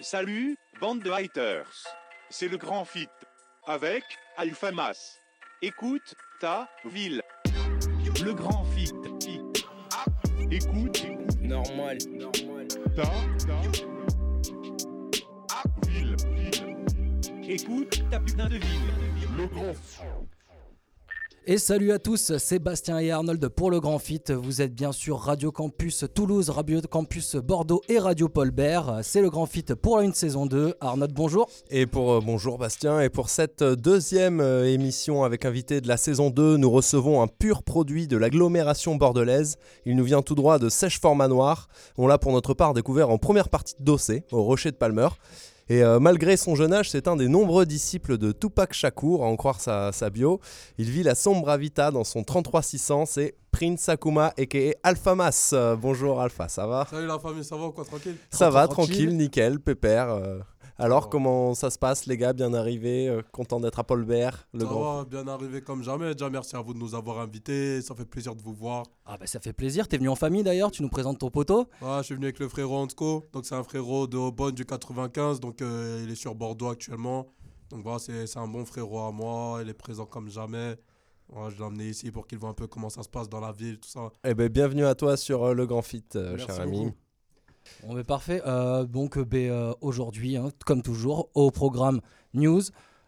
Salut, 0.00 0.56
bande 0.80 1.00
de 1.00 1.10
haters. 1.10 1.86
C'est 2.30 2.48
le 2.48 2.56
grand 2.56 2.84
fit. 2.84 3.08
Avec 3.66 4.02
Alpha 4.36 4.72
Mas. 4.72 5.20
Écoute, 5.60 6.14
ta 6.40 6.68
ville. 6.84 7.22
Le 8.24 8.32
grand 8.32 8.64
fit. 8.64 8.92
fit. 9.22 9.40
Écoute, 10.50 11.06
Normal. 11.40 11.98
ta, 12.96 13.02
ta 13.46 13.54
ville. 15.88 16.16
Écoute, 17.48 18.02
ta 18.10 18.18
putain 18.20 18.48
de 18.48 18.56
ville. 18.56 18.92
Le 19.36 19.46
grand 19.46 19.74
Et 21.44 21.58
salut 21.58 21.90
à 21.90 21.98
tous, 21.98 22.36
Sébastien 22.38 23.00
et 23.00 23.10
Arnold 23.10 23.48
pour 23.48 23.72
le 23.72 23.80
Grand 23.80 23.98
Fit. 23.98 24.22
Vous 24.28 24.62
êtes 24.62 24.72
bien 24.72 24.92
sûr 24.92 25.18
Radio 25.18 25.50
Campus 25.50 26.04
Toulouse, 26.14 26.50
Radio 26.50 26.80
Campus 26.88 27.34
Bordeaux 27.34 27.82
et 27.88 27.98
Radio 27.98 28.28
Paul 28.28 28.52
Bert. 28.52 29.00
C'est 29.02 29.20
le 29.20 29.28
Grand 29.28 29.46
Fit 29.46 29.64
pour 29.82 29.98
une 29.98 30.14
saison 30.14 30.46
2. 30.46 30.74
Arnold, 30.80 31.12
bonjour. 31.12 31.50
Et 31.68 31.86
pour 31.86 32.12
euh, 32.12 32.20
bonjour 32.24 32.58
Bastien, 32.58 33.00
et 33.00 33.08
pour 33.08 33.28
cette 33.28 33.62
euh, 33.62 33.74
deuxième 33.74 34.40
euh, 34.40 34.72
émission 34.72 35.24
avec 35.24 35.44
invité 35.44 35.80
de 35.80 35.88
la 35.88 35.96
saison 35.96 36.30
2, 36.30 36.58
nous 36.58 36.70
recevons 36.70 37.20
un 37.20 37.26
pur 37.26 37.64
produit 37.64 38.06
de 38.06 38.16
l'agglomération 38.16 38.94
bordelaise. 38.94 39.56
Il 39.84 39.96
nous 39.96 40.04
vient 40.04 40.22
tout 40.22 40.36
droit 40.36 40.60
de 40.60 40.68
Sèche-Fort-Manoir. 40.68 41.66
On 41.98 42.06
l'a 42.06 42.18
pour 42.18 42.30
notre 42.30 42.54
part 42.54 42.72
découvert 42.72 43.10
en 43.10 43.18
première 43.18 43.48
partie 43.48 43.74
de 43.80 43.84
Dossé, 43.84 44.22
au 44.30 44.44
Rocher 44.44 44.70
de 44.70 44.76
Palmer. 44.76 45.08
Et 45.72 45.82
euh, 45.82 45.98
malgré 45.98 46.36
son 46.36 46.54
jeune 46.54 46.74
âge, 46.74 46.90
c'est 46.90 47.08
un 47.08 47.16
des 47.16 47.28
nombreux 47.28 47.64
disciples 47.64 48.18
de 48.18 48.30
Tupac 48.30 48.74
Shakur, 48.74 49.24
à 49.24 49.26
en 49.26 49.36
croire 49.36 49.58
sa, 49.58 49.90
sa 49.90 50.10
bio. 50.10 50.38
Il 50.76 50.90
vit 50.90 51.02
la 51.02 51.14
sombra 51.14 51.56
vita 51.56 51.90
dans 51.90 52.04
son 52.04 52.24
33600, 52.24 53.06
c'est 53.06 53.36
Prince 53.52 53.88
Akuma 53.88 54.34
aka 54.38 54.74
Alpha 54.82 55.14
Mas. 55.14 55.52
Euh, 55.54 55.74
bonjour 55.74 56.20
Alpha, 56.20 56.46
ça 56.48 56.66
va? 56.66 56.86
Salut 56.90 57.06
la 57.06 57.18
famille, 57.18 57.42
ça 57.42 57.56
va 57.56 57.68
ou 57.68 57.72
quoi, 57.72 57.86
tranquille? 57.86 58.16
Ça 58.30 58.50
va, 58.50 58.68
tranquille. 58.68 58.96
tranquille, 58.96 59.16
nickel, 59.16 59.60
pépère. 59.60 60.14
Alors, 60.82 61.08
comment 61.08 61.54
ça 61.54 61.70
se 61.70 61.78
passe, 61.78 62.06
les 62.06 62.16
gars 62.16 62.32
Bien 62.32 62.52
arrivés 62.54 63.06
euh, 63.06 63.22
Content 63.30 63.60
d'être 63.60 63.78
à 63.78 63.84
Paul 63.84 64.04
Bert, 64.04 64.48
le 64.52 64.60
Ça 64.60 64.66
grand. 64.66 64.96
va, 64.96 65.04
bien 65.04 65.28
arrivé 65.28 65.60
comme 65.60 65.84
jamais. 65.84 66.12
Déjà, 66.12 66.28
merci 66.28 66.56
à 66.56 66.60
vous 66.60 66.74
de 66.74 66.78
nous 66.80 66.96
avoir 66.96 67.20
invités. 67.20 67.80
Ça 67.82 67.94
fait 67.94 68.04
plaisir 68.04 68.34
de 68.34 68.42
vous 68.42 68.52
voir. 68.52 68.82
Ah 69.06 69.16
bah 69.16 69.28
ça 69.28 69.38
fait 69.38 69.52
plaisir, 69.52 69.86
t'es 69.86 69.96
venu 69.96 70.08
en 70.08 70.16
famille 70.16 70.42
d'ailleurs, 70.42 70.72
tu 70.72 70.82
nous 70.82 70.88
présentes 70.88 71.20
ton 71.20 71.30
poteau. 71.30 71.68
Ouais, 71.80 71.98
je 71.98 72.02
suis 72.02 72.14
venu 72.16 72.26
avec 72.26 72.40
le 72.40 72.48
frérot 72.48 72.78
Ansko. 72.78 73.28
Donc, 73.32 73.46
c'est 73.46 73.54
un 73.54 73.62
frérot 73.62 74.08
de 74.08 74.16
Aubonne 74.16 74.56
du 74.56 74.66
95. 74.66 75.38
Donc, 75.38 75.62
euh, 75.62 76.02
il 76.04 76.10
est 76.10 76.16
sur 76.16 76.34
Bordeaux 76.34 76.70
actuellement. 76.70 77.28
Donc, 77.70 77.84
voilà, 77.84 78.00
c'est 78.00 78.26
c'est 78.26 78.40
un 78.40 78.48
bon 78.48 78.64
frérot 78.64 79.06
à 79.06 79.12
moi. 79.12 79.60
Il 79.62 79.68
est 79.68 79.74
présent 79.74 80.04
comme 80.04 80.30
jamais. 80.30 80.74
Ouais, 81.28 81.48
je 81.50 81.58
l'ai 81.58 81.62
emmené 81.62 81.84
ici 81.90 82.10
pour 82.10 82.26
qu'il 82.26 82.38
voit 82.38 82.50
un 82.50 82.54
peu 82.54 82.66
comment 82.66 82.90
ça 82.90 83.04
se 83.04 83.08
passe 83.08 83.28
dans 83.28 83.40
la 83.40 83.52
ville, 83.52 83.78
tout 83.78 83.88
ça. 83.88 84.10
Eh 84.24 84.34
ben, 84.34 84.48
bienvenue 84.48 84.84
à 84.84 84.96
toi 84.96 85.16
sur 85.16 85.44
euh, 85.44 85.54
le 85.54 85.64
Grand 85.64 85.80
Fit, 85.80 86.04
euh, 86.16 86.36
cher 86.36 86.60
ami. 86.60 86.92
Bon 87.86 87.94
mais 87.94 88.04
parfait, 88.04 88.42
Euh, 88.46 88.84
donc 88.84 89.16
euh, 89.18 89.24
ben, 89.24 89.50
euh, 89.50 89.72
aujourd'hui, 89.80 90.36
hein, 90.36 90.50
comme 90.66 90.82
toujours, 90.82 91.28
au 91.34 91.50
programme 91.50 92.00
News, 92.34 92.62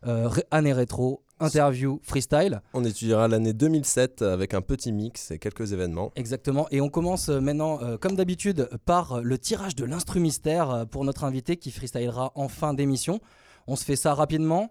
euh, 0.06 0.28
ré- 0.28 0.44
année 0.50 0.72
rétro, 0.72 1.22
interview, 1.41 1.98
freestyle. 2.02 2.60
On 2.75 2.84
étudiera 2.84 3.27
l'année 3.28 3.52
2007 3.52 4.22
avec 4.22 4.55
un 4.55 4.60
petit 4.60 4.92
mix 4.92 5.30
et 5.30 5.38
quelques 5.38 5.72
événements. 5.72 6.12
Exactement. 6.16 6.66
Et 6.70 6.80
on 6.80 6.88
commence 6.88 7.28
euh, 7.28 7.41
maintenant, 7.41 7.80
euh, 7.82 7.97
comme 7.98 8.14
d'habitude, 8.16 8.69
par 8.84 9.20
le 9.22 9.38
tirage 9.38 9.75
de 9.75 9.84
l'instru 9.84 10.20
mystère 10.20 10.86
pour 10.91 11.05
notre 11.05 11.25
invité 11.25 11.56
qui 11.56 11.70
freestylera 11.70 12.32
en 12.34 12.48
fin 12.48 12.75
d'émission. 12.75 13.20
On 13.66 13.77
se 13.77 13.84
fait 13.84 13.97
ça 13.97 14.14
rapidement. 14.14 14.70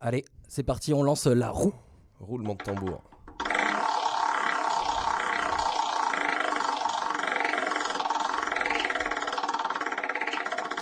Allez, 0.00 0.24
c'est 0.48 0.62
parti, 0.64 0.92
on 0.92 1.02
lance 1.02 1.26
la 1.26 1.50
roue. 1.50 1.72
Roulement 2.20 2.54
de 2.54 2.62
tambour. 2.62 3.02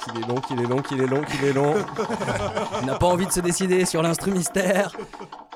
Qu'il 0.05 0.19
est 0.19 0.27
long, 0.27 0.41
qu'il 0.41 0.61
est 0.61 0.67
long, 0.67 0.83
qu'il 0.83 1.00
est 1.00 1.06
long, 1.06 1.22
qu'il 1.22 1.45
est 1.45 1.53
long. 1.53 1.75
Il 2.81 2.86
n'a 2.86 2.97
pas 2.97 3.06
envie 3.06 3.27
de 3.27 3.33
se 3.33 3.41
décider 3.41 3.84
sur 3.84 4.03
l'instru 4.03 4.33
mystère. 4.33 4.92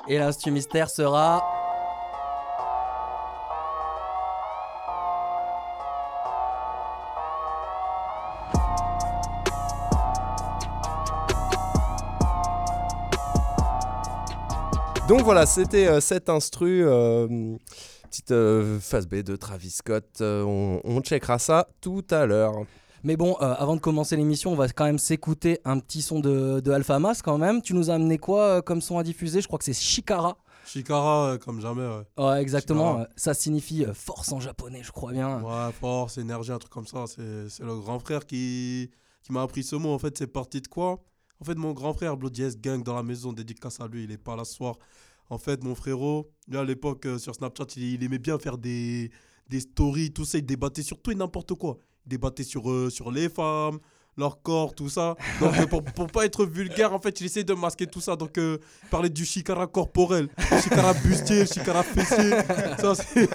Et 0.07 0.17
l'instru 0.17 0.51
mystère 0.51 0.89
sera. 0.89 1.43
Donc 15.09 15.21
voilà, 15.21 15.45
c'était 15.45 15.87
euh, 15.87 16.01
cet 16.01 16.27
instru, 16.29 16.85
euh, 16.85 17.27
petite 18.09 18.31
euh, 18.31 18.77
phase 18.79 19.07
B 19.07 19.15
de 19.23 19.35
Travis 19.37 19.69
Scott. 19.69 20.05
Euh, 20.19 20.43
on, 20.43 20.81
on 20.83 21.01
checkera 21.01 21.39
ça 21.39 21.67
tout 21.79 22.05
à 22.11 22.25
l'heure. 22.25 22.53
Mais 23.03 23.15
bon, 23.17 23.35
euh, 23.41 23.53
avant 23.57 23.75
de 23.75 23.81
commencer 23.81 24.15
l'émission, 24.15 24.51
on 24.51 24.55
va 24.55 24.67
quand 24.69 24.85
même 24.85 24.97
s'écouter 24.99 25.59
un 25.65 25.79
petit 25.79 26.01
son 26.01 26.19
de, 26.19 26.59
de 26.59 26.71
Alpha 26.71 26.99
Mas 26.99 27.21
quand 27.21 27.37
même. 27.37 27.61
Tu 27.61 27.73
nous 27.73 27.89
as 27.89 27.93
amené 27.93 28.17
quoi 28.17 28.41
euh, 28.41 28.61
comme 28.61 28.81
son 28.81 28.97
à 28.97 29.03
diffuser? 29.03 29.41
Je 29.41 29.47
crois 29.47 29.59
que 29.59 29.65
c'est 29.65 29.73
Shikara. 29.73 30.37
Shikara, 30.65 31.27
euh, 31.33 31.37
comme 31.37 31.61
jamais. 31.61 31.87
Ouais, 31.87 32.25
Ouais, 32.25 32.41
exactement. 32.41 32.93
Shikara. 32.97 33.09
Ça 33.15 33.33
signifie 33.33 33.85
force 33.93 34.31
en 34.31 34.39
japonais, 34.39 34.81
je 34.83 34.91
crois 34.91 35.11
bien. 35.13 35.41
ouais 35.41 35.71
force, 35.73 36.17
énergie, 36.17 36.51
un 36.51 36.57
truc 36.59 36.71
comme 36.73 36.87
ça. 36.87 37.05
C'est 37.07 37.63
le 37.63 37.79
grand 37.79 37.99
frère 37.99 38.25
qui, 38.25 38.89
qui 39.23 39.31
m'a 39.31 39.43
appris 39.43 39.63
ce 39.63 39.75
mot. 39.75 39.89
En 39.93 39.99
fait, 39.99 40.17
c'est 40.17 40.27
parti 40.27 40.59
de 40.61 40.67
quoi? 40.67 40.99
En 41.39 41.45
fait, 41.45 41.55
mon 41.55 41.71
grand 41.73 41.93
frère, 41.93 42.17
Bloody 42.17 42.41
S 42.43 42.59
Gang, 42.59 42.81
dans 42.83 42.95
la 42.95 43.03
maison, 43.03 43.31
dédicace 43.31 43.79
à 43.79 43.87
lui, 43.87 44.05
il 44.05 44.11
est 44.11 44.17
pas 44.17 44.35
là 44.35 44.43
ce 44.43 44.55
soir. 44.55 44.75
En 45.29 45.37
fait, 45.37 45.63
mon 45.63 45.75
frérot, 45.75 46.31
lui, 46.47 46.57
à 46.57 46.63
l'époque, 46.63 47.05
sur 47.19 47.35
Snapchat, 47.35 47.65
il, 47.75 47.93
il 47.93 48.03
aimait 48.03 48.17
bien 48.17 48.39
faire 48.39 48.57
des, 48.57 49.11
des 49.47 49.59
stories, 49.59 50.11
tout 50.11 50.25
ça. 50.25 50.39
Il 50.39 50.45
débattait 50.45 50.81
sur 50.83 50.99
tout 51.01 51.11
et 51.11 51.15
n'importe 51.15 51.53
quoi. 51.53 51.77
Débattait 52.07 52.43
sur, 52.43 52.69
euh, 52.69 52.89
sur 52.89 53.11
les 53.11 53.29
femmes, 53.29 53.79
leur 54.17 54.41
corps, 54.41 54.73
tout 54.73 54.89
ça. 54.89 55.15
Donc, 55.39 55.57
euh, 55.59 55.67
pour, 55.67 55.83
pour 55.83 56.07
pas 56.07 56.25
être 56.25 56.45
vulgaire, 56.45 56.93
en 56.93 56.99
fait, 56.99 57.19
il 57.21 57.25
essayait 57.27 57.43
de 57.43 57.53
masquer 57.53 57.85
tout 57.85 58.01
ça. 58.01 58.15
Donc, 58.15 58.37
euh, 58.37 58.57
il 58.83 58.89
parlait 58.89 59.09
du 59.09 59.25
shikara 59.25 59.67
corporel, 59.67 60.27
shikara 60.63 60.93
bustier, 60.93 61.45
shikara 61.45 61.83
fessier. 61.83 62.31
Ça, 62.79 62.95
c'est 62.95 63.29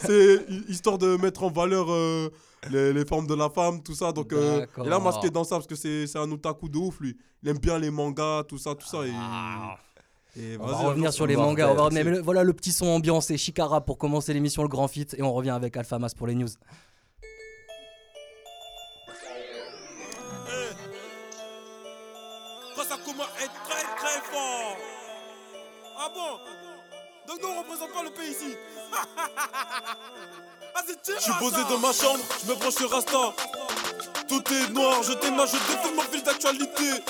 c'est 0.04 0.44
histoire 0.68 0.98
de 0.98 1.16
mettre 1.16 1.44
en 1.44 1.50
valeur 1.50 1.86
euh, 1.90 2.28
les, 2.70 2.92
les 2.92 3.04
formes 3.04 3.26
de 3.26 3.34
la 3.34 3.48
femme, 3.48 3.82
tout 3.82 3.94
ça. 3.94 4.10
Donc, 4.12 4.32
euh, 4.32 4.66
il 4.84 4.92
a 4.92 4.98
masqué 4.98 5.30
dans 5.30 5.44
ça 5.44 5.56
parce 5.56 5.66
que 5.68 5.76
c'est 5.76 6.06
c'est 6.06 6.18
un 6.18 6.30
otaku 6.30 6.68
de 6.68 6.78
ouf, 6.78 6.98
lui. 7.00 7.16
Il 7.42 7.48
aime 7.48 7.58
bien 7.58 7.78
les 7.78 7.90
mangas, 7.90 8.44
tout 8.44 8.58
ça, 8.58 8.74
tout 8.74 8.86
ça. 8.86 8.98
Et, 9.06 9.10
et 10.40 10.56
On 10.58 10.66
va 10.66 10.76
revenir 10.78 11.12
sur 11.12 11.26
les 11.26 11.36
mangas. 11.36 11.68
On 11.70 11.74
va 11.74 12.22
voilà 12.22 12.42
le 12.42 12.52
petit 12.52 12.72
son 12.72 12.86
ambiance 12.86 13.30
et 13.30 13.36
Shikara 13.36 13.80
pour 13.82 13.98
commencer 13.98 14.32
l'émission 14.32 14.62
Le 14.62 14.68
Grand 14.68 14.88
Fit. 14.88 15.06
Et 15.16 15.22
on 15.22 15.32
revient 15.32 15.50
avec 15.50 15.76
Alpha 15.76 15.98
Mas 15.98 16.14
pour 16.14 16.26
les 16.26 16.34
news. 16.34 16.48
Bon 26.14 26.38
Donc 27.26 27.42
nous 27.42 27.48
on 27.48 27.58
représente 27.58 27.92
pas 27.92 28.02
le 28.02 28.10
pays 28.10 28.30
ici. 28.30 28.56
Je 31.06 31.22
suis 31.22 31.32
posé 31.38 31.62
dans 31.68 31.78
ma 31.78 31.92
chambre, 31.92 32.20
je 32.42 32.50
me 32.50 32.56
branche 32.56 32.74
sur 32.74 32.90
Rasta. 32.90 33.34
Tout 34.28 34.42
est 34.52 34.68
noir, 34.70 35.02
je 35.02 35.12
t'aime, 35.12 35.40
je 35.46 35.52
défile 35.52 35.94
mon 35.94 36.02
fil 36.02 36.22
d'actualité. 36.22 37.02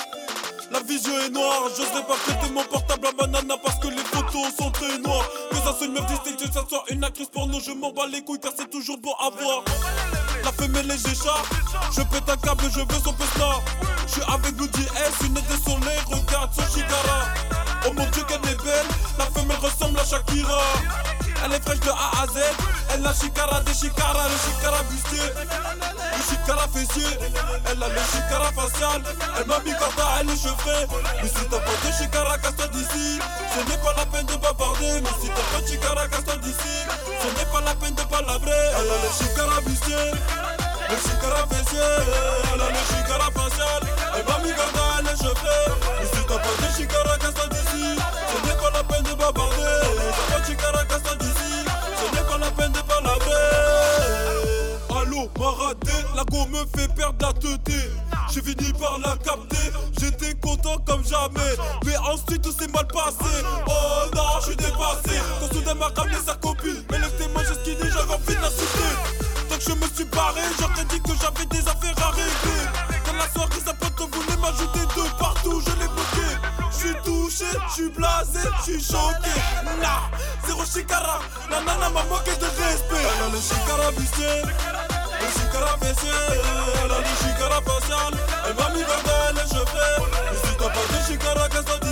La 0.70 0.80
vision 0.80 1.18
est 1.20 1.30
noire, 1.30 1.68
j'oserais 1.76 2.04
pas 2.06 2.14
prêter 2.14 2.50
mon 2.52 2.64
portable 2.64 3.06
à 3.06 3.12
banana 3.12 3.56
parce 3.62 3.78
que 3.78 3.88
les 3.88 4.04
photos 4.04 4.54
sont 4.58 4.70
très 4.70 4.98
noires. 4.98 5.26
Que 5.50 5.56
ça 5.56 5.74
soit 5.76 5.86
une 5.86 5.92
meuf 5.92 6.06
distincte, 6.06 6.44
que 6.44 6.52
ça 6.52 6.64
soit 6.68 6.84
une 6.88 7.04
actrice 7.04 7.28
porno, 7.28 7.60
je 7.60 7.72
m'en 7.72 7.92
bats 7.92 8.06
les 8.06 8.22
couilles 8.22 8.40
car 8.40 8.52
c'est 8.56 8.70
toujours 8.70 8.98
bon 8.98 9.12
à 9.20 9.30
voir. 9.30 9.64
La 10.44 10.52
femelle 10.52 10.86
les 10.86 11.06
écharpes, 11.10 11.54
je 11.92 12.02
pète 12.02 12.28
un 12.28 12.36
câble, 12.36 12.64
je 12.70 12.80
veux 12.80 13.00
son 13.04 13.12
pesla. 13.12 13.60
Je 14.06 14.12
suis 14.12 14.22
avec 14.22 14.54
Bloody 14.54 14.82
S, 14.82 15.26
une 15.26 15.36
aide 15.36 15.46
de 15.46 15.56
soleil, 15.62 15.98
regarde 16.10 16.50
son 16.54 16.62
Shikara. 16.74 17.61
Oh 17.84 17.92
mon 17.92 18.06
dieu 18.10 18.22
qu'elle 18.24 18.50
est 18.50 18.62
belle, 18.62 18.86
la 19.18 19.26
femelle 19.26 19.56
ressemble 19.58 19.98
à 19.98 20.04
Shakira. 20.04 20.62
Elle 21.44 21.54
est 21.54 21.62
fraîche 21.64 21.80
de 21.80 21.90
A 21.90 22.22
à 22.22 22.26
Z, 22.26 22.38
elle 22.94 23.04
a 23.04 23.12
Shikara 23.12 23.60
des 23.62 23.74
Shikara, 23.74 24.28
le 24.30 24.38
Shikara 24.38 24.82
bustier, 24.84 25.26
le 26.14 26.22
Shikara 26.22 26.68
fessier, 26.68 27.18
elle 27.66 27.82
a 27.82 27.88
le 27.88 28.02
Shikara 28.12 28.52
facial, 28.52 29.02
elle 29.36 29.46
m'a 29.46 29.58
mis 29.60 29.72
corda, 29.72 30.06
elle 30.20 30.30
est 30.30 30.36
chevrée. 30.40 30.86
Mais 31.20 31.28
si 31.28 31.44
t'as 31.50 31.58
pas 31.58 31.74
de 31.84 31.92
Shikara, 31.98 32.38
casse-toi 32.38 32.68
d'ici, 32.68 33.18
ce 33.18 33.58
n'est 33.68 33.78
pas 33.78 33.92
la 33.96 34.06
peine 34.06 34.26
de 34.26 34.36
bavarder. 34.36 35.00
Mais 35.02 35.14
si 35.20 35.28
t'as 35.34 35.42
pas 35.50 35.60
de 35.60 35.66
Shikara, 35.66 36.06
casse-toi 36.06 36.36
d'ici, 36.36 36.76
ce 37.20 37.26
n'est 37.36 37.50
pas 37.50 37.60
la 37.60 37.74
peine 37.74 37.94
de 37.96 38.02
palabrer. 38.02 38.64
Elle 38.78 38.90
a 38.94 38.96
le 39.02 39.10
Shikara 39.10 39.60
bustier, 39.62 40.06
le 40.90 40.96
Shikara 40.96 41.42
fessier, 41.50 41.90
elle 42.54 42.62
a 42.62 42.68
le 42.70 42.82
Shikara 42.86 43.28
facial, 43.34 43.82
elle 44.14 44.24
m'a 44.30 44.38
mis 44.46 44.54
corda, 44.54 44.84
elle 45.00 45.10
est 45.10 45.18
chevrée. 45.18 45.66
Mais 45.98 46.06
si 46.06 46.22
t'as 46.22 46.38
pas 46.38 46.54
de 46.54 46.68
Shikara, 46.76 47.11
La 56.14 56.24
go 56.24 56.46
me 56.46 56.64
fait 56.76 56.88
perdre 56.94 57.26
la 57.26 57.32
teuté. 57.32 57.90
J'ai 58.32 58.42
fini 58.42 58.72
par 58.74 58.98
la 58.98 59.16
capter. 59.16 59.72
J'étais 59.98 60.34
content 60.34 60.76
comme 60.86 61.04
jamais. 61.04 61.56
Mais 61.84 61.96
ensuite 61.96 62.42
tout 62.42 62.52
s'est 62.52 62.68
mal 62.68 62.86
passé. 62.86 63.32
Oh 63.66 64.14
non, 64.14 64.22
je 64.40 64.46
suis 64.46 64.56
dépassé. 64.56 65.20
Quand 65.40 65.54
soudain 65.54 65.74
m'a 65.74 65.88
ramené 65.88 66.16
sa 66.24 66.34
copine. 66.34 66.84
Mais 66.90 66.98
le 66.98 67.08
témoin, 67.16 67.42
j'ai 67.48 67.54
skinné, 67.54 67.90
j'avais 67.90 68.14
envie 68.14 68.36
de 68.36 68.42
la 68.42 68.50
sauter. 68.50 68.92
Donc 69.48 69.60
je 69.60 69.72
me 69.72 69.86
suis 69.94 70.04
barré, 70.04 70.42
j'aurais 70.58 70.84
dit 70.84 71.00
que 71.00 71.12
j'avais 71.20 71.46
des 71.46 71.68
affaires 71.68 72.06
à 72.06 72.10
régler. 72.10 72.62
Dans 73.06 73.12
la 73.14 73.28
soirée, 73.32 73.62
sa 73.64 73.74
pote 73.74 74.14
voulait 74.14 74.36
m'ajouter 74.36 74.80
de 74.80 75.18
partout, 75.18 75.60
je 75.60 75.70
l'ai 75.80 75.88
bloqué. 75.88 76.28
Je 76.70 76.76
suis 76.76 76.94
touché, 77.04 77.44
je 77.68 77.72
suis 77.72 77.90
blasé, 77.90 78.40
je 78.58 78.72
suis 78.72 78.82
choqué. 78.82 79.32
Nah, 79.80 80.10
zéro 80.46 80.62
shikara, 80.64 81.20
la 81.50 81.60
nana 81.60 81.88
m'a 81.90 82.02
manqué 82.04 82.32
de 82.36 82.44
respect. 82.44 82.96
Elle 83.00 83.24
a 83.24 83.28
le 83.28 83.40
shikara 83.40 84.91
le 85.22 85.28
chicara 85.40 85.76
fessier. 85.80 86.10
Elle 86.84 86.90
a 86.90 86.98
le 86.98 87.14
chicara 87.22 87.60
facial. 87.62 88.12
Elle 88.48 88.56
m'a 88.56 88.68
mis 88.70 88.82
elle 88.82 89.34
les 89.36 89.46
cheveux. 89.48 89.94
Et 90.32 90.36
si 90.36 90.52
t'as 90.58 90.68
pas 90.68 90.86
de 90.90 90.98
chicara, 91.06 91.48
qu'est-ce 91.48 91.78
d'ici? 91.80 91.91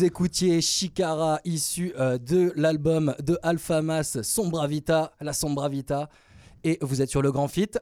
Vous 0.00 0.06
écoutiez 0.06 0.62
Shikara, 0.62 1.40
issu 1.44 1.92
euh, 1.98 2.16
de 2.16 2.54
l'album 2.56 3.14
de 3.22 3.38
Alpha 3.42 3.82
Mass, 3.82 4.22
Sombra 4.22 4.66
Vita, 4.66 5.12
la 5.20 5.34
Sombra 5.34 5.68
Vita. 5.68 6.08
Et 6.64 6.78
vous 6.80 7.02
êtes 7.02 7.10
sur 7.10 7.20
le 7.20 7.30
Grand 7.30 7.48
Fit. 7.48 7.72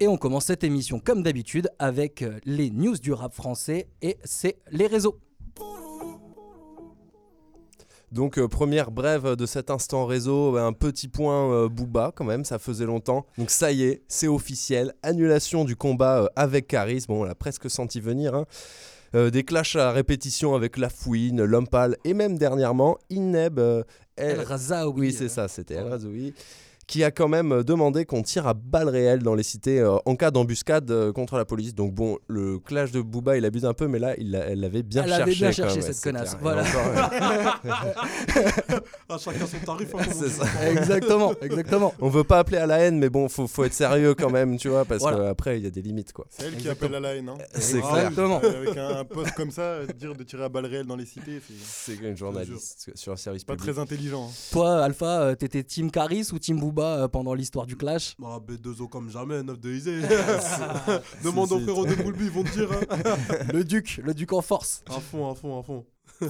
Et 0.00 0.08
on 0.08 0.16
commence 0.16 0.46
cette 0.46 0.64
émission 0.64 1.00
comme 1.00 1.22
d'habitude 1.22 1.68
avec 1.78 2.22
euh, 2.22 2.38
les 2.46 2.70
news 2.70 2.96
du 2.96 3.12
rap 3.12 3.34
français 3.34 3.88
et 4.00 4.16
c'est 4.24 4.56
les 4.70 4.86
réseaux. 4.86 5.20
Donc 8.10 8.38
euh, 8.38 8.48
première 8.48 8.90
brève 8.90 9.36
de 9.36 9.44
cet 9.44 9.70
instant 9.70 10.06
réseau, 10.06 10.56
un 10.56 10.72
petit 10.72 11.08
point 11.08 11.52
euh, 11.52 11.68
Booba 11.68 12.12
quand 12.14 12.24
même, 12.24 12.44
ça 12.44 12.58
faisait 12.58 12.86
longtemps. 12.86 13.26
Donc 13.36 13.50
ça 13.50 13.70
y 13.70 13.82
est, 13.82 14.02
c'est 14.08 14.28
officiel, 14.28 14.94
annulation 15.02 15.66
du 15.66 15.76
combat 15.76 16.30
avec 16.36 16.68
Caris, 16.68 17.04
bon 17.06 17.22
on 17.22 17.24
l'a 17.24 17.34
presque 17.34 17.68
senti 17.68 18.00
venir. 18.00 18.34
hein. 18.34 18.46
Euh, 19.14 19.30
des 19.30 19.44
clashs 19.44 19.76
à 19.76 19.92
répétition 19.92 20.54
avec 20.56 20.76
La 20.76 20.88
Fouine, 20.88 21.44
L'Homme 21.44 21.68
Pâle 21.68 21.96
et 22.04 22.14
même 22.14 22.36
dernièrement 22.36 22.98
Ineb 23.10 23.58
euh, 23.60 23.84
El- 24.16 24.40
El 24.40 24.40
Razaoui. 24.40 25.00
oui, 25.00 25.12
c'est 25.12 25.28
ça, 25.28 25.46
c'était 25.46 25.74
El 25.74 25.86
Razoui, 25.86 26.34
qui 26.86 27.02
a 27.04 27.10
quand 27.10 27.28
même 27.28 27.52
euh, 27.52 27.62
demandé 27.62 28.04
qu'on 28.04 28.22
tire 28.22 28.46
à 28.46 28.54
balles 28.54 28.88
réelles 28.88 29.22
dans 29.22 29.34
les 29.34 29.42
cités 29.42 29.80
euh, 29.80 29.96
en 30.04 30.16
cas 30.16 30.30
d'embuscade 30.30 30.90
euh, 30.90 31.12
contre 31.12 31.36
la 31.36 31.44
police. 31.44 31.74
Donc 31.74 31.94
bon, 31.94 32.18
le 32.28 32.58
clash 32.58 32.90
de 32.92 33.00
Booba, 33.00 33.36
il 33.36 33.44
abuse 33.44 33.64
un 33.64 33.74
peu, 33.74 33.86
mais 33.88 33.98
là, 33.98 34.14
il 34.18 34.34
elle 34.34 34.60
l'avait 34.60 34.82
bien 34.82 35.02
Elle 35.02 35.08
cherché. 35.08 35.22
avait 35.22 35.34
bien 35.34 35.48
quand 35.48 35.54
cherché, 35.54 35.80
cette 35.82 36.00
connasse, 36.02 36.30
clair. 36.36 36.40
voilà. 36.42 36.64
Euh, 37.64 37.74
À 39.08 39.18
chacun 39.18 39.46
son 39.46 39.58
tarif. 39.64 39.94
hein, 39.94 39.98
c'est 40.12 40.28
ça. 40.30 40.44
Exactement, 40.70 41.32
exactement. 41.42 41.92
On 42.00 42.08
veut 42.08 42.24
pas 42.24 42.38
appeler 42.38 42.58
à 42.58 42.66
la 42.66 42.78
haine, 42.78 42.98
mais 42.98 43.10
bon, 43.10 43.28
faut, 43.28 43.46
faut 43.46 43.64
être 43.64 43.74
sérieux 43.74 44.14
quand 44.14 44.30
même, 44.30 44.56
tu 44.56 44.68
vois, 44.68 44.84
parce 44.84 45.02
Voilà. 45.02 45.28
qu'après, 45.28 45.58
il 45.58 45.64
y 45.64 45.66
a 45.66 45.70
des 45.70 45.82
limites, 45.82 46.12
quoi. 46.12 46.26
C'est 46.30 46.46
elle 46.46 46.56
qui 46.56 46.68
appelle 46.68 46.94
à 46.94 47.00
la 47.00 47.14
haine. 47.14 47.28
Hein. 47.28 47.34
C'est 47.54 47.80
Ah, 47.84 47.88
clair. 47.92 48.08
Exactement. 48.08 48.38
Avec 48.40 48.76
un, 48.76 48.88
un 48.98 49.04
poste 49.04 49.32
comme 49.34 49.50
ça, 49.50 49.84
dire 49.98 50.14
de 50.14 50.22
tirer 50.24 50.44
à 50.44 50.48
balles 50.48 50.66
réelles 50.66 50.86
dans 50.86 50.96
les 50.96 51.06
cités, 51.06 51.40
c'est 51.46 51.94
C'est 51.94 52.02
une 52.08 52.16
journaliste 52.16 52.90
sur 52.94 53.12
un 53.12 53.16
service 53.16 53.44
pas 53.44 53.54
public. 53.54 53.72
très 53.72 53.80
intelligent. 53.82 54.26
hein. 54.28 54.32
Toi, 54.52 54.82
Alpha, 54.82 55.36
t'étais 55.36 55.62
Team 55.62 55.90
Caris 55.90 56.28
ou 56.32 56.38
Team 56.38 56.58
Booba 56.58 56.73
euh, 56.82 57.08
pendant 57.08 57.34
l'histoire 57.34 57.66
du 57.66 57.76
clash 57.76 58.16
Ah, 58.24 58.38
B2O 58.44 58.88
comme 58.88 59.08
jamais, 59.10 59.42
9 59.42 59.60
de 59.60 59.70
Isée. 59.70 60.00
Demande 61.22 61.52
aux 61.52 61.60
frérots 61.60 61.86
de 61.86 61.94
Boulby, 61.94 62.24
ils 62.24 62.30
vont 62.30 62.42
te 62.42 62.50
dire. 62.50 62.68
hein. 62.72 63.16
Le 63.52 63.62
Duc, 63.64 64.00
le 64.02 64.14
Duc 64.14 64.32
en 64.32 64.40
force. 64.42 64.82
À 64.88 65.00
fond, 65.00 65.30
à 65.30 65.34
fond, 65.34 65.60
à 65.60 65.62
fond. 65.62 65.84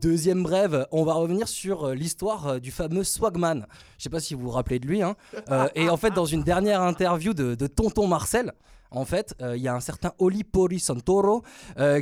Deuxième 0.00 0.42
brève, 0.42 0.86
on 0.92 1.04
va 1.04 1.14
revenir 1.14 1.46
sur 1.48 1.84
euh, 1.84 1.94
l'histoire 1.94 2.46
euh, 2.46 2.58
du 2.58 2.70
fameux 2.70 3.04
Swagman. 3.04 3.66
Je 3.98 4.02
sais 4.04 4.10
pas 4.10 4.20
si 4.20 4.34
vous 4.34 4.42
vous 4.42 4.50
rappelez 4.50 4.78
de 4.78 4.86
lui. 4.86 5.02
hein. 5.02 5.14
Euh, 5.50 5.68
et 5.74 5.88
en 5.88 5.96
fait, 5.96 6.10
dans 6.10 6.24
une 6.24 6.42
dernière 6.42 6.82
interview 6.82 7.32
de, 7.34 7.54
de 7.54 7.66
Tonton 7.66 8.06
Marcel, 8.06 8.52
en 8.94 9.04
fait, 9.04 9.34
euh, 9.42 9.56
il 9.56 9.62
y 9.62 9.68
a 9.68 9.74
un 9.74 9.80
certain 9.80 10.12
Oli 10.18 10.44
Pori 10.44 10.78
Santoro 10.78 11.42
euh, 11.78 12.00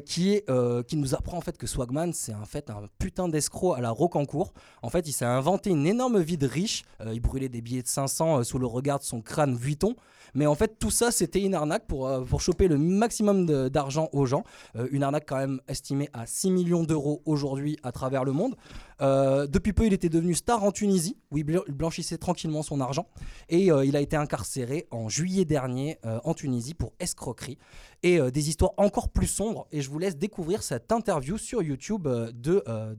euh, 0.49 0.83
qui 0.83 0.97
nous 0.97 1.15
apprend 1.15 1.39
en 1.39 1.41
fait 1.41 1.57
que 1.57 1.67
Swagman, 1.67 2.13
c'est 2.13 2.35
en 2.35 2.45
fait 2.45 2.71
un 2.71 2.83
putain 2.99 3.29
d'escroc 3.29 3.77
à 3.77 3.81
la 3.81 3.91
Rocancourt. 3.91 4.53
En 4.83 4.91
fait, 4.91 5.09
il 5.09 5.13
s'est 5.13 5.25
inventé 5.25 5.71
une 5.71 5.87
énorme 5.87 6.21
vie 6.21 6.37
de 6.37 6.47
riche. 6.47 6.85
Il 7.05 7.21
brûlait 7.21 7.49
des 7.49 7.63
billets 7.63 7.83
de 7.83 7.89
500 7.89 8.39
euh, 8.39 8.43
sous 8.45 8.59
le 8.59 8.67
regard 8.67 8.99
de 8.99 9.05
son 9.05 9.23
crâne 9.23 9.55
Vuitton. 9.57 9.97
Mais 10.35 10.47
en 10.47 10.55
fait, 10.55 10.79
tout 10.79 10.91
ça, 10.91 11.11
c'était 11.11 11.41
une 11.41 11.55
arnaque 11.55 11.87
pour, 11.87 12.07
euh, 12.07 12.23
pour 12.23 12.41
choper 12.41 12.69
le 12.69 12.79
maximum 12.79 13.69
d'argent 13.69 14.09
aux 14.13 14.27
gens. 14.27 14.45
Euh, 14.77 14.89
une 14.93 15.03
arnaque 15.03 15.25
quand 15.29 15.37
même 15.39 15.61
estimée 15.69 16.09
à 16.13 16.27
6 16.27 16.51
millions 16.51 16.85
d'euros 16.85 17.23
aujourd'hui 17.27 17.77
à 17.83 17.93
travers 17.93 18.25
le 18.25 18.33
monde. 18.33 18.57
Euh, 19.01 19.47
depuis 19.47 19.73
peu, 19.73 19.87
il 19.87 19.93
était 19.93 20.09
devenu 20.09 20.35
star 20.35 20.63
en 20.63 20.71
Tunisie, 20.73 21.17
où 21.31 21.39
il 21.39 21.45
bl- 21.45 21.63
il 21.67 21.75
blanchissait 21.75 22.19
tranquillement 22.19 22.63
son 22.63 22.81
argent. 22.81 23.07
Et 23.49 23.67
il 23.67 23.97
a 23.97 24.01
été 24.01 24.17
incarcéré 24.17 24.87
en 24.91 25.09
juillet 25.09 25.45
dernier 25.45 25.99
en 26.25 26.35
Tunisie 26.35 26.75
pour 26.75 26.93
escroquerie. 27.01 27.59
Et 28.03 28.19
des 28.31 28.49
histoires 28.49 28.73
encore 28.77 29.09
plus 29.09 29.27
sombres. 29.27 29.67
Et 29.73 29.81
je 29.81 29.91
vous 29.91 29.99
laisse 29.99 30.17
découvrir 30.17 30.63
cette 30.63 30.91
interview 30.93 31.37
sur 31.39 31.63
YouTube 31.63 32.05
de, 32.07 32.33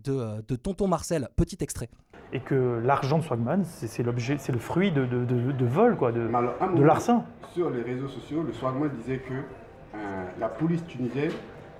de, 0.04 0.42
de 0.48 0.56
Tonton 0.56 0.88
Marcel. 0.88 1.30
Petit 1.36 1.58
extrait. 1.62 1.90
Et 2.34 2.40
que 2.40 2.82
l'argent 2.84 3.20
de 3.20 3.24
Swagman, 3.24 3.64
c'est 3.64 4.04
l'objet, 4.04 4.36
c'est 4.40 4.52
le 4.52 4.58
fruit 4.60 4.92
de, 4.92 5.06
de, 5.06 5.24
de- 5.24 5.52
de 5.52 5.66
vol, 5.66 5.96
quoi, 5.96 6.12
de, 6.12 6.28
alors, 6.34 6.54
de 6.76 6.84
larcin. 6.84 7.24
Sur 7.54 7.70
les 7.70 7.82
réseaux 7.84 8.08
sociaux, 8.08 8.44
le 8.46 8.52
Swagman 8.54 8.90
disait 8.90 9.20
que 9.20 9.34
euh, 9.34 9.98
la 10.40 10.48
police 10.50 10.84
tunisienne 10.88 11.32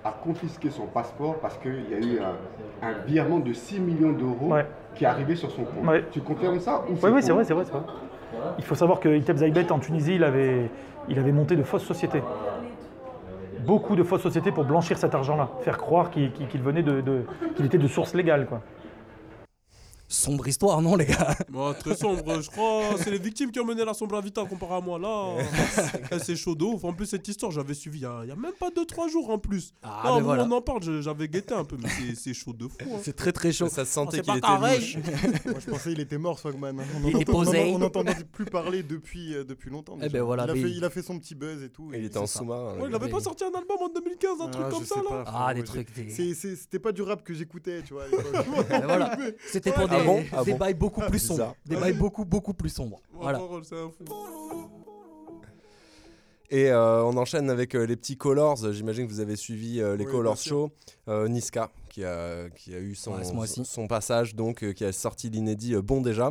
a 0.04 0.12
confisqué 0.12 0.70
son 0.70 0.86
passeport 0.86 1.36
parce 1.40 1.58
qu'il 1.58 1.90
y 1.90 1.94
a 1.94 1.98
eu 1.98 2.20
un, 2.20 2.86
un 2.88 2.92
virement 3.06 3.40
de 3.40 3.52
6 3.52 3.80
millions 3.80 4.12
d'euros 4.12 4.52
Ouais. 4.52 4.66
qui 4.94 5.02
est 5.04 5.08
arrivé 5.08 5.34
sur 5.34 5.50
son 5.50 5.64
compte. 5.64 5.84
Ouais. 5.86 6.04
Tu 6.12 6.20
confirmes 6.20 6.60
ça 6.60 6.82
ou 6.88 6.92
Oui, 7.02 7.10
oui, 7.14 7.22
c'est 7.22 7.32
vrai, 7.32 7.42
c'est 7.44 7.54
vrai, 7.54 7.64
vrai. 7.64 7.80
Il 8.58 8.64
faut 8.64 8.74
savoir 8.76 9.00
que 9.00 9.08
Iteb 9.08 9.36
Zaibet 9.38 9.72
en 9.72 9.78
Tunisie, 9.80 10.14
il 10.16 10.22
avait, 10.24 10.70
il 11.08 11.18
avait 11.18 11.32
monté 11.32 11.56
de 11.56 11.62
fausses 11.64 11.84
sociétés. 11.84 12.22
Beaucoup 13.66 13.96
de 13.96 14.02
fausses 14.02 14.22
sociétés 14.22 14.52
pour 14.52 14.64
blanchir 14.64 14.98
cet 14.98 15.14
argent-là, 15.14 15.48
faire 15.62 15.78
croire 15.78 16.10
qu'il 16.10 16.30
venait 16.62 16.82
de, 16.82 17.00
de- 17.00 17.24
qu'il 17.56 17.64
était 17.64 17.78
de 17.78 17.88
source 17.88 18.14
légale, 18.14 18.46
quoi. 18.46 18.60
Sombre 20.14 20.46
histoire, 20.46 20.80
non, 20.80 20.94
les 20.96 21.06
gars 21.06 21.36
Bah, 21.50 21.74
très 21.78 21.96
sombre, 21.96 22.40
je 22.40 22.48
crois. 22.48 22.82
C'est 23.02 23.10
les 23.10 23.18
victimes 23.18 23.50
qui 23.50 23.58
ont 23.58 23.64
mené 23.64 23.84
la 23.84 23.94
sombre 23.94 24.20
vita 24.22 24.44
comparé 24.44 24.74
à 24.76 24.80
moi. 24.80 24.98
Là, 24.98 25.34
eh, 26.12 26.18
c'est 26.20 26.36
chaud 26.36 26.54
de 26.54 26.64
ouf. 26.64 26.84
En 26.84 26.92
plus, 26.92 27.06
cette 27.06 27.26
histoire, 27.26 27.50
j'avais 27.50 27.74
suivi 27.74 27.98
il 27.98 28.02
y 28.02 28.06
a, 28.06 28.20
il 28.22 28.28
y 28.28 28.32
a 28.32 28.36
même 28.36 28.52
pas 28.58 28.68
2-3 28.70 29.10
jours 29.10 29.30
en 29.30 29.38
plus. 29.38 29.72
Ah, 29.82 30.02
Là, 30.04 30.14
mais 30.16 30.20
voilà. 30.22 30.44
on 30.44 30.52
en 30.52 30.60
parle, 30.62 30.82
j'avais 31.02 31.26
guetté 31.28 31.52
un 31.54 31.64
peu, 31.64 31.76
mais 31.82 31.88
c'est- 32.14 32.32
chaud 32.32 32.52
de 32.52 32.68
fou. 32.68 32.76
hein. 32.82 32.98
C'est 33.02 33.14
très 33.16 33.32
très 33.32 33.52
chaud. 33.52 33.68
Ça 33.68 33.84
se 33.84 33.92
sentait 33.92 34.18
c'est 34.18 34.22
qu'il 34.22 34.36
était 34.36 34.46
louche. 34.48 34.96
Moi, 35.46 35.54
je 35.64 35.70
pensais 35.70 35.90
qu'il 35.90 36.00
était 36.00 36.18
mort, 36.18 36.38
Swagman. 36.38 36.76
On 37.04 37.08
Il 37.08 37.16
on 37.16 37.20
posé. 37.24 37.72
On 37.74 37.78
n'entendait 37.78 38.14
plus 38.32 38.44
parler 38.44 38.82
depuis, 38.84 39.34
euh, 39.34 39.44
depuis 39.44 39.70
longtemps. 39.70 39.98
Eh 40.02 40.08
ben 40.08 40.22
voilà, 40.22 40.44
il, 40.44 40.50
a 40.50 40.54
mais 40.54 40.60
fait, 40.62 40.70
il- 40.70 40.76
il 40.78 40.84
a 40.84 40.90
fait 40.90 41.02
son 41.02 41.18
petit 41.18 41.34
buzz 41.34 41.62
et 41.62 41.68
tout. 41.70 41.90
Il 41.92 42.02
et- 42.02 42.06
était 42.06 42.18
en 42.18 42.26
ça. 42.26 42.38
sous-marin. 42.38 42.78
Ouais, 42.78 42.86
il 42.88 42.94
avait 42.94 43.08
pas 43.10 43.20
sorti 43.20 43.42
un 43.44 43.56
album 43.58 43.78
en 43.80 43.88
2015, 43.88 44.40
un 44.40 44.48
truc 44.48 44.64
Ah, 44.66 44.70
comme 44.70 44.82
je 44.84 44.88
ça 44.88 44.96
là 44.96 45.24
Ah, 45.26 45.54
des 45.54 45.64
trucs. 45.64 45.88
C'était 46.08 46.78
pas 46.78 46.92
du 46.92 47.02
rap 47.02 47.22
que 47.24 47.34
j'écoutais, 47.34 47.82
tu 47.82 47.94
vois. 47.94 48.04
à. 48.04 49.16
C'était 49.50 49.72
pour 49.72 49.86
Ah 49.90 49.98
des, 50.00 50.03
bon 50.04 50.24
Ah 50.32 50.44
des 50.44 50.52
bon 50.52 50.58
bails 50.58 50.74
beaucoup 50.74 51.00
plus 51.00 51.10
Bizarre. 51.28 51.36
sombres. 51.36 51.56
Des 51.66 51.76
bails 51.76 51.92
beaucoup 51.94 52.24
beaucoup 52.24 52.54
plus 52.54 52.68
sombres. 52.70 53.00
Voilà. 53.12 53.40
Et 56.50 56.70
euh, 56.70 57.02
on 57.04 57.16
enchaîne 57.16 57.50
avec 57.50 57.74
euh, 57.74 57.84
les 57.86 57.96
petits 57.96 58.16
Colors. 58.16 58.70
J'imagine 58.72 59.06
que 59.06 59.12
vous 59.12 59.20
avez 59.20 59.34
suivi 59.36 59.80
euh, 59.80 59.96
les 59.96 60.04
Oui, 60.04 60.12
Colors. 60.12 60.36
Show. 60.36 60.70
Euh, 61.08 61.26
Niska, 61.26 61.70
qui 61.88 62.04
a, 62.04 62.48
qui 62.50 62.74
a 62.74 62.78
eu 62.78 62.94
son, 62.94 63.14
Ouais, 63.14 63.46
son 63.46 63.86
passage, 63.88 64.34
donc 64.34 64.62
euh, 64.62 64.72
qui 64.72 64.84
a 64.84 64.92
sorti 64.92 65.30
l'inédit 65.30 65.74
euh, 65.74 65.82
Bon 65.82 66.00
Déjà. 66.00 66.30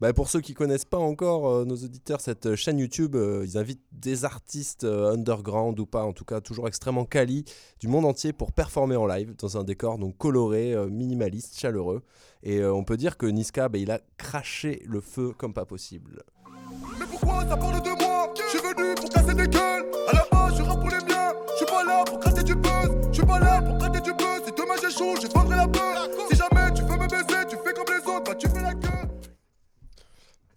Bah, 0.00 0.14
pour 0.14 0.30
ceux 0.30 0.40
qui 0.40 0.54
connaissent 0.54 0.86
pas 0.86 0.96
encore 0.96 1.46
euh, 1.46 1.64
nos 1.66 1.76
auditeurs, 1.76 2.22
cette 2.22 2.46
euh, 2.46 2.56
chaîne 2.56 2.78
YouTube, 2.78 3.16
euh, 3.16 3.44
ils 3.46 3.58
invitent 3.58 3.84
des 3.92 4.24
artistes 4.24 4.84
euh, 4.84 5.12
underground 5.12 5.78
ou 5.78 5.84
pas, 5.84 6.04
en 6.04 6.14
tout 6.14 6.24
cas 6.24 6.40
toujours 6.40 6.68
extrêmement 6.68 7.04
quali 7.04 7.44
du 7.80 7.86
monde 7.86 8.06
entier 8.06 8.32
pour 8.32 8.52
performer 8.52 8.96
en 8.96 9.04
live 9.06 9.34
dans 9.36 9.58
un 9.58 9.64
décor 9.64 9.98
donc 9.98 10.16
coloré, 10.16 10.72
euh, 10.72 10.86
minimaliste, 10.86 11.60
chaleureux. 11.60 12.02
Et 12.42 12.60
euh, 12.60 12.72
on 12.72 12.82
peut 12.82 12.96
dire 12.96 13.18
que 13.18 13.26
Niska, 13.26 13.68
bah, 13.68 13.76
il 13.76 13.90
a 13.90 14.00
craché 14.16 14.82
le 14.86 15.02
feu 15.02 15.34
comme 15.36 15.52
pas 15.52 15.66
possible. 15.66 16.22
quoi 17.20 17.44
ça 17.46 17.56
parle 17.58 17.82
de 17.82 18.02
moi? 18.02 18.32
Je 18.36 18.48
suis 18.48 18.58
venu 18.58 18.94
pour 18.94 19.10
casser 19.10 19.34
des 19.34 19.48
gueules. 19.48 19.84
À 20.08 20.14
la 20.14 20.26
base, 20.32 20.56
je 20.56 20.62
rappe 20.62 20.80
pour 20.80 20.88
les 20.88 21.04
miens. 21.04 21.34
Je 21.52 21.56
suis 21.56 21.66
pas 21.66 21.84
là 21.84 22.04
pour 22.06 22.18
gratter 22.20 22.42
du 22.42 22.54
buzz. 22.54 22.90
Je 23.10 23.16
suis 23.18 23.26
pas 23.26 23.38
là 23.38 23.60
pour 23.60 23.76
gratter 23.76 24.00
du 24.00 24.12
buzz. 24.14 24.40
Si 24.46 24.52
demain 24.56 24.74
j'ai 24.80 24.90
chaud, 24.90 25.14
je 25.20 25.26
vendrai 25.28 25.56
la 25.56 25.68
peur. 25.68 26.08
Si 26.30 26.36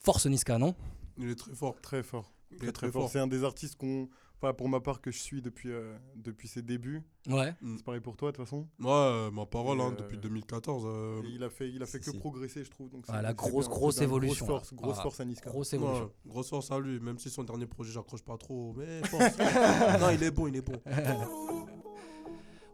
Force 0.03 0.25
Niska, 0.27 0.57
non? 0.57 0.75
Il 1.17 1.29
est 1.29 1.35
très 1.35 1.53
fort. 1.55 1.75
Très 1.81 2.03
fort. 2.03 2.31
Il 2.51 2.57
Très, 2.57 2.67
est 2.67 2.71
très 2.71 2.87
très 2.87 2.91
fort. 2.91 3.03
fort. 3.03 3.11
C'est 3.11 3.19
un 3.19 3.27
des 3.27 3.43
artistes 3.43 3.75
qu'on. 3.75 4.07
Enfin, 4.41 4.53
pour 4.53 4.67
ma 4.67 4.81
part, 4.81 4.99
que 4.99 5.09
je 5.09 5.17
suis 5.17 5.41
depuis, 5.41 5.71
euh, 5.71 5.95
depuis 6.17 6.49
ses 6.49 6.61
débuts. 6.61 7.01
Ouais. 7.29 7.53
Mm. 7.61 7.77
C'est 7.77 7.85
pareil 7.85 8.01
pour 8.01 8.17
toi, 8.17 8.31
de 8.33 8.35
toute 8.35 8.45
façon. 8.45 8.67
Ouais, 8.81 8.89
euh, 8.91 9.31
ma 9.31 9.45
parole, 9.45 9.79
hein, 9.79 9.91
euh, 9.93 9.95
depuis 9.95 10.17
2014. 10.17 10.83
euh, 10.85 11.21
Et 11.23 11.29
il 11.29 11.43
a 11.45 11.49
fait, 11.49 11.69
il 11.69 11.81
a 11.81 11.85
fait 11.85 11.99
que 11.99 12.11
si. 12.11 12.17
progresser, 12.17 12.65
je 12.65 12.69
trouve. 12.69 12.89
Donc 12.89 13.05
Ah, 13.07 13.21
la 13.21 13.33
grosse, 13.33 13.67
bien. 13.67 13.75
grosse 13.75 13.95
bien. 13.95 14.03
évolution, 14.03 14.45
Grosse 14.45 14.59
force, 14.59 14.73
grosse 14.73 14.95
Ah, 14.99 15.03
force 15.03 15.19
à 15.21 15.25
Niska. 15.25 15.49
Grosse 15.49 15.71
ouais, 15.71 15.77
évolution. 15.77 16.11
grosse 16.27 16.49
force 16.49 16.71
à 16.71 16.79
lui, 16.79 16.99
même 16.99 17.17
si 17.19 17.29
son 17.29 17.43
dernier 17.45 17.65
projet, 17.67 17.93
j'accroche 17.93 18.23
pas 18.23 18.37
trop. 18.37 18.73
Mais 18.77 19.01
force. 19.07 19.37
non, 20.01 20.09
il 20.09 20.21
est 20.21 20.31
bon, 20.31 20.47
il 20.47 20.57
est 20.57 20.61
bon. 20.61 20.81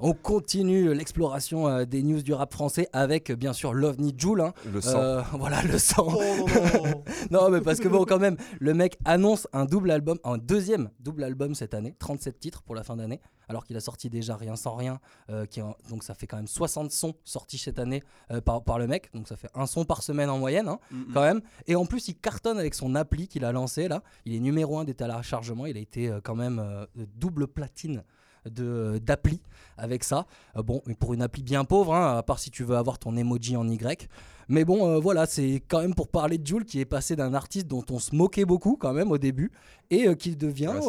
On 0.02 0.14
continue 0.14 0.94
l'exploration 0.94 1.68
euh, 1.68 1.86
des 1.86 2.04
news 2.04 2.22
du 2.22 2.34
rap 2.34 2.54
français 2.54 2.88
avec 2.94 3.30
euh, 3.30 3.36
bien 3.36 3.52
sûr 3.54 3.74
l'OVNI 3.74 4.14
Joule. 4.18 4.42
hein. 4.42 4.54
Le 4.72 4.80
sang. 4.82 5.00
Euh, 5.00 5.22
voilà 5.34 5.62
le 5.64 5.78
sang. 5.78 6.08
Oh 6.08 6.22
non, 6.22 6.46
non. 6.84 7.04
non 7.44 7.50
mais 7.50 7.62
parce 7.62 7.80
que 7.80 7.88
bon 7.88 8.06
quand 8.06 8.20
même, 8.20 8.38
le 8.60 8.74
mec 8.74 8.98
annonce 9.06 9.48
un 9.54 9.66
double 9.66 9.92
album, 9.92 10.18
un 10.24 10.38
deuxième 10.38 10.90
double 11.00 11.24
album 11.24 11.54
cette 11.56 11.74
année, 11.74 11.96
37 12.00 12.40
titres 12.40 12.62
pour 12.64 12.76
la 12.76 12.84
fin 12.84 12.96
d'année, 12.96 13.20
alors 13.50 13.66
qu'il 13.66 13.76
a 13.76 13.80
sorti 13.82 14.10
déjà 14.10 14.36
Rien 14.36 14.56
sans 14.56 14.76
rien, 14.76 15.00
euh, 15.30 15.46
qui 15.46 15.62
en- 15.62 15.76
donc 15.90 16.04
ça 16.04 16.14
fait 16.14 16.28
quand 16.28 16.38
même 16.38 16.48
60 16.48 16.92
sons 16.92 17.16
sortis 17.26 17.58
cette 17.58 17.80
année 17.80 18.02
euh, 18.32 18.40
par, 18.42 18.64
par 18.64 18.80
le 18.80 18.88
mec, 18.88 19.10
donc 19.14 19.28
ça 19.28 19.36
fait 19.36 19.50
un 19.54 19.66
son 19.66 19.84
par 19.86 20.02
semaine 20.04 20.30
en 20.30 20.38
moyenne 20.38 20.68
hein, 20.70 20.80
Mm, 20.92 21.14
quand 21.14 21.22
même. 21.22 21.42
Et 21.68 21.76
en 21.76 21.86
plus 21.86 22.08
il 22.08 22.16
cartonne 22.16 22.58
avec 22.58 22.74
son 22.74 22.96
appli 22.96 23.28
qu'il 23.28 23.44
a 23.44 23.52
lancé 23.52 23.88
là, 23.90 24.02
il 24.26 24.34
est 24.36 24.40
numéro 24.40 24.80
un 24.80 24.86
des 24.86 24.94
téléchargements, 24.94 25.66
il 25.66 25.76
a 25.76 25.80
été 25.82 26.08
euh, 26.10 26.22
quand 26.24 26.36
même 26.36 26.60
euh, 26.60 26.86
double 27.18 27.48
platine 27.48 28.04
de 28.50 29.00
d'appli 29.04 29.42
avec 29.78 30.04
ça. 30.04 30.26
Euh, 30.56 30.64
bon, 30.64 30.82
mais 30.86 30.96
pour 30.96 31.14
une 31.14 31.22
appli 31.22 31.44
bien 31.44 31.64
pauvre, 31.66 31.94
hein, 31.94 32.18
à 32.18 32.24
part 32.24 32.40
si 32.40 32.52
tu 32.52 32.64
veux 32.64 32.76
avoir 32.76 33.00
ton 33.00 33.16
emoji 33.16 33.56
en 33.58 33.68
Y. 33.68 34.08
Mais 34.52 34.66
bon, 34.66 34.88
euh, 34.88 35.00
voilà, 35.00 35.28
c'est 35.28 35.62
quand 35.68 35.82
même 35.82 35.94
pour 35.94 36.08
parler 36.08 36.40
de 36.40 36.48
Jules 36.48 36.66
qui 36.66 36.80
est 36.80 36.86
passé 36.86 37.16
d'un 37.16 37.36
artiste 37.36 37.68
dont 37.68 37.86
on 37.92 38.00
se 38.00 38.16
moquait 38.16 38.46
beaucoup 38.46 38.78
quand 38.78 38.94
même 38.94 39.12
au 39.12 39.20
début 39.20 39.52
et 39.92 40.08
euh, 40.08 40.16
qui 40.16 40.36
devient 40.36 40.70
Ouais, 40.74 40.80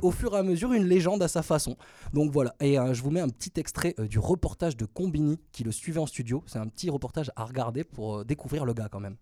au, 0.00 0.06
au 0.06 0.10
fur 0.12 0.34
et 0.34 0.38
à 0.38 0.42
mesure 0.44 0.72
une 0.72 0.84
légende 0.84 1.20
à 1.22 1.26
sa 1.26 1.42
façon. 1.42 1.76
Donc 2.12 2.30
voilà, 2.30 2.54
et 2.60 2.78
euh, 2.78 2.94
je 2.94 3.02
vous 3.02 3.10
mets 3.10 3.18
un 3.20 3.28
petit 3.28 3.50
extrait 3.58 3.94
euh, 3.98 4.06
du 4.06 4.20
reportage 4.20 4.76
de 4.76 4.84
Combini 4.86 5.40
qui 5.50 5.64
le 5.64 5.72
suivait 5.72 5.98
en 5.98 6.06
studio. 6.06 6.44
C'est 6.46 6.60
un 6.60 6.68
petit 6.68 6.88
reportage 6.88 7.32
à 7.34 7.44
regarder 7.44 7.82
pour 7.82 8.18
euh, 8.18 8.24
découvrir 8.24 8.64
le 8.64 8.74
gars 8.74 8.88
quand 8.88 9.00
même. 9.00 9.16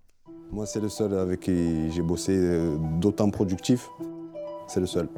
Moi, 0.53 0.67
c'est 0.67 0.81
le 0.81 0.91
seul 0.91 1.15
avec 1.15 1.41
qui 1.41 1.91
j'ai 1.91 2.03
bossé 2.03 2.33
euh, 2.37 2.77
d'autant 3.01 3.31
productif. 3.31 3.89
C'est 4.67 4.81
le 4.81 4.87
seul. 4.87 5.09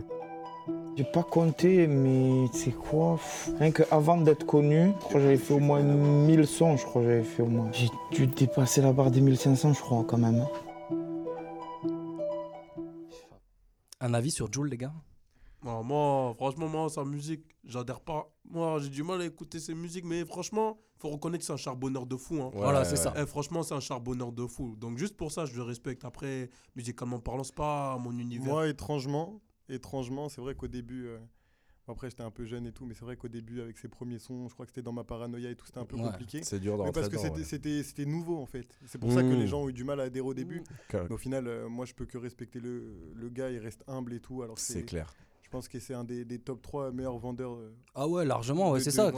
J'ai 1.01 1.07
pas 1.07 1.23
compté, 1.23 1.87
mais 1.87 2.47
c'est 2.53 2.73
quoi 2.73 3.19
Rien 3.59 3.71
qu'avant 3.71 4.19
d'être 4.21 4.45
connu, 4.45 4.89
je 4.89 4.93
crois 4.99 5.13
que 5.15 5.21
j'avais 5.21 5.37
fait 5.39 5.55
au 5.55 5.59
moins 5.59 5.81
1000 5.83 6.47
sons, 6.47 6.77
je 6.77 6.85
crois 6.85 7.01
que 7.01 7.09
j'avais 7.09 7.23
fait 7.23 7.43
au 7.43 7.47
moins. 7.47 7.71
J'ai 7.73 7.89
dû 8.13 8.27
dépasser 8.27 8.83
la 8.83 8.93
barre 8.93 9.11
des 9.11 9.23
1500, 9.23 9.73
je 9.73 9.81
crois, 9.81 10.05
quand 10.07 10.19
même. 10.19 10.45
Un 14.03 14.13
avis 14.13 14.31
sur 14.31 14.53
Jules, 14.53 14.67
les 14.69 14.77
gars? 14.77 14.93
Non, 15.65 15.83
moi, 15.83 16.35
franchement, 16.37 16.69
moi, 16.69 16.91
sa 16.91 17.03
musique, 17.03 17.47
j'adhère 17.65 18.01
pas. 18.03 18.31
Moi, 18.51 18.79
j'ai 18.83 18.91
du 18.91 19.03
mal 19.03 19.23
à 19.23 19.25
écouter 19.25 19.59
ses 19.59 19.75
musiques, 19.75 20.05
mais 20.05 20.27
franchement, 20.27 20.77
faut 20.99 21.09
reconnaître 21.09 21.39
que 21.41 21.47
c'est 21.47 21.55
un 21.55 21.57
charbonneur 21.57 22.05
de 22.05 22.17
fou. 22.17 22.43
hein. 22.43 22.51
Ouais, 22.53 22.61
Voilà, 22.61 22.85
c'est 22.85 22.91
ouais. 22.91 22.97
ça. 22.97 23.15
Eh, 23.17 23.25
franchement, 23.25 23.63
c'est 23.63 23.73
un 23.75 23.81
charbonneur 23.81 24.33
de 24.33 24.47
fou. 24.47 24.77
Donc, 24.77 24.99
juste 24.99 25.17
pour 25.17 25.33
ça, 25.33 25.47
je 25.47 25.57
le 25.57 25.63
respecte. 25.63 26.05
Après, 26.05 26.51
musicalement 26.77 27.21
parlant, 27.21 27.43
c'est 27.43 27.55
pas 27.55 27.97
mon 27.97 28.19
univers. 28.19 28.53
Moi, 28.53 28.69
étrangement, 28.69 29.41
étrangement, 29.71 30.29
c'est 30.29 30.41
vrai 30.41 30.55
qu'au 30.55 30.69
début. 30.69 31.07
euh, 31.07 31.19
Après, 31.89 32.09
j'étais 32.09 32.23
un 32.23 32.31
peu 32.31 32.45
jeune 32.45 32.67
et 32.67 32.73
tout, 32.73 32.87
mais 32.87 32.95
c'est 32.95 33.05
vrai 33.05 33.17
qu'au 33.17 33.27
début, 33.27 33.61
avec 33.61 33.77
ses 33.77 33.89
premiers 33.89 34.21
sons, 34.21 34.47
je 34.49 34.55
crois 34.55 34.65
que 34.65 34.71
c'était 34.71 34.83
dans 34.83 34.93
ma 34.93 35.03
paranoïa 35.03 35.51
et 35.51 35.57
tout, 35.57 35.67
c'était 35.67 35.79
un 35.81 35.85
peu 35.85 35.97
Ouais. 35.97 36.05
compliqué. 36.05 36.41
C'est 36.45 36.61
dur 36.61 36.77
Mais 36.85 36.93
parce 36.93 37.09
que 37.09 37.17
c'était- 37.19 37.39
ouais. 37.39 37.45
c'était 37.45 37.83
c'était 37.83 38.05
nouveau 38.05 38.37
en 38.39 38.47
fait. 38.47 38.79
C'est 38.87 38.99
pour 38.99 39.11
ça 39.11 39.23
que 39.23 39.27
Mmh. 39.27 39.41
les 39.41 39.47
gens 39.49 39.63
ont 39.63 39.69
eu 39.69 39.73
du 39.73 39.83
mal 39.83 39.99
à 39.99 40.05
adhérer 40.05 40.25
au 40.25 40.35
début. 40.35 40.63
Que- 40.89 40.99
Mais 40.99 41.13
au 41.13 41.17
final, 41.17 41.49
euh, 41.49 41.69
moi 41.69 41.87
je 41.87 41.95
peux 41.95 42.07
que 42.07 42.17
respecter 42.17 42.61
le, 42.61 42.95
le 43.17 43.29
gars, 43.29 43.51
il 43.51 43.59
reste 43.59 43.83
humble 43.89 44.13
et 44.13 44.21
tout. 44.21 44.45
C'est 44.55 44.85
clair. 44.85 45.13
Je 45.43 45.49
pense 45.49 45.67
que 45.67 45.81
c'est 45.81 45.95
un 45.95 46.05
des, 46.05 46.25
des 46.25 46.39
top 46.39 46.63
3 46.63 46.93
meilleurs 46.93 47.19
vendeurs 47.19 47.55
euh, 47.55 47.75
Ah 47.97 48.07
ouais, 48.07 48.25
largement, 48.25 48.71
ouais, 48.71 48.79
c'est 48.79 48.93
ça. 48.93 49.11
de- 49.11 49.17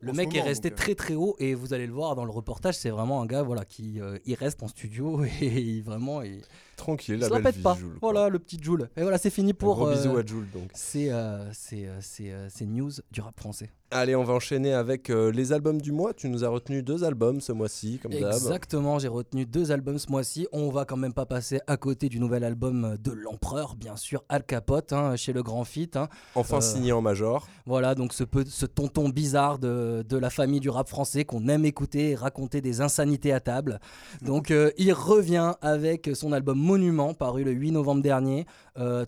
Le 0.00 0.12
mec 0.12 0.34
est 0.34 0.40
resté 0.40 0.70
donc, 0.70 0.78
euh. 0.78 0.82
très 0.82 0.94
très 0.94 1.14
haut 1.14 1.34
et 1.38 1.54
vous 1.54 1.74
allez 1.74 1.86
le 1.86 1.92
voir 1.92 2.14
dans 2.14 2.24
le 2.24 2.30
reportage, 2.30 2.76
c'est 2.76 2.90
vraiment 2.90 3.20
un 3.20 3.26
gars 3.26 3.42
voilà 3.42 3.64
qui 3.64 4.00
euh, 4.00 4.18
il 4.26 4.34
reste 4.34 4.62
en 4.62 4.68
studio 4.68 5.24
et 5.40 5.46
il, 5.46 5.82
vraiment 5.82 6.22
il, 6.22 6.42
Tranquille, 6.76 7.16
il 7.16 7.20
la 7.20 7.26
se 7.26 7.32
la 7.32 7.36
belle 7.38 7.44
pète 7.44 7.56
vie, 7.56 7.62
pas. 7.62 7.74
Quoi. 7.74 7.98
voilà 8.00 8.28
le 8.28 8.38
petit 8.38 8.62
Joule. 8.62 8.88
Et 8.96 9.02
voilà, 9.02 9.18
c'est 9.18 9.30
fini 9.30 9.50
Un 9.50 9.54
pour 9.54 9.74
gros 9.74 9.88
euh, 9.88 9.94
bisou 9.94 10.16
à 10.16 10.24
Jules 10.24 10.48
donc. 10.52 10.70
ces, 10.74 11.10
euh, 11.10 11.52
ces, 11.52 11.86
euh, 11.86 12.00
ces, 12.00 12.30
euh, 12.30 12.48
ces 12.48 12.66
news 12.66 12.92
du 13.10 13.20
rap 13.20 13.38
français. 13.38 13.70
Allez, 13.90 14.14
on 14.14 14.22
va 14.22 14.34
enchaîner 14.34 14.74
avec 14.74 15.08
euh, 15.08 15.32
les 15.32 15.54
albums 15.54 15.80
du 15.80 15.92
mois. 15.92 16.12
Tu 16.12 16.28
nous 16.28 16.44
as 16.44 16.48
retenu 16.50 16.82
deux 16.82 17.04
albums 17.04 17.40
ce 17.40 17.52
mois-ci, 17.52 17.98
comme 18.02 18.12
d'hab. 18.12 18.34
Exactement, 18.34 18.98
j'ai 18.98 19.08
retenu 19.08 19.46
deux 19.46 19.72
albums 19.72 19.98
ce 19.98 20.10
mois-ci. 20.10 20.46
On 20.52 20.68
va 20.68 20.84
quand 20.84 20.98
même 20.98 21.14
pas 21.14 21.24
passer 21.24 21.60
à 21.66 21.78
côté 21.78 22.10
du 22.10 22.20
nouvel 22.20 22.44
album 22.44 22.98
de 23.02 23.12
l'empereur, 23.12 23.76
bien 23.76 23.96
sûr, 23.96 24.22
Al 24.28 24.44
Capote, 24.44 24.92
hein, 24.92 25.16
chez 25.16 25.32
le 25.32 25.42
Grand 25.42 25.64
Fit. 25.64 25.88
hein. 25.94 26.08
Enfin 26.34 26.58
Euh, 26.58 26.60
signé 26.60 26.92
en 26.92 27.00
major. 27.00 27.48
Voilà, 27.64 27.94
donc 27.94 28.12
ce, 28.12 28.24
peu- 28.24 28.44
ce 28.46 28.66
tonton 28.66 29.08
bizarre 29.08 29.58
de, 29.58 30.04
de 30.06 30.16
la 30.18 30.28
famille 30.28 30.60
du 30.60 30.68
rap 30.68 30.86
français 30.86 31.24
qu'on 31.24 31.48
aime 31.48 31.64
écouter 31.64 32.10
et 32.10 32.14
raconter 32.14 32.60
des 32.60 32.82
insanités 32.82 33.32
à 33.32 33.40
table. 33.40 33.80
Donc 34.20 34.50
euh, 34.50 34.70
il 34.76 34.92
revient 34.92 35.54
avec 35.62 36.10
son 36.12 36.32
album 36.32 36.58
Monument, 36.58 37.14
paru 37.14 37.42
le 37.42 37.52
8 37.52 37.72
novembre 37.72 38.02
dernier. 38.02 38.44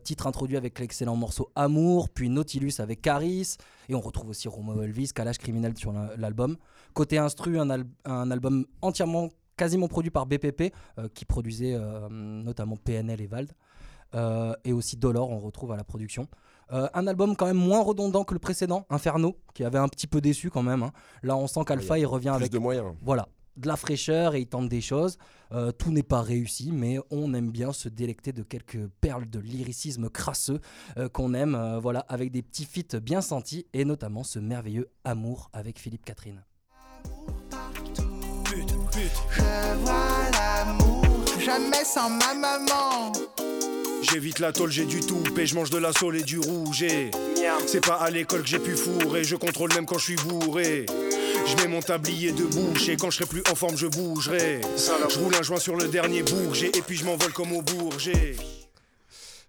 Titre 0.03 0.27
introduit 0.27 0.57
avec 0.57 0.81
l'excellent 0.81 1.15
morceau 1.15 1.51
Amour, 1.55 2.09
puis 2.09 2.29
Nautilus 2.29 2.73
avec 2.81 3.03
Caris. 3.03 3.57
Et 3.91 3.95
on 3.95 4.01
retrouve 4.01 4.31
aussi 4.31 4.47
Romo 4.49 4.81
Elvis, 4.83 5.09
Kalash 5.13 5.39
Criminel 5.39 5.77
sur 5.77 5.93
la- 5.93 6.17
l'album. 6.17 6.57
Côté 6.95 7.19
instru, 7.19 7.59
un, 7.59 7.69
al- 7.71 7.85
un 8.05 8.31
album 8.31 8.65
entièrement, 8.83 9.29
quasiment 9.57 9.89
produit 9.89 10.11
par 10.13 10.27
BPP, 10.27 10.73
euh, 10.99 11.09
qui 11.13 11.25
produisait 11.25 11.75
euh, 11.75 12.09
notamment 12.09 12.77
PNL 12.77 13.21
et 13.21 13.27
Vald. 13.27 13.51
Euh, 14.15 14.55
et 14.65 14.73
aussi 14.73 14.97
Dolor, 14.97 15.29
on 15.31 15.39
retrouve 15.41 15.73
à 15.73 15.77
la 15.77 15.85
production. 15.85 16.27
Un 16.73 17.09
album 17.09 17.35
quand 17.35 17.47
même 17.47 17.57
moins 17.57 17.83
redondant 17.83 18.23
que 18.23 18.33
le 18.33 18.39
précédent, 18.39 18.87
Inferno, 18.91 19.35
qui 19.55 19.65
avait 19.65 19.79
un 19.79 19.89
petit 19.89 20.07
peu 20.07 20.21
déçu 20.21 20.51
quand 20.51 20.63
même. 20.63 20.85
hein. 20.85 20.93
Là, 21.25 21.37
on 21.37 21.49
sent 21.49 21.65
qu'Alpha, 21.67 21.99
il 21.99 22.07
revient 22.07 22.29
Plus 22.37 22.43
avec 22.43 22.53
de 22.53 22.59
moyens. 22.59 22.87
voilà, 23.03 23.27
de 23.57 23.67
la 23.67 23.77
fraîcheur 23.77 24.35
et 24.35 24.41
il 24.41 24.47
tente 24.47 24.69
des 24.69 24.81
choses. 24.81 25.19
Euh, 25.53 25.73
tout 25.73 25.91
n'est 25.91 26.03
pas 26.03 26.23
réussi, 26.23 26.71
mais 26.73 26.99
on 27.11 27.35
aime 27.35 27.51
bien 27.51 27.73
se 27.73 27.89
délecter 27.89 28.33
de 28.33 28.43
quelques 28.43 28.87
perles 29.01 29.29
de 29.29 29.41
lyricisme 29.41 30.09
crasseux 30.09 30.61
euh, 30.97 31.09
qu'on 31.09 31.35
aime, 31.35 31.55
euh, 31.55 31.81
voilà, 31.81 32.01
avec 32.09 32.31
des 32.31 32.43
petits 32.43 32.65
feats 32.65 32.99
bien 33.01 33.21
sentis 33.21 33.67
et 33.73 33.85
notamment 33.85 34.25
ce 34.25 34.39
merveilleux 34.39 34.89
Amour 35.05 35.51
avec 35.53 35.79
Philippe 35.79 36.05
Catherine. 36.05 36.45
Je 39.33 39.75
vois 39.79 40.31
l'amour, 40.33 41.05
jamais 41.39 41.85
sans 41.85 42.11
ma 42.11 42.35
maman. 42.35 43.13
J'évite 44.03 44.39
la 44.39 44.53
tôle, 44.53 44.71
j'ai 44.71 44.87
du 44.87 45.01
tout, 45.01 45.23
et 45.39 45.47
je 45.47 45.55
mange 45.55 45.71
de 45.71 45.79
la 45.79 45.93
sole 45.93 46.17
et 46.17 46.23
du 46.23 46.39
rouge. 46.39 46.83
et 46.83 47.11
C'est 47.67 47.85
pas 47.85 47.97
à 47.97 48.11
l'école 48.11 48.43
que 48.43 48.49
j'ai 48.49 48.59
pu 48.59 48.75
fourrer, 48.75 49.25
je 49.25 49.37
contrôle 49.37 49.73
même 49.75 49.87
quand 49.87 49.99
je 49.99 50.05
suis 50.05 50.17
bourré. 50.17 50.87
Je 51.51 51.57
mets 51.57 51.69
mon 51.69 51.81
tablier 51.81 52.33
de 52.33 52.45
bouche 52.45 52.89
et 52.89 52.97
quand 52.97 53.11
je 53.11 53.17
serai 53.17 53.27
plus 53.27 53.43
en 53.51 53.55
forme, 53.55 53.77
je 53.77 53.87
bougerai. 53.87 54.61
Je 54.77 55.19
roule 55.19 55.35
un 55.35 55.43
joint 55.43 55.59
sur 55.59 55.75
le 55.77 55.89
dernier 55.89 56.23
bourget 56.23 56.69
et 56.69 56.83
puis 56.83 56.97
je 56.97 57.05
m'envole 57.05 57.33
comme 57.33 57.53
au 57.53 57.63
bourget. 57.63 58.37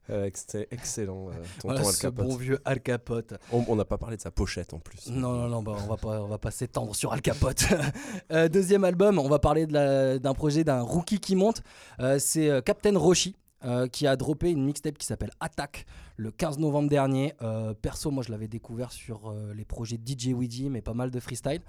Euh, 0.10 0.30
C'était 0.34 0.68
excellent, 0.72 1.28
euh, 1.30 1.34
tonton 1.62 1.68
Voilà 1.76 1.80
Al 1.82 1.86
ce 1.86 2.02
Capote. 2.02 2.26
bon 2.28 2.36
vieux 2.36 2.60
Al 2.66 2.82
Capote. 2.82 3.34
On 3.52 3.76
n'a 3.76 3.86
pas 3.86 3.98
parlé 3.98 4.18
de 4.18 4.22
sa 4.22 4.32
pochette 4.32 4.74
en 4.74 4.80
plus. 4.80 5.08
Non, 5.08 5.34
non, 5.34 5.48
non, 5.48 5.62
bah, 5.64 5.74
on 5.84 5.88
va 5.88 5.96
pas, 5.96 6.22
on 6.22 6.28
va 6.28 6.38
pas 6.38 6.52
s'étendre 6.52 6.96
sur 6.96 7.14
Al 7.14 7.22
Capote. 7.22 7.66
Euh, 8.32 8.48
deuxième 8.48 8.84
album, 8.84 9.20
on 9.20 9.28
va 9.30 9.40
parler 9.40 9.66
d'un 9.68 10.34
projet 10.34 10.64
d'un 10.64 10.82
rookie 10.82 11.20
qui 11.20 11.36
monte. 11.36 11.62
Euh, 12.00 12.18
c'est 12.20 12.50
Captain 12.66 12.98
Roshi. 12.98 13.36
Euh, 13.64 13.88
qui 13.88 14.08
a 14.08 14.16
droppé 14.16 14.50
une 14.50 14.66
mixtape 14.66 14.98
qui 14.98 15.06
s'appelle 15.06 15.32
Attack 15.40 15.86
le 16.18 16.32
15 16.32 16.58
novembre 16.58 16.90
dernier. 16.90 17.34
Euh, 17.42 17.74
perso, 17.74 18.10
moi 18.10 18.24
je 18.24 18.32
l'avais 18.32 18.48
découvert 18.48 18.92
sur 18.92 19.30
euh, 19.30 19.54
les 19.56 19.66
projets 19.66 19.98
DJ 20.04 20.30
Weedy, 20.30 20.70
mais 20.70 20.82
pas 20.82 20.94
mal 20.94 21.12
de 21.12 21.20
freestyle. 21.20 21.62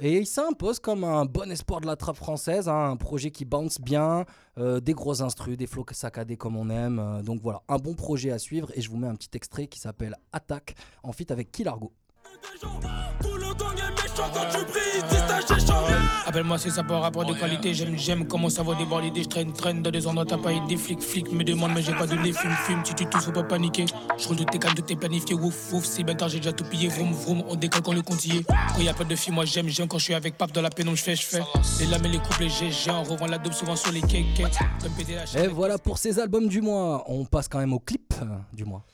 Et 0.00 0.18
il 0.18 0.26
s'impose 0.26 0.78
comme 0.80 1.04
un 1.04 1.24
bon 1.24 1.50
espoir 1.50 1.80
de 1.80 1.86
la 1.86 1.96
trappe 1.96 2.16
française, 2.16 2.68
hein, 2.68 2.90
un 2.90 2.96
projet 2.96 3.30
qui 3.30 3.46
bounce 3.46 3.80
bien, 3.80 4.26
des 4.58 4.92
gros 4.92 5.22
instrus, 5.22 5.56
des 5.56 5.66
flows 5.66 5.86
saccadés 5.92 6.36
comme 6.36 6.54
on 6.54 6.68
aime. 6.68 7.22
donc 7.24 7.40
voilà, 7.40 7.62
un 7.68 7.78
bon 7.78 7.94
projet 7.94 8.30
à 8.30 8.38
suivre. 8.38 8.70
Et 8.74 8.82
je 8.82 8.90
vous 8.90 8.98
mets 8.98 9.06
un 9.06 9.14
petit 9.14 9.30
extrait 9.32 9.68
qui 9.68 9.80
s'appelle 9.80 10.14
Attack 10.32 10.74
en 11.02 11.12
feat 11.12 11.30
avec 11.30 11.50
Kilargo. 11.50 11.92
Tout. 12.60 12.68
Appelle-moi 16.26 16.58
si 16.58 16.70
ça 16.70 16.82
peut 16.82 16.94
rapport 16.94 17.24
de 17.24 17.34
qualité. 17.34 17.72
J'aime, 17.72 17.96
j'aime 17.96 18.26
comment 18.26 18.50
ça 18.50 18.62
va 18.62 18.74
déborder 18.74 19.06
l'idée. 19.06 19.22
Je 19.22 19.28
traîne, 19.28 19.52
traîne 19.52 19.82
dans 19.82 19.90
des 19.90 20.06
endroits 20.06 20.26
t'as 20.26 20.38
pas 20.38 20.50
des 20.66 20.76
flics, 20.76 21.00
flics 21.02 21.30
me 21.32 21.44
demandent, 21.44 21.72
mais 21.74 21.82
j'ai 21.82 21.92
pas 21.92 22.06
donné 22.06 22.32
fume, 22.32 22.50
fume. 22.64 22.84
Si 22.84 22.94
tu 22.94 23.06
touches, 23.06 23.22
faut 23.22 23.32
pas 23.32 23.44
paniquer. 23.44 23.86
Je 24.18 24.26
roule 24.26 24.36
de 24.36 24.44
tes 24.44 24.58
cannes, 24.58 24.74
de 24.74 24.80
tes 24.80 24.96
planifiés. 24.96 25.34
Ouf, 25.34 25.72
ouf, 25.72 25.84
c'est 25.84 26.02
bien 26.02 26.14
tard, 26.14 26.28
j'ai 26.28 26.38
déjà 26.38 26.52
tout 26.52 26.64
pillé. 26.64 26.88
Vroom, 26.88 27.12
vroom, 27.12 27.44
on 27.48 27.54
décolle 27.54 27.82
quand 27.82 27.92
le 27.92 28.02
compte 28.02 28.24
y 28.26 28.38
est. 28.38 28.44
Quand 28.44 28.82
y 28.82 28.88
a 28.88 28.94
pas 28.94 29.04
de 29.04 29.14
filles, 29.16 29.32
moi 29.32 29.44
j'aime, 29.44 29.68
j'aime 29.68 29.86
quand 29.86 29.98
je 29.98 30.04
suis 30.04 30.14
avec 30.14 30.36
Pape 30.36 30.52
dans 30.52 30.62
la 30.62 30.70
pénombre, 30.70 30.96
je 30.96 31.04
fais, 31.04 31.16
je 31.16 31.22
fais. 31.24 31.42
Les 31.80 31.86
lames 31.86 32.04
et 32.06 32.08
les 32.08 32.18
couples, 32.18 32.48
j'ai, 32.48 32.70
j'ai. 32.70 32.90
On 32.90 33.04
revend 33.04 33.26
la 33.26 33.38
dope 33.38 33.54
souvent 33.54 33.76
sur 33.76 33.92
les 33.92 34.00
cakes. 34.00 34.42
Et 35.36 35.46
voilà 35.46 35.78
pour 35.78 35.98
ces 35.98 36.18
albums 36.18 36.48
du 36.48 36.60
mois. 36.60 37.04
On 37.06 37.24
passe 37.24 37.48
quand 37.48 37.58
même 37.58 37.72
au 37.72 37.78
clip 37.80 38.14
du 38.52 38.64
mois. 38.64 38.84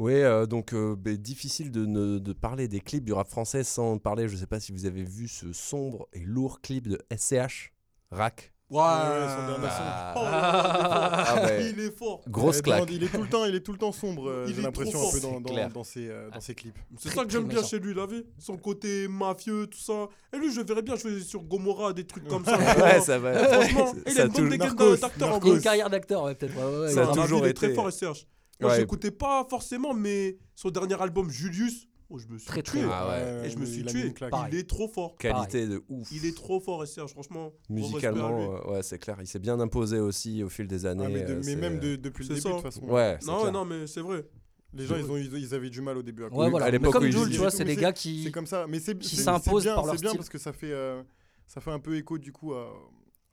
Oui, 0.00 0.14
euh, 0.14 0.46
donc 0.46 0.72
euh, 0.72 0.96
bah, 0.96 1.14
difficile 1.14 1.70
de, 1.70 1.84
ne- 1.84 2.18
de 2.18 2.32
parler 2.32 2.68
des 2.68 2.80
clips 2.80 3.04
du 3.04 3.12
rap 3.12 3.28
français 3.28 3.62
sans 3.64 3.98
parler, 3.98 4.28
je 4.28 4.36
sais 4.36 4.46
pas 4.46 4.58
si 4.58 4.72
vous 4.72 4.86
avez 4.86 5.04
vu 5.04 5.28
ce 5.28 5.52
sombre 5.52 6.08
et 6.14 6.20
lourd 6.20 6.60
clip 6.62 6.88
de 6.88 6.98
SCH, 7.14 7.72
Rack. 8.10 8.52
Ouais, 8.70 8.78
son 8.78 9.46
dernier 9.48 9.62
Bah, 9.62 10.14
son. 10.14 10.20
Oh, 10.20 10.24
Ah 10.24 11.42
ouais. 11.44 11.70
il 11.70 11.80
est 11.80 11.90
fort. 11.90 12.20
Grosse 12.28 12.56
Ouais, 12.58 12.62
claque. 12.62 12.86
dans- 12.86 12.94
Il 12.94 13.02
est 13.02 13.08
tout 13.08 13.20
le 13.22 13.28
temps, 13.28 13.44
il 13.44 13.54
est 13.56 13.60
tout 13.60 13.72
le 13.72 13.78
temps 13.78 13.90
sombre. 13.92 14.30
euh, 14.30 14.44
Il 14.48 14.54
J'ai 14.54 14.62
l'impression 14.62 15.00
un 15.06 15.10
peu 15.10 15.20
dans, 15.20 15.68
dans, 15.70 15.82
ses, 15.84 16.08
euh, 16.08 16.30
dans 16.30 16.40
ses 16.40 16.54
clips. 16.54 16.78
C'est 16.96 17.08
ça 17.10 17.24
que 17.24 17.30
j'aime 17.32 17.48
bien 17.48 17.62
chez 17.64 17.78
lui, 17.80 17.92
la 17.94 18.06
vie. 18.06 18.24
Son 18.38 18.56
côté 18.56 19.08
mafieux, 19.08 19.66
tout 19.66 19.78
ça. 19.80 20.08
Et 20.32 20.38
lui, 20.38 20.52
je 20.52 20.60
le 20.60 20.66
verrais 20.66 20.82
bien 20.82 20.94
jouer 20.96 21.18
sur 21.20 21.42
Gomorrah, 21.42 21.92
des 21.92 22.06
trucs 22.06 22.26
comme 22.28 22.44
ça. 22.44 22.56
Ouais, 22.80 23.00
ça 23.00 23.18
va. 23.18 23.34
Franchement, 23.34 23.92
il 24.06 24.20
a 24.20 24.24
une 24.24 24.30
bonne 24.32 24.48
dégaine 24.50 24.74
d'acteur 24.76 25.34
en 25.34 25.40
une 25.40 25.60
carrière 25.60 25.90
d'acteur, 25.90 26.22
ouais, 26.22 26.34
peut-être. 26.36 26.56
ouais, 26.56 26.80
ouais, 26.86 26.90
Ça 26.92 27.02
a 27.10 27.12
toujours 27.12 27.40
il 27.40 27.46
est 27.48 27.50
été- 27.50 27.66
très 27.66 27.74
fort, 27.74 27.90
SCH. 27.92 28.26
Moi, 28.60 28.70
Ouais. 28.70 28.76
j'écoutais 28.78 29.10
pas 29.10 29.46
forcément, 29.48 29.94
mais 29.94 30.36
son 30.54 30.70
dernier 30.70 31.00
album, 31.00 31.30
Julius, 31.30 31.88
oh, 32.10 32.18
je 32.18 32.26
me 32.28 32.38
suis 32.38 32.46
Très, 32.46 32.62
tué. 32.62 32.80
très 32.82 32.88
Ah 32.92 33.08
ouais. 33.08 33.46
Et 33.46 33.50
je 33.50 33.56
me 33.58 33.64
suis 33.64 33.80
il 33.80 33.86
tué. 33.86 34.12
Il 34.50 34.54
est 34.56 34.68
trop 34.68 34.88
fort. 34.88 35.16
Qualité 35.16 35.66
de 35.66 35.82
ouf. 35.88 36.08
Il 36.12 36.26
est 36.26 36.36
trop 36.36 36.60
fort, 36.60 36.86
SCH, 36.86 37.06
franchement. 37.08 37.52
Musicalement, 37.68 38.56
euh, 38.66 38.70
ouais, 38.72 38.82
c'est 38.82 38.98
clair. 38.98 39.16
Il 39.20 39.26
s'est 39.26 39.38
bien 39.38 39.58
imposé 39.60 39.98
aussi 39.98 40.42
au 40.42 40.48
fil 40.48 40.66
des 40.66 40.84
années. 40.86 41.04
Ah, 41.06 41.10
mais 41.10 41.22
de- 41.22 41.32
euh, 41.34 41.42
mais 41.44 41.56
même 41.56 41.78
de- 41.78 41.96
depuis 41.96 42.22
le 42.24 42.28
début, 42.34 42.40
ça. 42.40 42.48
de 42.50 42.54
toute 42.54 42.62
façon. 42.62 42.82
Ouais, 42.86 43.16
c'est 43.20 43.26
Non, 43.26 43.40
clair. 43.40 43.52
non, 43.52 43.64
mais 43.64 43.86
c'est 43.86 44.00
vrai. 44.00 44.24
Les 44.72 44.86
gens, 44.86 44.94
ils, 44.96 45.10
ont, 45.10 45.16
ils, 45.16 45.54
avaient 45.54 45.68
du 45.70 45.80
mal 45.80 45.96
au 45.98 46.02
début. 46.02 46.22
à 46.22 46.26
Ouais, 46.26 46.30
comprendre. 46.30 46.50
voilà. 46.52 46.66
à 46.66 46.70
Mais 46.70 46.78
l'époque 46.78 46.92
comme 46.92 47.04
Jules, 47.10 47.30
tu 47.30 47.38
vois, 47.38 47.50
c'est 47.50 47.64
des 47.64 47.74
gars 47.76 47.92
qui. 47.92 48.22
C'est 48.24 48.30
comme 48.30 48.46
ça, 48.46 48.66
mais 48.68 48.78
c'est 48.78 48.96
qui 48.96 49.08
c'est- 49.08 49.16
c'est 49.16 49.22
s'imposent 49.22 49.64
bien, 49.64 49.74
par 49.74 49.84
leur 49.86 49.96
C'est 49.96 50.02
bien 50.02 50.14
parce 50.14 50.28
que 50.28 50.38
ça 50.38 50.52
fait, 50.52 50.70
euh, 50.70 51.02
ça 51.46 51.60
fait 51.60 51.72
un 51.72 51.80
peu 51.80 51.96
écho 51.96 52.18
du 52.18 52.30
coup 52.30 52.52
à- 52.54 52.70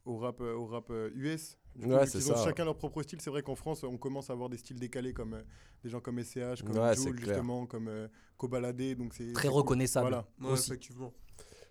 au 0.06 0.18
rap, 0.18 0.40
au 0.42 0.66
rap 0.66 0.92
US. 1.16 1.58
Du 1.78 1.86
coup, 1.86 1.92
Ouais, 1.94 2.04
vu 2.06 2.10
c'est 2.10 2.18
qu'ils 2.20 2.32
ont 2.32 2.36
ça. 2.36 2.44
chacun 2.44 2.66
leur 2.66 2.76
propre 2.76 3.04
style. 3.04 3.22
C'est 3.22 3.30
vrai 3.30 3.44
qu'en 3.44 3.56
France, 3.56 3.84
on 3.84 3.98
commence 3.98 4.30
à 4.30 4.34
avoir 4.34 4.50
des 4.50 4.58
styles 4.58 4.80
décalés 4.80 5.14
comme 5.14 5.36
euh, 5.36 5.42
des 5.84 5.90
gens 5.90 6.00
comme 6.00 6.22
SCH, 6.22 6.64
comme 6.66 6.76
Ouais, 6.78 6.96
justement, 6.96 7.66
comme 7.68 7.88
euh, 7.88 8.08
Kobalade. 8.38 8.96
Donc 8.98 9.14
c'est 9.14 9.32
Très 9.34 9.48
cool. 9.48 9.58
reconnaissable. 9.58 10.08
Voilà. 10.10 10.26
Ouais, 10.42 10.52
Aussi. 10.54 10.72
effectivement. 10.72 11.14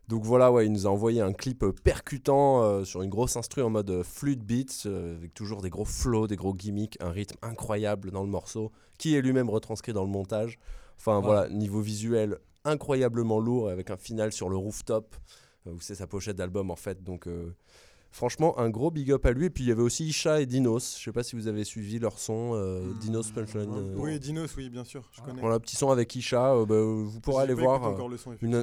Donc 0.09 0.23
voilà, 0.25 0.53
ouais, 0.53 0.67
il 0.67 0.73
nous 0.73 0.87
a 0.87 0.91
envoyé 0.91 1.21
un 1.21 1.33
clip 1.33 1.65
euh, 1.65 1.73
percutant 1.73 2.63
euh, 2.63 2.85
sur 2.85 3.03
une 3.03 3.11
grosse 3.11 3.37
instru 3.37 3.63
en 3.63 3.71
mode 3.71 4.05
flute 4.05 4.45
beats, 4.45 4.87
euh, 4.87 5.17
avec 5.17 5.35
toujours 5.35 5.61
des 5.63 5.71
gros 5.71 5.85
flows, 5.85 6.29
des 6.29 6.37
gros 6.37 6.55
gimmicks, 6.55 6.97
un 7.01 7.11
rythme 7.11 7.37
incroyable 7.43 8.13
dans 8.13 8.23
le 8.23 8.29
morceau, 8.29 8.71
qui 8.99 9.17
est 9.17 9.21
lui-même 9.21 9.51
retranscrit 9.51 9.93
dans 9.93 10.05
le 10.05 10.11
montage. 10.11 10.61
Enfin 10.97 11.17
Ouais. 11.19 11.25
voilà, 11.25 11.49
niveau 11.49 11.81
visuel 11.81 12.39
incroyablement 12.65 13.41
lourd, 13.41 13.69
avec 13.69 13.91
un 13.91 13.97
final 13.97 14.31
sur 14.33 14.49
le 14.49 14.57
rooftop, 14.57 15.17
euh, 15.67 15.73
où 15.73 15.81
c'est 15.81 15.97
sa 15.97 16.07
pochette 16.07 16.37
d'album 16.37 16.71
en 16.71 16.77
fait. 16.77 17.03
Donc 17.03 17.27
euh, 17.27 17.57
franchement, 18.16 18.58
un 18.58 18.70
gros 18.70 18.90
big 18.90 19.12
up 19.12 19.25
à 19.26 19.30
lui. 19.32 19.46
Et 19.46 19.50
puis 19.50 19.64
il 19.64 19.68
y 19.68 19.73
avait 19.73 19.82
aussi 19.82 20.06
Isha 20.06 20.40
et 20.40 20.46
Dinos, 20.46 20.96
je 20.99 21.04
sais 21.04 21.12
pas 21.12 21.23
si 21.23 21.37
vous 21.37 21.46
avez 21.46 21.62
suivi 21.64 21.99
leur 21.99 22.18
son, 22.18 22.52
euh, 22.54 22.80
Dinos 23.00 23.30
Punchline. 23.30 23.70
euh, 23.73 23.94
Oui, 23.96 24.18
Dinos, 24.18 24.56
oui, 24.56 24.68
bien 24.70 24.85
sûr, 24.85 25.08
je 25.12 25.20
connais. 25.20 25.40
voilà, 25.40 25.61
petit 25.61 25.76
son 25.76 25.90
avec 25.90 26.14
Isha, 26.16 26.54
euh, 26.54 26.66
bah, 26.66 26.80
vous 26.80 27.20
pourrez 27.20 27.44
aller 27.44 27.54
voir. 27.54 27.96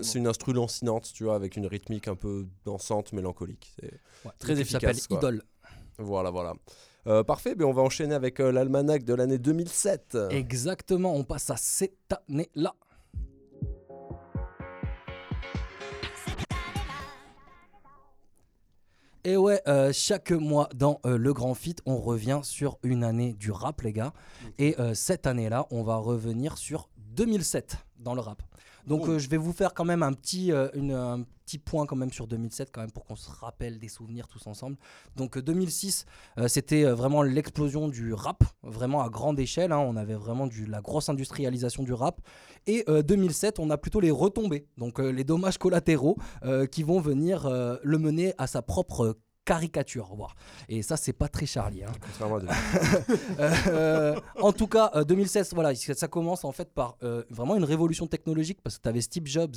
c'est 0.01 0.19
une 0.19 0.27
instru 0.27 0.53
lancinante, 0.53 1.11
tu 1.13 1.23
vois, 1.25 1.35
avec 1.35 1.55
une 1.55 1.67
rythmique 1.67 2.07
un 2.07 2.15
peu 2.15 2.45
dansante, 2.65 3.13
mélancolique. 3.13 3.73
C'est 3.79 3.91
Ouais, 4.25 4.31
très 4.39 4.55
s'appelle 4.55 4.61
efficace. 4.61 5.07
quoi. 5.07 5.17
Idole. 5.17 5.43
Voilà, 5.99 6.29
voilà. 6.31 6.53
Euh, 7.05 7.23
parfait, 7.23 7.53
ben 7.55 7.65
on 7.65 7.73
va 7.73 7.81
enchaîner 7.81 8.15
avec 8.15 8.39
euh, 8.39 8.51
l'almanach 8.51 9.03
de 9.03 9.13
l'année 9.13 9.37
2007. 9.37 10.17
Exactement, 10.31 11.13
on 11.15 11.23
passe 11.23 11.49
à 11.49 11.57
cette 11.57 12.13
année-là. 12.29 12.73
Et 19.25 19.37
ouais, 19.37 19.61
euh, 19.69 19.93
chaque 19.93 20.31
mois 20.31 20.67
dans 20.75 20.99
euh, 21.05 21.17
le 21.17 21.33
Grand 21.33 21.53
Fit, 21.53 21.77
on 21.85 21.95
revient 21.95 22.41
sur 22.43 22.77
une 22.83 23.05
année 23.05 23.31
du 23.31 23.51
rap, 23.51 23.79
les 23.81 23.93
gars. 23.93 24.11
Et 24.57 24.77
euh, 24.79 24.93
cette 24.93 25.27
année-là, 25.27 25.65
on 25.71 25.81
va 25.81 25.95
revenir 25.95 26.57
sur 26.57 26.89
2007 27.15 27.77
dans 27.99 28.15
le 28.15 28.19
rap. 28.19 28.43
Donc 28.87 29.07
euh, 29.07 29.19
je 29.19 29.29
vais 29.29 29.37
vous 29.37 29.53
faire 29.53 29.73
quand 29.73 29.85
même 29.85 30.03
un 30.03 30.13
petit, 30.13 30.51
euh, 30.51 30.67
une- 30.73 30.91
un 30.93 31.23
petit 31.45 31.57
point 31.57 31.85
quand 31.85 31.95
même 31.95 32.11
sur 32.11 32.27
2007 32.27 32.69
quand 32.71 32.81
même 32.81 32.91
pour 32.91 33.05
qu'on 33.05 33.15
se 33.15 33.29
rappelle 33.29 33.77
des 33.79 33.87
souvenirs 33.89 34.27
tous 34.27 34.45
ensemble. 34.47 34.77
Donc 35.15 35.37
euh, 35.37 35.41
2006, 35.41 36.05
euh, 36.37 36.47
c'était 36.47 36.83
vraiment 36.85 37.21
l'explosion 37.21 37.87
du 37.87 38.13
rap, 38.13 38.43
vraiment 38.63 39.01
à 39.01 39.09
grande 39.09 39.39
échelle. 39.39 39.71
hein. 39.71 39.79
on 39.79 39.95
avait 39.95 40.15
vraiment 40.15 40.47
du, 40.47 40.65
la 40.65 40.81
grosse 40.81 41.09
industrialisation 41.09 41.83
du 41.83 41.93
rap. 41.93 42.21
Et 42.67 42.83
euh, 42.89 43.01
2007, 43.03 43.59
on 43.59 43.69
a 43.69 43.77
plutôt 43.77 43.99
les 43.99 44.11
retombées, 44.11 44.67
donc 44.77 44.99
les 44.99 45.23
dommages 45.23 45.57
collatéraux 45.57 46.17
qui 46.71 46.83
vont 46.83 46.99
venir 46.99 47.49
le 47.83 47.97
mener 47.97 48.33
à 48.37 48.47
sa 48.47 48.61
propre 48.61 49.17
caricature. 49.45 50.11
Voilà. 50.15 50.33
Et 50.69 50.81
ça, 50.81 50.97
c'est 50.97 51.13
pas 51.13 51.27
très 51.27 51.45
Charlie. 51.45 51.83
hein. 51.83 51.91
Contrairement 52.01 52.37
à 52.37 52.39
de- 52.41 52.47
Euh, 53.67 54.15
en 54.39 54.51
tout 54.53 54.67
cas, 54.67 54.91
euh, 54.95 55.03
2016, 55.03 55.51
voilà, 55.53 55.73
ça 55.75 56.07
commence 56.07 56.43
en 56.45 56.51
fait 56.51 56.71
par 56.73 56.97
euh, 57.03 57.23
vraiment 57.29 57.55
une 57.55 57.63
révolution 57.63 58.07
technologique 58.07 58.59
parce 58.63 58.77
que 58.77 58.83
tu 58.83 58.89
avais 58.89 59.01
Steve 59.01 59.25
Jobs, 59.25 59.55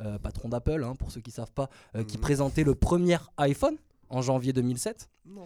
euh, 0.00 0.18
patron 0.18 0.48
d'Apple, 0.48 0.82
hein, 0.84 0.94
pour 0.98 1.10
ceux 1.10 1.20
qui 1.20 1.30
savent 1.30 1.52
pas, 1.52 1.68
euh, 1.96 2.04
qui 2.04 2.18
présentait 2.18 2.64
le 2.64 2.74
premier 2.74 3.18
iPhone 3.36 3.76
en 4.10 4.22
janvier 4.22 4.52
2007. 4.54 5.08
Non. 5.26 5.42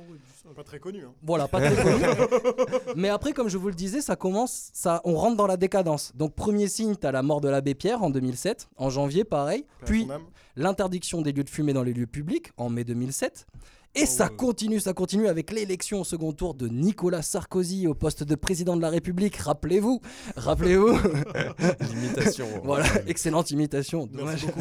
Pas 0.54 0.62
très 0.62 0.78
connu. 0.78 1.04
Hein. 1.04 1.12
Voilà, 1.22 1.48
pas 1.48 1.60
très 1.60 1.82
connu. 1.82 2.04
Mais 2.96 3.08
après, 3.08 3.32
comme 3.32 3.48
je 3.48 3.58
vous 3.58 3.68
le 3.68 3.74
disais, 3.74 4.00
ça 4.00 4.14
commence, 4.16 4.70
ça, 4.72 5.00
on 5.04 5.14
rentre 5.16 5.36
dans 5.36 5.46
la 5.48 5.56
décadence. 5.56 6.12
Donc, 6.14 6.34
premier 6.34 6.68
signe, 6.68 6.94
tu 6.94 7.04
as 7.06 7.10
la 7.12 7.22
mort 7.22 7.40
de 7.40 7.48
l'abbé 7.48 7.74
Pierre 7.74 8.02
en 8.04 8.10
2007, 8.10 8.68
en 8.76 8.90
janvier, 8.90 9.24
pareil. 9.24 9.66
Puis, 9.84 10.06
l'interdiction 10.54 11.22
des 11.22 11.32
lieux 11.32 11.42
de 11.44 11.50
fumer 11.50 11.72
dans 11.72 11.82
les 11.82 11.92
lieux 11.92 12.06
publics 12.06 12.50
en 12.56 12.68
mai 12.68 12.84
2007. 12.84 13.46
Et 13.94 14.06
ça 14.06 14.30
continue, 14.30 14.80
ça 14.80 14.94
continue 14.94 15.28
avec 15.28 15.52
l'élection 15.52 16.00
au 16.00 16.04
second 16.04 16.32
tour 16.32 16.54
de 16.54 16.66
Nicolas 16.66 17.20
Sarkozy 17.20 17.86
au 17.86 17.94
poste 17.94 18.24
de 18.24 18.34
président 18.34 18.74
de 18.74 18.80
la 18.80 18.88
République. 18.88 19.36
Rappelez-vous, 19.36 20.00
rappelez-vous. 20.36 20.96
L'imitation. 21.92 22.46
voilà, 22.64 22.86
excellente 23.06 23.50
imitation. 23.50 24.06
Dommage. 24.06 24.46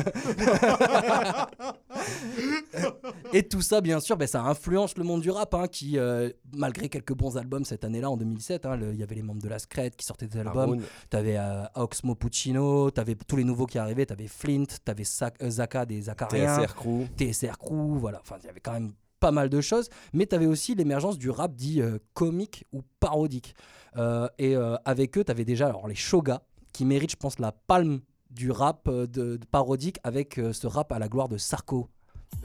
Et 3.34 3.44
tout 3.44 3.62
ça, 3.62 3.80
bien 3.80 4.02
sûr, 4.02 4.18
ben, 4.18 4.28
ça 4.28 4.42
influence 4.42 4.98
le 4.98 5.06
monde 5.06 5.22
du 5.22 5.32
rap, 5.32 5.54
hein, 5.54 5.68
qui, 5.68 5.98
euh, 5.98 6.30
malgré 6.54 6.90
quelques 6.90 7.14
bons 7.14 7.38
albums 7.38 7.64
cette 7.64 7.86
année-là, 7.86 8.10
en 8.10 8.18
2007, 8.18 8.66
hein, 8.66 8.78
il 8.92 9.00
y 9.00 9.04
avait 9.04 9.16
les 9.16 9.24
membres 9.24 9.42
de 9.42 9.48
la 9.48 9.60
Scred 9.60 9.96
qui 9.96 10.06
sortaient 10.06 10.28
des 10.28 10.40
albums. 10.40 10.82
T'avais 11.10 11.38
euh, 11.38 11.64
Oxmo 11.76 12.16
Puccino, 12.16 12.92
t'avais 12.92 13.16
tous 13.16 13.38
les 13.38 13.46
nouveaux 13.46 13.66
qui 13.66 13.78
arrivaient, 13.78 14.06
t'avais 14.06 14.28
Flint, 14.28 14.66
t'avais 14.84 15.04
euh, 15.42 15.50
Zaka 15.50 15.86
des 15.86 16.02
Zakariens, 16.02 16.66
TSR 16.66 16.76
Crew. 16.76 17.06
TSR 17.18 17.58
Crew, 17.58 17.98
voilà. 17.98 18.20
Enfin, 18.22 18.36
il 18.44 18.48
y 18.48 18.50
avait 18.50 18.60
quand 18.60 18.74
même 18.74 18.92
pas 19.22 19.32
mal 19.32 19.50
de 19.50 19.62
choses, 19.62 19.88
mais 20.12 20.26
t'avais 20.26 20.48
aussi 20.48 20.76
l'émergence 20.76 21.18
du 21.18 21.30
rap 21.30 21.56
dit 21.56 21.80
euh, 21.80 22.00
comique 22.14 22.66
ou 22.74 22.82
parodique. 23.00 23.56
Euh, 23.96 24.28
et 24.38 24.58
euh, 24.58 24.76
avec 24.84 25.18
eux, 25.18 25.24
t'avais 25.24 25.46
déjà 25.46 25.68
alors 25.68 25.88
les 25.88 25.96
Shoga 25.96 26.42
qui 26.74 26.84
méritent, 26.84 27.12
je 27.12 27.16
pense, 27.16 27.40
la 27.40 27.54
palme 27.54 28.02
du 28.32 28.52
rap 28.52 28.90
de, 28.90 29.40
parodique 29.52 30.00
avec 30.04 30.40
ce 30.54 30.68
rap 30.68 30.92
à 30.92 31.00
la 31.00 31.10
gloire 31.10 31.28
de 31.28 31.38
Sarko. 31.38 31.90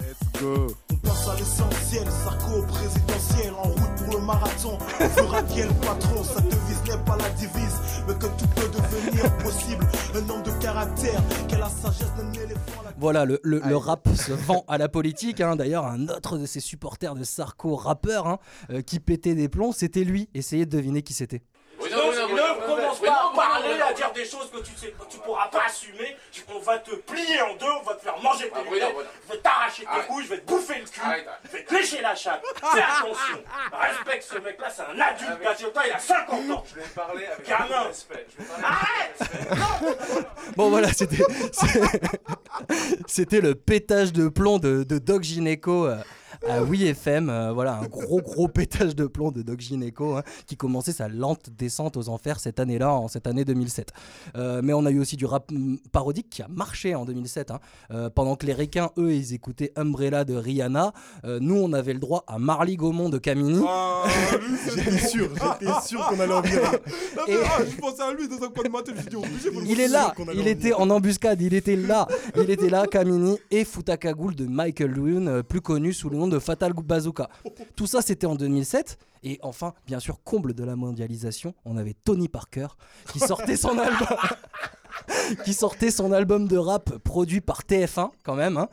Let's 0.01 0.41
go. 0.41 0.67
Passe 1.07 1.29
à 1.29 1.35
l'essentiel, 1.37 2.05
Sarko 2.25 2.63
présidentiel, 2.67 3.53
en 3.55 3.63
route 3.69 3.95
pour 4.05 4.19
le 4.21 4.27
marathon. 4.27 4.77
On 5.01 5.09
fera 5.09 5.41
le 5.41 5.87
patron, 5.87 6.25
sa 6.25 6.41
devise 6.41 6.83
n'est 6.89 7.05
pas 7.05 7.17
la 7.17 7.29
divise, 7.31 7.79
mais 8.09 8.15
que 8.15 8.27
tout 8.27 8.47
peut 8.57 8.69
devenir 8.69 9.39
possible. 9.39 9.87
Un 10.15 10.29
homme 10.29 10.43
de 10.43 10.51
caractère, 10.63 11.21
que 11.49 11.57
la 11.57 11.69
sagesse 11.69 12.13
d'un 12.17 12.33
éléphant. 12.33 12.83
La... 12.85 12.91
Voilà, 12.99 13.25
le, 13.25 13.39
le- 13.45 13.61
le 13.65 13.77
rap 13.77 14.09
se 14.15 14.33
vend 14.33 14.65
à 14.69 14.79
la 14.79 14.89
politique. 14.89 15.41
hein. 15.41 15.57
D'ailleurs, 15.57 15.87
un 15.87 16.09
autre 16.09 16.39
de 16.39 16.47
ses 16.47 16.61
supporters 16.61 17.15
de 17.15 17.25
Sarko, 17.25 17.77
rappeur, 17.77 18.27
hein, 18.27 18.39
euh, 18.71 18.83
qui 18.83 18.99
pétait 19.01 19.35
des 19.35 19.49
plombs, 19.49 19.73
c'était 19.73 20.05
lui. 20.05 20.29
Essayez 20.35 20.67
de 20.67 20.77
deviner 20.77 21.03
qui 21.03 21.13
c'était. 21.15 21.43
ne 21.81 22.67
commence 22.67 23.01
pas 23.01 23.31
à 23.33 23.37
parler, 23.37 23.81
à 23.81 23.93
dire 23.95 24.06
des 24.17 24.25
choses 24.25 24.51
que 24.51 24.59
tu 24.59 24.73
sais 24.77 24.93
tu 25.11 25.19
pourras 25.19 25.49
pas 25.49 25.65
assumer. 25.67 26.17
On 26.55 26.61
va 26.61 26.79
te 26.79 26.95
plier 26.95 27.43
en 27.43 27.57
deux, 27.57 27.67
on 27.81 27.83
va 27.83 27.95
te 27.95 28.03
faire 28.03 28.19
manger 28.21 28.49
tes 28.51 28.63
lunettes, 28.71 28.95
je 29.27 29.33
vais 29.33 29.39
t'arracher 29.41 29.83
tes 29.83 30.07
couilles, 30.07 30.25
je 30.25 30.29
vais 30.31 30.39
te 30.41 30.47
bouffer 30.47 30.79
le 30.79 30.87
cul, 30.87 31.01
je 31.45 31.51
vais 31.57 31.65
te 31.65 31.75
lécher 31.75 32.01
la 32.01 32.15
chatte. 32.15 32.43
Fais 32.73 32.81
attention, 32.83 33.43
respecte 33.73 34.23
ce 34.25 34.39
mec-là, 34.39 34.71
c'est 34.71 34.83
un 34.83 34.99
adulte, 34.99 35.39
il 35.87 35.93
a 35.93 35.99
50 35.99 36.51
ans. 36.51 36.65
Je 36.69 36.75
vais 36.81 36.87
parler 36.95 37.27
avec 37.27 37.47
Gamin. 37.47 37.91
Arrête 38.63 39.21
Bon 40.57 40.71
voilà, 40.71 40.89
c'était 43.07 43.41
le 43.41 43.55
pétage 43.55 44.13
de 44.13 44.29
plomb 44.29 44.59
de, 44.59 44.85
de 44.85 44.99
Doc 44.99 45.23
Gineco 45.23 45.87
euh, 45.87 45.97
à 46.49 46.63
Oui 46.63 46.85
FM. 46.85 47.29
euh, 47.31 47.53
voilà, 47.53 47.79
un 47.79 47.87
gros 47.87 48.21
gros 48.21 48.49
pétage 48.49 48.95
de 48.95 49.07
plomb 49.07 49.31
de 49.31 49.43
Doc 49.43 49.61
Gineco 49.61 50.17
hein, 50.17 50.23
qui 50.47 50.57
commençait 50.57 50.93
sa 50.93 51.09
lente 51.09 51.51
descente 51.57 51.97
aux 51.97 52.09
enfers 52.09 52.41
cette 52.41 52.61
année-là, 52.61 52.93
en 52.93 53.09
cette 53.09 53.27
année 53.27 53.45
2007. 53.45 53.93
Euh, 54.37 54.61
mais 54.63 54.73
on 54.73 54.85
a 54.87 54.91
eu 54.91 55.01
aussi 55.01 55.17
du 55.17 55.25
rap 55.27 55.51
mm, 55.51 55.77
parodique 55.93 56.29
qui 56.31 56.43
a 56.43 56.49
marché 56.49 56.95
en 56.95 57.05
2007. 57.05 57.51
hein. 57.51 57.61
Euh, 57.91 58.11
pendant 58.11 58.37
que 58.37 58.47
les 58.47 58.55
requins, 58.55 58.91
eux, 58.99 59.13
ils 59.15 59.35
écoutaient 59.35 59.73
Umbrella 59.77 60.25
de 60.25 60.35
Rihanna, 60.35 60.93
euh, 61.25 61.39
nous, 61.41 61.57
on 61.57 61.73
avait 61.73 61.93
le 61.95 62.01
droit 62.01 62.25
à 62.27 62.39
Marley 62.39 62.77
Gaumont 62.77 63.09
de 63.09 63.19
Camini. 63.19 63.65
J'étais 64.77 64.99
sûr, 64.99 65.29
j'étais 65.61 65.73
sûr 65.87 66.07
qu'on 66.07 66.21
allait 66.21 66.33
en 66.33 66.41
virer. 66.41 66.63
Ah, 66.65 67.23
ah, 67.29 67.63
je 67.69 67.77
pensais 67.77 68.03
à 68.03 68.13
lui 68.13 68.29
dans 68.29 68.37
un 68.45 68.49
coin 68.49 68.65
de 68.65 68.69
ma 68.69 68.83
tête, 68.83 68.95
je 68.95 68.97
me 68.97 69.01
suis 69.01 69.11
dit, 69.11 69.17
obligé, 69.17 69.51
faut 69.51 69.61
le 69.61 69.67
Il 69.67 69.81
est 69.81 69.89
là, 69.89 70.15
il 70.35 70.47
était 70.49 70.73
en 70.73 70.89
embuscade, 70.91 71.41
il 71.41 71.55
était 71.55 71.77
là, 71.77 72.07
il 72.37 72.51
était 72.51 72.69
là, 72.69 72.87
Kamini 72.87 73.39
et 73.51 73.65
Futakagoul 73.65 74.35
de 74.35 74.47
Michael 74.47 74.91
Lune, 74.93 75.43
plus 75.43 75.61
connu 75.61 75.93
sous 75.93 76.09
le 76.09 76.17
nom 76.17 76.26
de 76.29 76.39
Fatal 76.39 76.73
Bazooka. 76.73 77.29
Tout 77.75 77.87
ça 77.87 78.03
c'était 78.03 78.27
en 78.27 78.35
2007 78.35 78.99
et 79.23 79.41
enfin, 79.43 79.75
bien 79.87 79.99
sûr, 79.99 80.23
comble 80.23 80.55
de 80.55 80.63
la 80.63 80.77
mondialisation, 80.77 81.53
on 81.65 81.77
avait 81.77 81.95
Tony 82.05 82.29
Parker 82.29 82.69
qui 83.13 83.19
sortait 83.19 83.57
son 83.57 83.77
album 83.79 84.19
qui 85.45 85.53
sortait 85.53 85.91
son 85.91 86.13
album 86.13 86.47
de 86.47 86.57
rap 86.57 86.99
produit 86.99 87.41
par 87.41 87.63
TF1 87.63 88.11
quand 88.23 88.35
même 88.35 88.57
hein. 88.57 88.69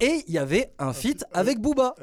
Et 0.00 0.22
il 0.28 0.34
y 0.34 0.38
avait 0.38 0.72
un 0.78 0.92
feat 0.92 1.24
avec 1.32 1.60
Booba. 1.60 1.94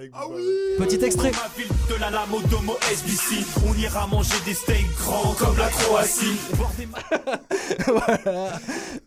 Petit 0.77 1.03
extrait. 1.03 1.31
Ma 1.31 1.49
ville 1.57 1.71
de 1.89 1.95
la 1.99 2.09
lame 2.09 2.33
au 2.33 2.41
domo 2.47 2.73
SBC. 2.91 3.45
On 3.67 3.73
ira 3.79 4.07
manger 4.07 4.35
des 4.45 4.53
steaks 4.53 4.89
grands 4.97 5.33
comme 5.33 5.57
la 5.57 5.67
Croatie. 5.69 6.37
voilà. 7.87 8.59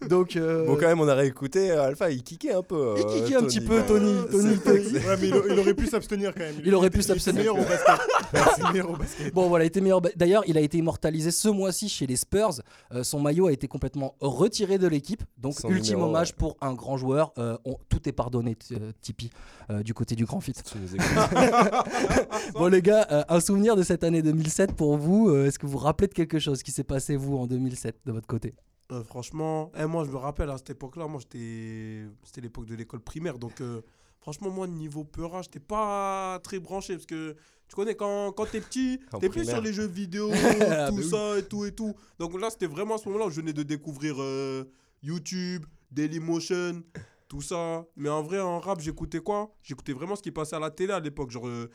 Donc 0.08 0.36
euh, 0.36 0.66
Bon, 0.66 0.74
quand 0.76 0.86
même, 0.86 1.00
on 1.00 1.08
a 1.08 1.14
réécouté 1.14 1.70
euh, 1.70 1.84
Alpha, 1.86 2.10
il 2.10 2.22
kickait 2.22 2.52
un 2.52 2.62
peu. 2.62 2.94
Il 2.98 3.02
euh, 3.04 3.08
kickait 3.24 3.36
un 3.36 3.40
Tony, 3.40 3.46
petit 3.48 3.60
peu. 3.60 3.82
Tony, 3.86 4.14
Tony, 4.30 4.58
Tony. 4.58 4.92
Ouais, 4.92 5.16
mais 5.20 5.28
il, 5.28 5.42
il 5.52 5.58
aurait 5.58 5.74
pu 5.74 5.86
s'abstenir 5.86 6.32
quand 6.34 6.40
même. 6.40 6.54
Il 6.64 6.74
aurait 6.74 6.90
pu 6.90 6.98
était 6.98 7.08
s'abstenir. 7.08 7.54
meilleur 7.54 8.90
au 8.90 8.96
basket. 8.96 9.32
Bon 9.34 9.48
voilà, 9.48 9.64
il 9.64 9.68
était 9.68 9.80
meilleur. 9.80 10.00
D'ailleurs, 10.16 10.42
il 10.46 10.56
a 10.56 10.60
été 10.60 10.78
immortalisé 10.78 11.30
ce 11.30 11.48
mois-ci 11.48 11.88
chez 11.88 12.06
les 12.06 12.16
Spurs. 12.16 12.60
Euh, 12.92 13.02
son 13.02 13.20
maillot 13.20 13.46
a 13.48 13.52
été 13.52 13.66
complètement 13.68 14.14
retiré 14.20 14.78
de 14.78 14.86
l'équipe. 14.86 15.22
Donc 15.38 15.54
ultime 15.68 15.94
numéro, 15.94 16.08
hommage 16.10 16.28
ouais. 16.30 16.34
pour 16.38 16.56
un 16.60 16.74
grand 16.74 16.96
joueur. 16.96 17.32
Euh, 17.38 17.56
on- 17.64 17.76
tout 17.88 18.08
est 18.08 18.12
pardonné, 18.12 18.56
euh, 18.72 18.75
Tipeee, 19.00 19.30
euh, 19.70 19.82
du 19.82 19.94
côté 19.94 20.14
du 20.14 20.24
Grand 20.24 20.40
Fit. 20.40 20.54
Bon 22.54 22.66
les 22.66 22.82
gars, 22.82 23.06
euh, 23.10 23.24
un 23.28 23.40
souvenir 23.40 23.76
de 23.76 23.82
cette 23.82 24.04
année 24.04 24.22
2007 24.22 24.74
pour 24.74 24.96
vous. 24.96 25.28
euh, 25.28 25.46
Est-ce 25.46 25.58
que 25.58 25.66
vous 25.66 25.72
vous 25.72 25.78
rappelez 25.78 26.08
de 26.08 26.14
quelque 26.14 26.38
chose 26.38 26.62
qui 26.62 26.70
s'est 26.72 26.84
passé 26.84 27.16
vous 27.16 27.36
en 27.36 27.46
2007 27.46 27.96
de 28.06 28.12
votre 28.12 28.26
côté? 28.26 28.54
Euh, 28.92 29.02
franchement, 29.02 29.72
eh, 29.76 29.84
moi 29.86 30.04
je 30.04 30.10
me 30.10 30.16
rappelle 30.16 30.48
à 30.50 30.56
cette 30.58 30.70
époque-là, 30.70 31.06
moi 31.08 31.20
j'étais, 31.20 32.04
c'était 32.22 32.40
l'époque 32.40 32.66
de 32.66 32.74
l'école 32.76 33.00
primaire, 33.00 33.36
donc 33.38 33.60
euh, 33.60 33.80
franchement 34.20 34.48
moi 34.48 34.68
niveau 34.68 35.02
peura, 35.02 35.42
j'étais 35.42 35.58
pas 35.58 36.38
très 36.44 36.60
branché 36.60 36.94
parce 36.94 37.06
que 37.06 37.34
tu 37.68 37.74
connais 37.74 37.96
quand, 37.96 38.30
quand 38.30 38.46
t'es 38.46 38.60
petit, 38.60 39.00
t'es 39.20 39.28
plus 39.28 39.44
sur 39.44 39.60
les 39.60 39.72
jeux 39.72 39.86
vidéo, 39.88 40.30
Ah, 40.70 40.88
tout 40.88 40.96
bah 40.96 41.02
ça 41.02 41.38
et 41.38 41.42
tout 41.42 41.64
et 41.64 41.72
tout. 41.72 41.94
Donc 42.20 42.40
là 42.40 42.48
c'était 42.48 42.68
vraiment 42.68 42.94
à 42.94 42.98
ce 42.98 43.08
moment-là 43.08 43.26
où 43.26 43.30
je 43.30 43.40
venais 43.40 43.52
de 43.52 43.64
découvrir 43.64 44.14
euh, 44.20 44.64
YouTube, 45.02 45.66
Dailymotion, 45.90 46.82
tout 47.28 47.42
ça. 47.42 47.84
Mais 47.96 48.08
en 48.08 48.22
vrai 48.22 48.40
en 48.40 48.58
rap 48.58 48.80
j'écoutais 48.80 49.20
quoi? 49.20 49.54
J'écoutais 49.62 49.92
vraiment 49.92 50.16
ce 50.16 50.22
qui 50.22 50.30
passait 50.30 50.56
à 50.56 50.60
la 50.60 50.70
télé 50.70 50.92
à 50.92 51.00
l'époque, 51.00 51.30
genre 51.30 51.48
euh, 51.48 51.70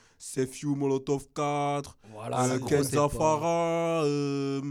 You, 0.61 0.75
Molotov 0.75 1.27
4, 1.35 1.97
Voilà, 2.13 2.45
euh, 2.45 2.59
Kenza. 2.59 3.09
Farah, 3.09 4.03
euh, 4.05 4.61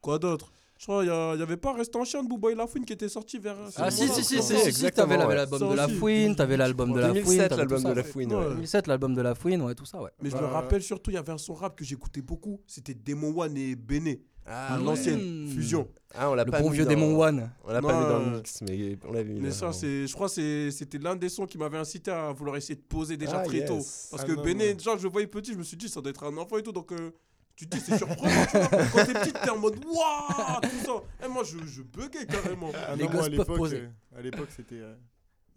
quoi 0.00 0.18
d'autre? 0.18 0.52
Je 0.76 0.86
crois 0.86 1.00
qu'il 1.00 1.40
y, 1.40 1.42
avait 1.42 1.56
pas 1.56 1.72
Reste 1.72 1.94
en 1.96 2.04
chien 2.04 2.22
de 2.22 2.28
Booba 2.28 2.50
et 2.50 2.54
La 2.54 2.66
Fouine 2.66 2.84
qui 2.84 2.92
était 2.92 3.08
sorti 3.08 3.38
vers. 3.38 3.56
Ah 3.76 3.90
si 3.90 4.08
si 4.08 4.24
si 4.24 4.42
si, 4.42 4.72
si, 4.72 4.90
t'avais 4.90 5.16
l'album 5.16 5.70
de 5.70 5.74
la. 5.74 5.88
Fouine, 5.88 6.36
t'avais 6.36 6.56
l'album 6.56 6.92
de 6.92 7.00
la 7.00 7.08
2007, 7.08 7.24
Fouine, 7.24 7.38
t'avais 7.48 7.56
l'album 7.56 7.82
tout 7.82 7.88
de 7.88 7.94
la 7.94 8.04
Fouine. 8.04 8.28
2007 8.28 8.86
l'album 8.88 9.14
de 9.14 9.22
la 9.22 9.34
Fouine, 9.34 9.62
ouais 9.62 9.74
tout 9.74 9.86
ça 9.86 10.02
ouais. 10.02 10.10
Mais 10.20 10.30
je 10.30 10.36
me 10.36 10.44
rappelle 10.44 10.82
surtout, 10.82 11.10
il 11.10 11.14
y 11.14 11.16
avait 11.16 11.32
un 11.32 11.38
son 11.38 11.54
rap 11.54 11.76
que 11.76 11.84
j'écoutais 11.84 12.22
beaucoup. 12.22 12.60
C'était 12.66 12.94
Demon 12.94 13.32
One 13.40 13.56
et 13.56 13.76
Béné. 13.76 14.20
Ah, 14.46 14.78
L'ancienne 14.82 15.46
ouais. 15.46 15.52
fusion. 15.54 15.88
Ah, 16.16 16.30
on 16.30 16.34
l'a 16.34 16.44
Le 16.44 16.50
pas 16.50 16.60
bon 16.60 16.68
mis 16.70 16.76
vieux 16.76 16.84
dans- 16.84 16.90
démon 16.90 17.18
One. 17.20 17.50
On 17.64 17.72
l'a 17.72 17.80
pas 17.82 18.00
mis 18.00 18.06
dans 18.08 18.18
le 18.18 18.36
mix, 18.36 18.60
mais 18.62 18.96
on 19.08 19.12
l'a 19.12 19.24
mis. 19.24 19.40
Mais 19.40 19.50
ça, 19.50 19.72
c'est, 19.72 20.06
je 20.06 20.12
crois 20.14 20.28
que 20.28 20.34
c'est- 20.34 20.70
c'était 20.70 20.98
l'un 20.98 21.16
des 21.16 21.28
sons 21.28 21.46
qui 21.46 21.58
m'avait 21.58 21.78
incité 21.78 22.10
à 22.10 22.30
vouloir 22.32 22.56
essayer 22.56 22.76
de 22.76 22.82
poser 22.82 23.16
déjà 23.16 23.40
Ah, 23.40 23.44
très 23.44 23.58
yes. 23.58 23.68
tôt. 23.68 23.76
Parce 24.10 24.22
Ah, 24.22 24.24
que 24.26 24.32
non, 24.32 24.42
Béné, 24.42 24.70
non. 24.70 24.74
déjà, 24.76 24.96
je 24.96 25.02
le 25.04 25.08
voyais 25.08 25.26
petit, 25.26 25.52
je 25.52 25.58
me 25.58 25.62
suis 25.64 25.76
dit, 25.76 25.88
ça 25.88 26.00
doit 26.00 26.10
être 26.10 26.24
un 26.24 26.36
enfant 26.36 26.58
et 26.58 26.62
tout. 26.62 26.72
Donc, 26.72 26.92
euh, 26.92 27.10
tu 27.56 27.66
te 27.66 27.76
dis, 27.76 27.82
c'est 27.84 27.96
surprenant. 27.96 28.46
tu 28.50 28.58
vois. 28.58 28.68
Quand 28.68 29.04
t'es 29.06 29.12
petit, 29.14 29.32
t'es 29.32 29.50
en 29.50 29.58
mode, 29.58 29.76
waouh, 29.84 30.60
tout 30.62 30.84
ça. 30.86 31.24
Et 31.26 31.28
moi, 31.28 31.42
je, 31.44 31.58
je 31.66 31.82
buguais 31.82 32.26
carrément. 32.26 32.70
Ah 32.74 32.94
Les 32.96 33.04
non, 33.04 33.10
moi, 33.10 33.16
gosses 33.22 33.26
à 33.26 33.30
peuvent 33.30 33.38
l'époque, 33.40 33.56
poser. 33.56 33.76
euh, 33.78 34.18
à 34.18 34.22
l'époque, 34.22 34.48
c'était. 34.54 34.74
euh, 34.76 34.94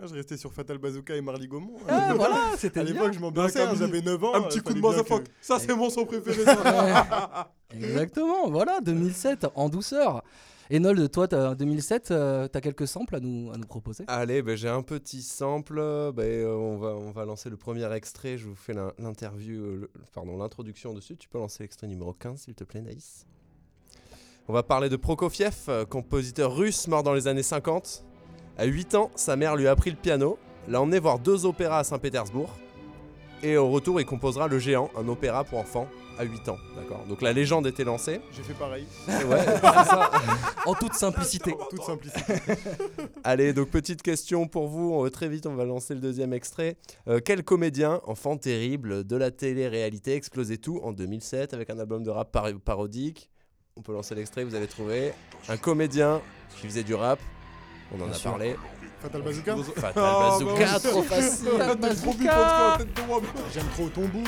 je 0.05 0.13
restais 0.13 0.37
sur 0.37 0.53
Fatal 0.53 0.77
Bazooka 0.77 1.15
et 1.15 1.21
Marley 1.21 1.47
Gaumont. 1.47 1.77
Ah 1.87 2.11
Euh, 2.11 2.13
voilà, 2.15 2.51
c'était 2.57 2.81
À 2.81 2.83
bien. 2.83 2.93
l'époque, 2.93 3.13
je 3.13 3.19
m'ambiançais, 3.19 3.61
hein, 3.61 3.65
Camille, 3.65 3.79
j'avais 3.79 4.01
9 4.01 4.23
ans. 4.23 4.35
un 4.35 4.41
euh, 4.43 4.47
petit 4.47 4.59
coup 4.61 4.73
de 4.73 4.79
motherfuck. 4.79 5.23
que- 5.23 5.29
Ça, 5.41 5.57
c'est 5.59 5.75
mon 5.75 5.89
son 5.89 6.05
préféré. 6.05 6.43
ça. 6.45 7.51
Exactement, 7.73 8.49
voilà, 8.49 8.79
2007, 8.81 9.47
en 9.55 9.69
douceur. 9.69 10.23
Enold, 10.71 11.09
toi, 11.11 11.27
t'as- 11.27 11.55
2007, 11.55 12.11
euh, 12.11 12.47
t'as 12.47 12.59
quelques 12.61 12.87
samples 12.87 13.15
à 13.15 13.19
nous, 13.21 13.49
à 13.53 13.57
nous 13.57 13.65
proposer? 13.65 14.03
Allez, 14.07 14.41
ben, 14.41 14.55
j'ai 14.57 14.67
un 14.69 14.81
petit 14.81 15.21
sample. 15.21 15.75
Ben, 16.13 16.23
euh, 16.23 16.53
on, 16.55 16.77
va, 16.77 16.89
on 16.89 17.11
va 17.11 17.23
lancer 17.25 17.49
le 17.49 17.55
premier 17.57 17.91
extrait. 17.93 18.37
Je 18.37 18.47
vous 18.47 18.55
fais 18.55 18.73
l'in- 18.73 18.91
l'interview, 18.99 19.61
euh, 19.63 19.89
pardon, 20.13 20.37
l'introduction 20.37 20.93
dessus. 20.93 21.15
Tu 21.17 21.29
peux 21.29 21.37
lancer 21.39 21.63
l'extrait 21.63 21.87
numéro 21.87 22.13
15, 22.13 22.41
s'il 22.41 22.53
te 22.53 22.63
plaît, 22.65 22.81
Naïs? 22.81 23.25
On 24.49 24.53
va 24.53 24.61
parler 24.63 24.87
de 24.89 24.95
Prokofiev, 24.95 25.85
compositeur 25.89 26.55
russe 26.55 26.87
mort 26.87 27.03
dans 27.03 27.13
les 27.13 27.27
années 27.27 27.43
50. 27.43 28.05
À 28.57 28.65
8 28.65 28.95
ans, 28.95 29.11
sa 29.15 29.35
mère 29.35 29.55
lui 29.55 29.67
a 29.67 29.71
appris 29.71 29.89
le 29.91 29.95
piano, 29.97 30.37
l'a 30.67 30.81
emmené 30.81 30.99
voir 30.99 31.19
deux 31.19 31.45
opéras 31.45 31.79
à 31.79 31.83
Saint-Pétersbourg. 31.83 32.49
Et 33.43 33.55
au 33.55 33.69
retour, 33.69 34.01
il 34.01 34.05
composera 34.05 34.47
Le 34.47 34.57
Géant, 34.57 34.89
un 34.97 35.07
opéra 35.07 35.43
pour 35.43 35.59
enfants, 35.59 35.87
à 36.17 36.23
8 36.23 36.49
ans. 36.49 36.57
D'accord 36.75 37.05
Donc 37.07 37.21
la 37.21 37.33
légende 37.33 37.67
était 37.67 37.83
lancée. 37.83 38.19
J'ai 38.35 38.41
fait 38.41 38.55
pareil. 38.55 38.85
Ouais, 39.07 39.45
ça. 39.61 40.09
En 40.65 40.73
toute 40.73 40.95
simplicité. 40.95 41.53
Toute 41.69 41.83
simplicité. 41.83 42.33
Allez, 43.23 43.53
donc 43.53 43.69
petite 43.69 44.01
question 44.01 44.47
pour 44.47 44.67
vous. 44.67 44.91
On 44.91 45.07
très 45.11 45.29
vite, 45.29 45.45
on 45.45 45.53
va 45.53 45.65
lancer 45.65 45.93
le 45.93 45.99
deuxième 45.99 46.33
extrait. 46.33 46.77
Euh, 47.07 47.19
quel 47.23 47.43
comédien, 47.43 48.01
enfant 48.07 48.37
terrible 48.37 49.03
de 49.03 49.15
la 49.15 49.29
télé-réalité, 49.29 50.15
explosait 50.15 50.57
tout 50.57 50.79
en 50.81 50.91
2007 50.91 51.53
avec 51.53 51.69
un 51.69 51.77
album 51.77 52.01
de 52.01 52.09
rap 52.09 52.31
par- 52.31 52.51
parodique? 52.65 53.29
On 53.75 53.83
peut 53.83 53.93
lancer 53.93 54.15
l'extrait, 54.15 54.43
vous 54.43 54.55
allez 54.55 54.65
trouver. 54.65 55.13
Un 55.47 55.57
comédien 55.57 56.21
qui 56.59 56.65
faisait 56.65 56.81
du 56.81 56.95
rap. 56.95 57.19
On 57.91 57.95
en 58.01 58.05
Bien 58.05 58.09
a 58.09 58.13
sûr. 58.13 58.31
parlé. 58.31 58.55
Fatal 59.01 59.21
Bazooka 59.21 59.55
Fatal 59.75 59.93
Ah, 60.05 60.29
Bazooka, 60.39 60.65
bah 60.65 60.79
trop 60.79 61.03
facile. 61.03 61.45
De 61.45 63.07
moi. 63.07 63.21
J'aime 63.53 63.67
trop 63.73 63.89
ton 63.89 64.07
boule. 64.07 64.23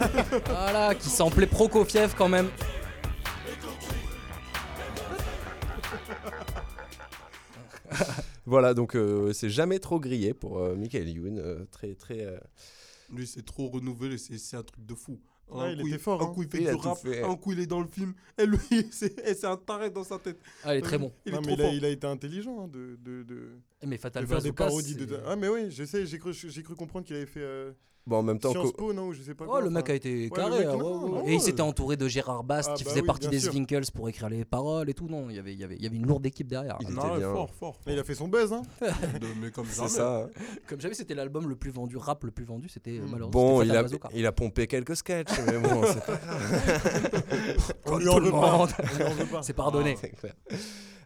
Voilà, 0.46 0.94
qui 0.94 1.08
samplait 1.08 1.46
Prokofiev 1.46 2.14
quand 2.16 2.28
même. 2.28 2.48
Voilà, 8.46 8.74
donc 8.74 8.96
euh, 8.96 9.32
c'est 9.32 9.50
jamais 9.50 9.78
trop 9.78 10.00
grillé 10.00 10.34
pour 10.34 10.58
euh, 10.58 10.74
Michael 10.74 11.08
Youn. 11.08 11.38
euh, 11.38 11.64
très, 11.70 11.94
très. 11.94 12.24
euh, 12.24 12.38
Lui, 13.12 13.26
c'est 13.26 13.44
trop 13.44 13.68
renouvelé, 13.68 14.18
c'est 14.18 14.38
c'est 14.38 14.56
un 14.56 14.62
truc 14.62 14.84
de 14.84 14.94
fou. 14.94 15.20
Ouais, 15.50 15.64
un 15.64 15.70
il 15.72 15.80
coup, 15.80 15.88
était 15.88 15.98
fort, 15.98 16.22
Un 16.22 16.26
hein. 16.26 16.32
coup, 16.32 16.42
il 16.42 16.48
fait 16.48 16.62
Il 16.62 16.68
du 16.68 16.74
rap, 16.76 16.98
fait. 16.98 17.22
un 17.22 17.36
coup, 17.36 17.52
il 17.52 17.60
est 17.60 17.66
dans 17.66 17.80
le 17.80 17.88
film. 17.88 18.14
Et 18.38 18.46
lui, 18.46 18.58
c'est 18.92 19.44
un 19.44 19.56
taré 19.56 19.90
dans 19.90 20.04
sa 20.04 20.18
tête. 20.18 20.38
Ah, 20.62 20.74
il 20.74 20.78
est 20.78 20.82
très 20.82 20.98
bon. 20.98 21.12
Il 21.26 21.32
Non, 21.32 21.38
est 21.38 21.46
mais 21.46 21.46
trop 21.46 21.56
il 21.56 21.60
a, 21.60 21.64
fort. 21.64 21.74
il 21.74 21.84
a 21.84 21.88
été 21.88 22.06
intelligent 22.06 22.60
hein, 22.64 22.68
de, 22.68 22.96
de, 23.02 23.22
de, 23.24 23.60
Mais 23.86 23.96
Fatal 23.98 24.24
de 24.24 24.28
faire 24.28 24.42
des 24.42 24.52
parodies. 24.52 24.94
De... 24.96 25.20
Ah, 25.26 25.36
mais 25.36 25.48
oui, 25.48 25.70
je 25.70 25.84
sais, 25.84 26.06
j'ai 26.06 26.18
cru, 26.18 26.32
j'ai 26.32 26.62
cru 26.62 26.74
comprendre 26.74 27.04
qu'il 27.06 27.16
avait 27.16 27.26
fait 27.26 27.40
euh, 27.42 27.72
Bon, 28.06 28.16
en 28.16 28.22
même 28.22 28.38
temps, 28.40 28.50
Sciences 28.50 28.72
Po, 28.72 28.92
non, 28.92 29.12
je 29.12 29.22
sais 29.22 29.34
pas 29.34 29.44
Oh, 29.46 29.50
quoi. 29.50 29.60
le 29.60 29.70
mec 29.70 29.88
a 29.90 29.94
été 29.94 30.24
Ouais, 30.24 30.30
carré. 30.30 30.60
mec, 30.60 30.68
hein, 30.68 30.76
non, 30.78 31.08
non, 31.08 31.26
Et 31.26 31.34
il 31.34 31.40
s'était 31.40 31.60
entouré 31.60 31.96
de 31.96 32.08
Gérard 32.08 32.42
Bast 32.42 32.70
Ah, 32.72 32.74
qui 32.74 32.82
bah 32.82 32.90
faisait 32.90 33.02
oui, 33.02 33.06
partie 33.06 33.28
des 33.28 33.38
sûr. 33.38 33.52
Zwinkels 33.52 33.84
pour 33.94 34.08
écrire 34.08 34.28
les 34.30 34.44
paroles 34.44 34.88
et 34.90 34.94
tout. 34.94 35.06
Non, 35.06 35.28
il 35.28 35.36
y 35.36 35.38
avait, 35.38 35.52
il 35.52 35.60
y 35.60 35.64
avait, 35.64 35.76
il 35.76 35.82
y 35.82 35.86
avait 35.86 35.96
une 35.96 36.06
lourde 36.06 36.24
équipe 36.26 36.48
derrière. 36.48 36.76
il 36.80 36.86
Ah, 36.98 37.06
était 37.08 37.18
bien. 37.18 37.32
fort, 37.32 37.50
fort. 37.54 37.78
Mais 37.86 37.92
il 37.92 37.98
a 37.98 38.04
fait 38.04 38.14
son 38.14 38.26
buzz, 38.26 38.52
hein. 38.52 38.62
De- 38.80 39.26
mais 39.40 39.50
comme 39.50 39.66
C'est 39.66 39.76
jamais. 39.76 39.88
ça. 39.90 40.22
hein. 40.24 40.28
Comme 40.66 40.80
jamais, 40.80 40.94
c'était 40.94 41.14
l'album 41.14 41.48
le 41.48 41.56
plus 41.56 41.70
vendu, 41.70 41.98
rap 41.98 42.24
le 42.24 42.30
plus 42.30 42.44
vendu. 42.46 42.68
C'était 42.68 42.98
euh, 42.98 43.02
Mm. 43.02 43.10
malheureusement. 43.12 43.30
Bon, 43.30 43.62
il 43.62 43.70
a, 43.76 43.82
Bazooka. 43.82 44.08
il 44.14 44.26
a 44.26 44.32
pompé 44.32 44.66
quelques 44.66 44.96
sketchs, 44.96 45.38
mais 45.46 45.58
bon, 45.58 45.82
c'est 45.86 46.04
pas 46.04 46.18
On 47.86 47.90
Comme 47.90 48.00
lui 48.00 48.08
en 48.08 48.14
tout 48.14 48.18
le 48.20 48.24
veut 48.26 48.30
pas. 48.32 48.56
monde. 48.56 48.70
On 48.78 48.96
lui 48.96 49.04
en 49.04 49.10
veut 49.14 49.26
pas. 49.26 49.42
C'est 49.42 49.52
pardonné. 49.52 49.94
Clair. 49.94 50.34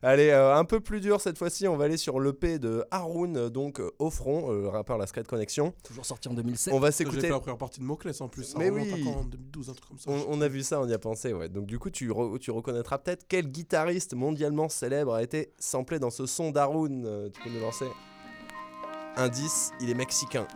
Allez, 0.06 0.28
euh, 0.28 0.54
un 0.54 0.66
peu 0.66 0.80
plus 0.80 1.00
dur 1.00 1.18
cette 1.22 1.38
fois-ci, 1.38 1.66
on 1.66 1.78
va 1.78 1.86
aller 1.86 1.96
sur 1.96 2.20
l'EP 2.20 2.58
de 2.58 2.84
Haroun, 2.90 3.48
donc 3.48 3.80
euh, 3.80 3.90
au 3.98 4.10
front, 4.10 4.52
euh, 4.52 4.68
rappeur 4.68 4.98
La 4.98 5.06
Secret 5.06 5.24
Connection. 5.24 5.72
Toujours 5.82 6.04
sorti 6.04 6.28
en 6.28 6.34
2007. 6.34 6.74
On 6.74 6.78
va 6.84 6.92
s'écouter. 6.92 7.28
la 7.28 7.38
première 7.40 7.58
partie 7.58 7.80
de 7.80 7.84
Moclès 7.84 8.20
en 8.20 8.28
plus. 8.28 8.54
Mais 8.56 8.70
oui. 8.70 8.92
En 9.08 9.24
2012, 9.24 9.70
un 9.70 9.72
truc 9.74 9.88
comme 9.88 9.98
ça. 9.98 10.10
On, 10.10 10.24
on 10.28 10.40
a 10.40 10.48
vu 10.48 10.62
ça, 10.62 10.80
on 10.80 10.88
y 10.88 10.92
a 10.92 10.98
pensé, 10.98 11.32
ouais. 11.32 11.48
Donc 11.48 11.66
du 11.66 11.78
coup, 11.78 11.90
tu, 11.90 12.10
re- 12.10 12.38
tu 12.38 12.50
reconnaîtras 12.50 12.98
peut-être 12.98 13.26
quel 13.28 13.46
guitariste 13.50 14.14
mondialement 14.14 14.68
célèbre 14.68 15.14
a 15.14 15.22
été 15.22 15.52
samplé 15.58 15.98
dans 15.98 16.10
ce 16.10 16.26
son 16.26 16.50
d'Haroun. 16.50 17.04
Euh, 17.06 17.28
tu 17.30 17.40
peux 17.42 17.50
nous 17.50 17.60
lancer 17.60 17.86
Indice, 19.16 19.70
il 19.80 19.90
est 19.90 19.94
mexicain. 19.94 20.46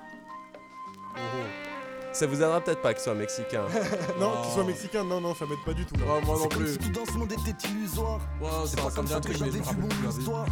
Ça 2.12 2.26
vous 2.26 2.36
aidera 2.36 2.60
peut-être 2.60 2.80
pas 2.82 2.94
qu'il 2.94 3.02
soit 3.02 3.14
mexicain. 3.14 3.62
Non, 4.18 4.42
qu'il 4.42 4.52
soit 4.52 4.64
mexicain, 4.64 5.04
non, 5.04 5.20
non, 5.20 5.34
ça 5.34 5.44
m'aide 5.46 5.58
pas 5.64 5.72
du 5.72 5.84
tout. 5.84 5.94
Ouais, 5.96 6.20
moi 6.26 6.36
non 6.36 6.48
comme 6.48 6.62
plus. 6.64 6.72
si 6.72 6.78
tout 6.78 6.88
dans 6.90 7.04
ce 7.04 7.12
monde 7.12 7.32
était 7.32 7.68
illusoire. 7.68 8.20
C'est 8.66 8.80
pas 8.82 8.90
comme 8.90 9.06
ça 9.06 9.20
que 9.20 9.32
j'avais 9.32 9.50
me 9.50 9.62
vu 9.62 9.80
mon. 10.26 10.44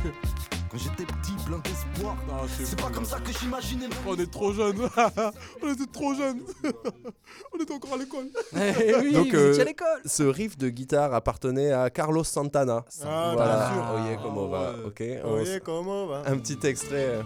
J'étais 0.75 1.05
petit, 1.05 1.33
plein 1.47 1.59
d'espoir. 1.59 2.16
C'est 2.62 2.81
pas 2.81 2.90
comme 2.90 3.05
ça 3.05 3.19
que 3.19 3.33
j'imaginais 3.33 3.87
On 4.07 4.14
est 4.16 4.31
trop 4.31 4.53
jeunes. 4.53 4.77
On 5.62 5.73
était 5.73 5.87
trop 5.90 6.14
jeunes. 6.14 6.40
On 7.55 7.62
était 7.62 7.73
encore 7.73 7.95
à 7.95 7.97
l'école. 7.97 8.27
Eh 8.55 9.12
Donc, 9.12 9.33
euh, 9.33 9.64
ce 10.05 10.23
riff 10.23 10.59
de 10.59 10.69
guitare 10.69 11.14
appartenait 11.14 11.73
à 11.73 11.88
Carlos 11.88 12.25
Santana. 12.25 12.85
Ah, 13.05 13.33
voilà. 13.35 13.57
bien 13.57 13.75
sûr. 13.75 13.95
Oye, 13.95 14.19
comment 14.23 14.49
va 14.49 14.75
Ok. 14.87 15.03
on 15.25 15.35
Oye, 15.35 15.61
comment 15.64 16.07
va 16.07 16.23
Un 16.27 16.37
petit 16.38 16.59
extrait. 16.66 17.21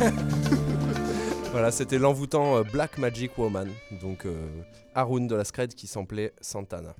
Euh. 0.00 0.12
Voilà, 1.50 1.72
c'était 1.72 1.98
l'envoûtant 1.98 2.58
euh, 2.58 2.62
Black 2.62 2.98
Magic 2.98 3.36
Woman, 3.36 3.68
donc 4.00 4.26
euh, 4.26 4.46
Haroun 4.94 5.26
de 5.26 5.34
la 5.34 5.44
Scred 5.44 5.74
qui 5.74 5.88
samplait 5.88 6.32
Santana. 6.40 6.94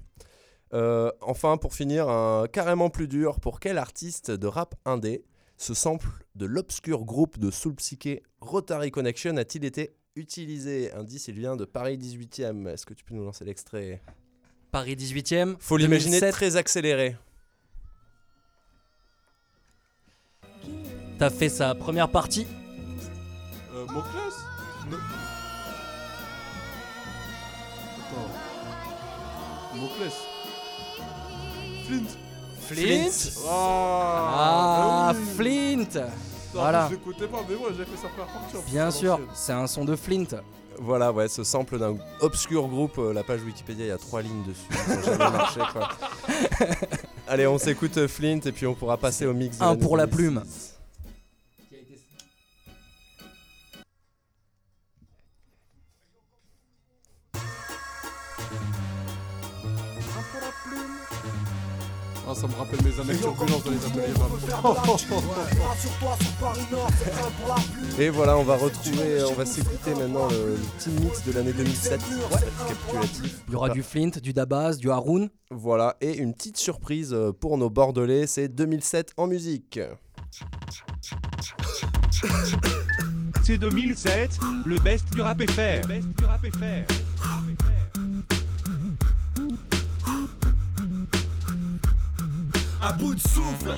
Euh, 0.75 1.13
enfin, 1.21 1.59
pour 1.59 1.75
finir, 1.75 2.07
carrément 2.51 2.91
plus 2.91 3.07
dur, 3.09 3.41
pour 3.41 3.61
quel 3.61 3.79
artiste 3.79 4.31
de 4.33 4.47
rap 4.49 4.75
indé 4.85 5.25
ce 5.59 5.75
sample 5.75 6.09
de 6.35 6.47
l'obscur 6.47 7.05
groupe 7.05 7.39
de 7.39 7.53
soul 7.53 7.75
psyché 7.77 8.23
Rotary 8.41 8.91
Connection 8.91 9.37
a-t-il 9.37 9.65
été 9.65 9.95
utilisé 10.19 10.93
Indice, 10.93 11.29
il 11.29 11.35
vient 11.35 11.57
de 11.57 11.65
Paris 11.65 11.97
18e. 11.97 12.69
Est-ce 12.69 12.85
que 12.87 12.95
tu 12.95 13.05
peux 13.05 13.15
nous 13.15 13.25
lancer 13.25 13.45
l'extrait? 13.45 14.03
Paris 14.71 14.97
18e. 14.97 15.57
Faut 15.59 15.77
l'imaginer 15.77 16.21
2007. 16.21 16.33
très 16.33 16.57
accéléré. 16.57 17.17
T'as 21.19 21.31
fait 21.31 21.49
sa 21.49 21.75
première 21.75 22.09
partie? 22.11 22.47
Euh, 23.75 23.87
Moclès 23.87 24.35
Non. 24.91 24.99
Attends. 27.99 28.31
Flint? 31.87 32.09
Flint 32.61 33.43
Ah, 33.49 35.09
Ah, 35.09 35.13
bah 35.15 35.19
oui. 35.19 35.35
Flint 35.37 36.01
Voilà. 36.63 36.87
Je 36.91 36.95
l'écoutais 36.97 37.27
pas, 37.27 37.39
mais 37.49 37.57
moi 37.57 37.69
j'ai 37.77 37.85
fait 37.85 37.91
plus, 37.91 38.71
Bien 38.73 38.91
sûr, 38.91 39.21
c'est 39.35 39.53
un 39.53 39.67
son 39.67 39.85
de 39.85 39.97
Flint. 39.97 40.27
Voilà, 40.81 41.11
ouais, 41.13 41.27
ce 41.29 41.43
sample 41.43 41.77
d'un 41.79 41.97
obscur 42.21 42.69
groupe, 42.69 42.99
euh, 42.99 43.13
la 43.13 43.25
page 43.25 43.43
Wikipédia, 43.43 43.85
il 43.85 43.89
y 43.89 43.91
a 43.91 43.99
trois 43.99 44.23
lignes 44.23 44.45
dessus. 44.45 44.69
Ils 44.87 44.93
ont 44.99 45.03
jamais 45.03 45.19
marché, 45.37 45.61
quoi. 45.73 45.89
Allez, 47.27 47.47
on 47.49 47.59
s'écoute 47.59 47.97
euh, 47.99 48.07
Flint 48.07 48.39
et 48.45 48.53
puis 48.53 48.65
on 48.67 48.75
pourra 48.75 48.97
passer 48.97 49.27
au 49.27 49.35
mix. 49.35 49.59
de 49.59 49.65
Un 49.65 49.75
pour 49.77 49.97
la 49.97 50.07
2006. 50.07 50.17
plume. 50.17 50.43
Ah, 62.31 62.35
ça 62.35 62.47
me 62.47 62.53
rappelle 62.53 62.79
mes 62.85 63.01
années 63.01 63.19
turbulences 63.19 63.65
dans 63.65 63.71
les 63.71 63.87
ateliers 63.87 64.13
Et 67.99 68.11
voilà, 68.11 68.37
on 68.37 68.45
va 68.45 68.57
retrouver, 68.57 69.23
on 69.31 69.33
va 69.33 69.47
s'écouter 69.47 69.95
maintenant 69.95 70.29
le, 70.29 70.51
le 70.51 70.61
petit 70.77 70.91
mix 70.91 71.25
de 71.25 71.33
l'année 71.33 71.55
2007, 71.55 71.99
récapitulatif. 72.31 73.43
Il 73.49 73.55
y 73.55 73.57
aura 73.57 73.71
du 73.71 73.83
Flint, 73.83 74.11
du 74.23 74.35
Dabaz, 74.35 74.77
du 74.77 74.91
Haroun. 74.91 75.31
Voilà, 75.51 75.97
et 76.03 76.19
une 76.19 76.35
petite 76.35 76.59
surprise 76.59 77.15
euh, 77.15 77.33
pour 77.33 77.57
nos 77.57 77.71
Bordelais, 77.71 78.27
c'est 78.27 78.49
2007 78.49 79.15
en 79.17 79.27
musique. 79.27 79.81
C'est 83.43 83.57
2007, 83.57 84.39
le 84.67 84.79
best 84.81 85.11
du 85.15 85.23
rap 85.23 85.41
FR. 85.41 85.87
Best 85.89 86.09
du 86.09 86.25
rap 86.27 86.45
FR. 86.45 87.98
À 92.81 92.93
bout 92.93 93.15
de 93.15 93.21
souffle, 93.21 93.75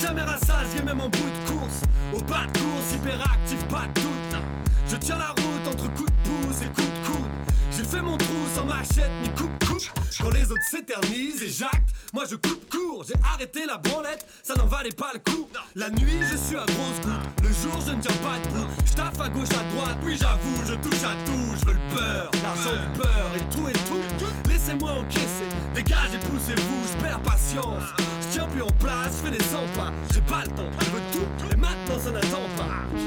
jamais, 0.00 0.22
rassasié, 0.22 0.82
même 0.84 1.00
en 1.00 1.08
bout 1.08 1.18
de 1.18 1.50
course. 1.50 1.82
Au 2.14 2.20
bas 2.20 2.46
de 2.52 2.58
course, 2.58 2.94
hyperactif, 2.94 3.64
pas 3.68 3.86
de 3.94 4.00
doute. 4.00 4.42
Je 4.88 4.96
tiens 4.96 5.18
la 5.18 5.28
route 5.30 5.66
entre 5.66 5.92
coups 5.94 6.10
de 6.10 6.28
pouce 6.28 6.62
et 6.62 6.66
coups 6.66 6.86
de 6.86 7.06
coude. 7.06 7.30
J'ai 7.76 7.84
fait 7.84 8.00
mon 8.00 8.16
trou 8.16 8.46
sans 8.54 8.64
machette 8.64 9.10
ni 9.22 9.28
coupe-coupe. 9.30 9.90
Quand 10.20 10.30
les 10.30 10.44
autres 10.44 10.62
s'éternisent 10.70 11.42
et 11.42 11.48
jactent, 11.48 11.90
moi 12.12 12.24
je 12.30 12.36
coupe 12.36 12.70
court. 12.70 13.04
J'ai 13.08 13.16
arrêté 13.34 13.66
la 13.66 13.78
branlette, 13.78 14.24
ça 14.44 14.54
n'en 14.54 14.66
valait 14.66 14.90
pas 14.90 15.10
le 15.14 15.18
coup. 15.18 15.48
La 15.74 15.90
nuit, 15.90 16.20
je 16.30 16.36
suis 16.36 16.56
à 16.56 16.64
grosse 16.64 17.00
goutte. 17.02 17.42
Le 17.42 17.48
jour, 17.48 17.82
je 17.84 17.92
ne 17.92 18.00
tiens 18.00 18.16
pas 18.22 18.38
debout. 18.38 18.70
Je 18.86 18.92
taffe 18.92 19.20
à 19.20 19.28
gauche, 19.30 19.50
à 19.50 19.74
droite, 19.74 19.98
oui, 20.04 20.16
j'avoue, 20.16 20.62
je 20.64 20.74
touche 20.74 21.02
à 21.02 21.14
tout. 21.26 21.56
Je 21.60 21.66
veux 21.66 21.72
le 21.72 21.94
beurre, 21.94 22.30
l'argent, 22.44 22.80
beurre 22.96 23.34
et 23.36 23.54
tout 23.54 23.68
et 23.68 23.72
tout. 23.72 24.43
Laissez-moi 24.64 24.92
encaisser, 24.92 25.48
dégagez, 25.74 26.18
poussez-vous, 26.20 26.86
je 26.90 26.96
perds 27.04 27.20
patience. 27.20 27.82
Je 28.22 28.28
tiens 28.30 28.46
plus 28.46 28.62
en 28.62 28.70
place, 28.80 29.20
je 29.20 29.28
fais 29.28 29.36
des 29.36 29.44
100 29.44 29.58
pas. 29.76 29.92
J'ai 30.10 30.22
pas 30.22 30.40
le 30.44 30.48
temps, 30.52 30.70
je 30.80 30.86
veux 30.86 31.02
tout, 31.12 31.52
et 31.52 31.56
maintenant 31.56 31.98
ça 31.98 32.10
n'attend 32.10 32.48
pas. 32.56 32.70
Mais 32.90 33.00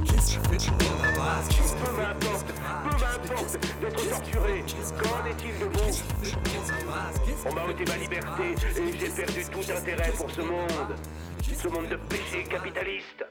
qu'est-ce 0.00 0.36
que 0.36 0.42
fait 0.48 0.72
pour 0.72 0.96
la 1.00 1.12
base? 1.12 1.48
Peu 1.48 1.92
m'importe, 1.96 2.46
peu 2.48 2.90
m'importe 2.90 3.56
d'être 3.80 4.08
torturé. 4.10 4.64
Qu'en 5.00 5.26
est-il 5.26 5.54
de 5.60 5.66
vous 5.78 5.92
On 7.46 7.54
m'a 7.54 7.64
ôté 7.66 7.84
ma 7.86 7.96
liberté 7.98 8.42
et 8.50 8.98
j'ai 8.98 9.10
perdu 9.10 9.44
tout 9.44 9.70
intérêt 9.70 10.10
pour 10.16 10.28
ce 10.28 10.40
monde. 10.40 10.96
Ce 11.40 11.68
monde 11.68 11.88
de 11.88 11.96
péché 12.08 12.42
capitaliste. 12.50 13.24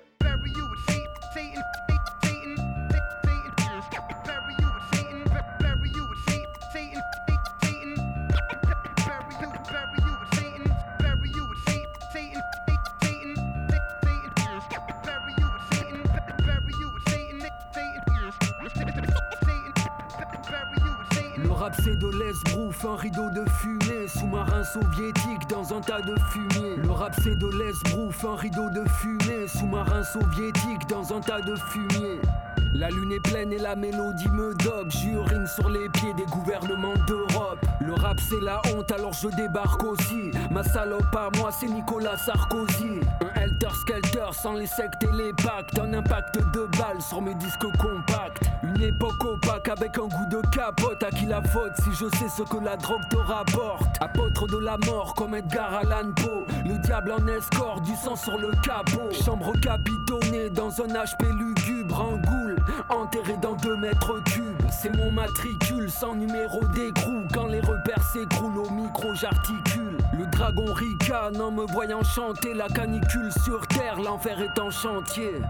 Rap 21.67 21.81
c'est 21.83 21.99
de 21.99 22.07
l'esbrouf, 22.07 22.85
un 22.85 22.95
rideau 22.95 23.29
de 23.31 23.43
fumée 23.59 24.07
Sous-marin 24.07 24.63
soviétique 24.63 25.49
dans 25.49 25.73
un 25.73 25.81
tas 25.81 25.99
de 25.99 26.15
fumier. 26.31 26.77
Le 26.77 26.91
rap 26.91 27.13
c'est 27.21 27.37
de 27.37 27.47
l'esbrouf, 27.47 28.23
un 28.23 28.35
rideau 28.37 28.69
de 28.69 28.87
fumée 28.87 29.47
Sous-marin 29.47 30.03
soviétique 30.03 30.87
dans 30.87 31.13
un 31.13 31.19
tas 31.19 31.41
de 31.41 31.55
fumier. 31.55 32.21
La 32.73 32.89
lune 32.89 33.11
est 33.11 33.19
pleine 33.19 33.51
et 33.51 33.57
la 33.57 33.75
mélodie 33.75 34.29
me 34.29 34.53
dope 34.53 34.91
J'urine 34.91 35.47
sur 35.47 35.67
les 35.69 35.89
pieds 35.89 36.13
des 36.13 36.25
gouvernements 36.25 36.93
d'Europe. 37.07 37.65
Le 37.79 37.93
rap 37.93 38.19
c'est 38.19 38.39
la 38.41 38.61
honte 38.71 38.91
alors 38.91 39.13
je 39.13 39.29
débarque 39.35 39.83
aussi. 39.83 40.31
Ma 40.51 40.63
salope 40.63 41.15
à 41.15 41.29
moi 41.37 41.49
c'est 41.51 41.67
Nicolas 41.67 42.17
Sarkozy. 42.17 42.99
Un 43.21 43.41
helter 43.41 43.73
skelter 43.81 44.31
sans 44.31 44.53
les 44.53 44.67
sectes 44.67 45.03
et 45.03 45.15
les 45.15 45.33
pactes 45.33 45.79
Un 45.79 45.93
impact 45.93 46.37
de 46.53 46.67
balles 46.77 47.01
sur 47.01 47.21
mes 47.21 47.33
disques 47.35 47.67
compacts. 47.79 48.43
Une 48.61 48.81
époque 48.81 49.23
opaque 49.23 49.69
avec 49.69 49.97
un 49.97 50.07
goût 50.07 50.29
de 50.29 50.41
capote 50.55 51.01
À 51.01 51.09
qui 51.09 51.25
la 51.25 51.41
faute 51.41 51.56
si 51.75 51.91
je 51.93 52.17
sais 52.17 52.29
ce 52.29 52.43
que 52.43 52.63
la 52.63 52.75
drogue 52.77 53.07
te 53.09 53.17
rapporte. 53.17 53.85
Apôtre 53.99 54.47
de 54.47 54.57
la 54.57 54.77
mort 54.77 55.13
comme 55.15 55.35
Edgar 55.35 55.73
Allan 55.73 56.11
Poe. 56.15 56.45
Le 56.65 56.77
diable 56.79 57.11
en 57.11 57.27
escorte, 57.27 57.83
du 57.83 57.95
sang 57.95 58.15
sur 58.15 58.37
le 58.37 58.51
capot. 58.63 59.11
Chambre 59.11 59.53
capitonnée 59.59 60.49
dans 60.49 60.81
un 60.81 60.87
HP 60.87 61.25
lugubre 61.37 62.01
Un 62.01 62.17
goule 62.17 62.55
enterré 62.89 63.35
dans 63.41 63.55
deux 63.55 63.75
mètres 63.77 64.23
cubes. 64.23 64.61
C'est 64.71 64.95
mon 64.95 65.11
matricule 65.11 65.89
sans 65.89 66.15
numéro 66.15 66.65
d'écrou. 66.67 67.23
Quand 67.33 67.47
les 67.47 67.61
repères 67.61 68.03
s'écroulent 68.03 68.57
au 68.57 68.69
micro 68.69 69.13
j'articule. 69.15 69.97
Le 70.17 70.25
dragon 70.27 70.73
ricane 70.73 71.39
en 71.41 71.51
me 71.51 71.65
voyant 71.65 72.03
chanter 72.03 72.53
La 72.53 72.67
canicule 72.67 73.31
sur 73.43 73.65
terre, 73.67 73.99
l'enfer 73.99 74.39
est 74.41 74.59
en 74.59 74.69
chantier 74.69 75.41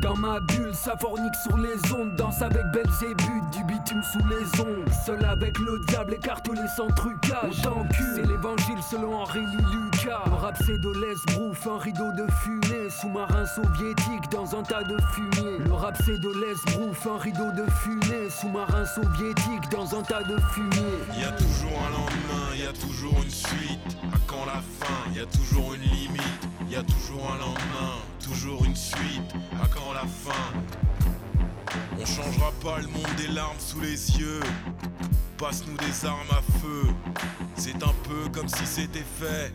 dans 0.00 0.16
ma 0.16 0.40
bulle, 0.40 0.74
ça 0.74 0.96
fornique 0.96 1.34
sur 1.42 1.56
les 1.56 1.92
ondes 1.92 2.14
Danse 2.16 2.42
avec 2.42 2.64
Belzébuth, 2.72 3.50
du 3.52 3.64
bitume 3.64 4.02
sous 4.02 4.26
les 4.28 4.60
ondes 4.60 4.88
Seul 5.04 5.24
avec 5.24 5.58
le 5.58 5.78
diable, 5.88 6.14
écartelé 6.14 6.60
sans 6.76 6.88
trucage. 6.88 7.62
Cul, 7.92 8.04
c'est 8.14 8.26
l'évangile 8.26 8.78
selon 8.90 9.14
Henri 9.14 9.40
Lucas. 9.40 10.22
Le 10.26 10.34
rap 10.34 10.56
c'est 10.64 10.78
de 10.78 10.90
l'esbrouf, 11.00 11.66
un 11.66 11.78
rideau 11.78 12.12
de 12.12 12.26
fumée. 12.42 12.90
Sous-marin 12.90 13.46
soviétique 13.46 14.30
dans 14.30 14.56
un 14.56 14.62
tas 14.62 14.82
de 14.82 14.96
fumier. 15.12 15.58
Le 15.64 15.72
rap 15.72 15.96
c'est 16.04 16.18
de 16.20 16.32
l'esbrouf, 16.40 17.06
un 17.06 17.18
rideau 17.18 17.50
de 17.52 17.64
fumée. 17.70 18.30
Sous-marin 18.30 18.84
soviétique 18.86 19.70
dans 19.70 19.94
un 19.94 20.02
tas 20.02 20.22
de 20.22 20.36
fumier. 20.52 20.96
Y 21.18 21.24
a 21.24 21.32
toujours 21.32 21.78
un 21.86 21.90
lendemain, 21.90 22.56
y 22.56 22.66
a 22.66 22.72
toujours 22.72 23.22
une 23.22 23.30
suite. 23.30 23.96
À 24.12 24.18
quand 24.26 24.46
la 24.46 24.62
fin, 24.80 25.12
y 25.14 25.20
a 25.20 25.26
toujours 25.26 25.74
une 25.74 25.82
limite. 25.82 26.48
Y 26.68 26.76
a 26.76 26.82
toujours 26.82 27.22
un 27.32 27.38
lendemain, 27.38 27.94
toujours 28.26 28.64
une 28.64 28.74
suite. 28.74 29.34
À 29.52 29.94
la 29.94 30.00
fin 30.00 30.52
On 31.98 32.04
changera 32.04 32.50
pas 32.62 32.78
le 32.80 32.88
monde 32.88 33.14
des 33.16 33.28
larmes 33.28 33.58
sous 33.58 33.80
les 33.80 34.18
yeux. 34.18 34.40
Passe-nous 35.38 35.76
des 35.76 36.06
armes 36.06 36.30
à 36.30 36.42
feu. 36.60 36.88
C'est 37.56 37.82
un 37.82 37.94
peu 38.02 38.28
comme 38.32 38.48
si 38.48 38.66
c'était 38.66 39.04
fait. 39.20 39.52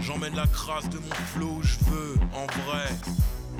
J'emmène 0.00 0.34
la 0.34 0.46
crasse 0.46 0.88
de 0.88 0.98
mon 0.98 1.14
flow 1.34 1.58
où 1.58 1.62
je 1.62 1.76
veux, 1.90 2.14
en 2.34 2.46
vrai. 2.62 2.88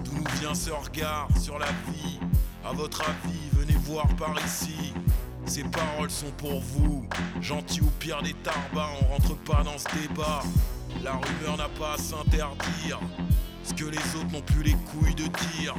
D'où 0.05 0.13
nous 0.15 0.41
vient 0.41 0.55
ce 0.55 0.71
regard 0.71 1.29
sur 1.39 1.59
la 1.59 1.71
vie? 1.93 2.19
À 2.65 2.73
votre 2.73 3.03
avis, 3.03 3.51
venez 3.53 3.79
voir 3.85 4.09
par 4.17 4.35
ici. 4.45 4.93
Ces 5.47 5.65
paroles 5.65 6.11
sont 6.11 6.33
pour 6.39 6.61
vous. 6.61 7.07
Gentil 7.41 7.83
ou 7.83 7.91
pire 8.01 8.23
des 8.23 8.35
tarbas, 8.35 8.89
on 9.03 9.13
rentre 9.13 9.37
pas 9.37 9.63
dans 9.63 9.79
ce 9.79 9.87
débat. 9.97 10.43
La 11.05 11.13
rumeur 11.13 11.57
n'a 11.57 11.69
pas 11.69 11.95
à 11.95 11.99
s'interdire. 11.99 12.99
Ce 13.71 13.75
que 13.75 13.85
les 13.85 14.17
autres 14.17 14.33
n'ont 14.33 14.43
plus 14.43 14.65
les 14.65 14.73
couilles 14.73 15.15
de 15.15 15.29
dire. 15.57 15.77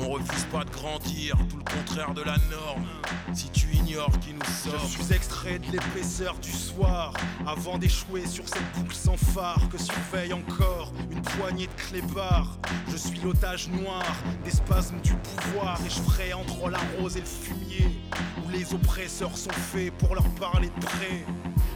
On 0.00 0.10
refuse 0.10 0.44
pas 0.52 0.62
de 0.62 0.70
grandir, 0.70 1.36
tout 1.48 1.56
le 1.56 1.64
contraire 1.64 2.14
de 2.14 2.22
la 2.22 2.36
norme. 2.50 2.86
Si 3.34 3.50
tu 3.50 3.66
ignores 3.74 4.16
qui 4.20 4.32
nous 4.32 4.44
sommes. 4.44 4.78
Je 4.80 5.02
suis 5.02 5.12
extrait 5.12 5.58
de 5.58 5.72
l'épaisseur 5.72 6.38
du 6.38 6.52
soir, 6.52 7.12
avant 7.44 7.78
d'échouer 7.78 8.24
sur 8.24 8.48
cette 8.48 8.62
boucle 8.76 8.94
sans 8.94 9.16
phare 9.16 9.68
que 9.68 9.76
surveille 9.76 10.32
encore 10.32 10.92
une 11.10 11.20
poignée 11.22 11.66
de 11.66 11.82
clébards. 11.82 12.58
Je 12.92 12.96
suis 12.96 13.18
l'otage 13.18 13.68
noir 13.70 14.04
des 14.44 14.52
spasmes 14.52 15.00
du 15.00 15.14
pouvoir 15.14 15.80
et 15.84 15.90
je 15.90 16.00
ferai 16.00 16.32
entre 16.32 16.70
la 16.70 16.78
rose 16.96 17.16
et 17.16 17.20
le 17.20 17.26
fumier, 17.26 18.00
où 18.46 18.50
les 18.50 18.72
oppresseurs 18.72 19.36
sont 19.36 19.50
faits 19.50 19.92
pour 19.94 20.14
leur 20.14 20.28
parler 20.34 20.68
de 20.68 20.84
près. 20.84 21.24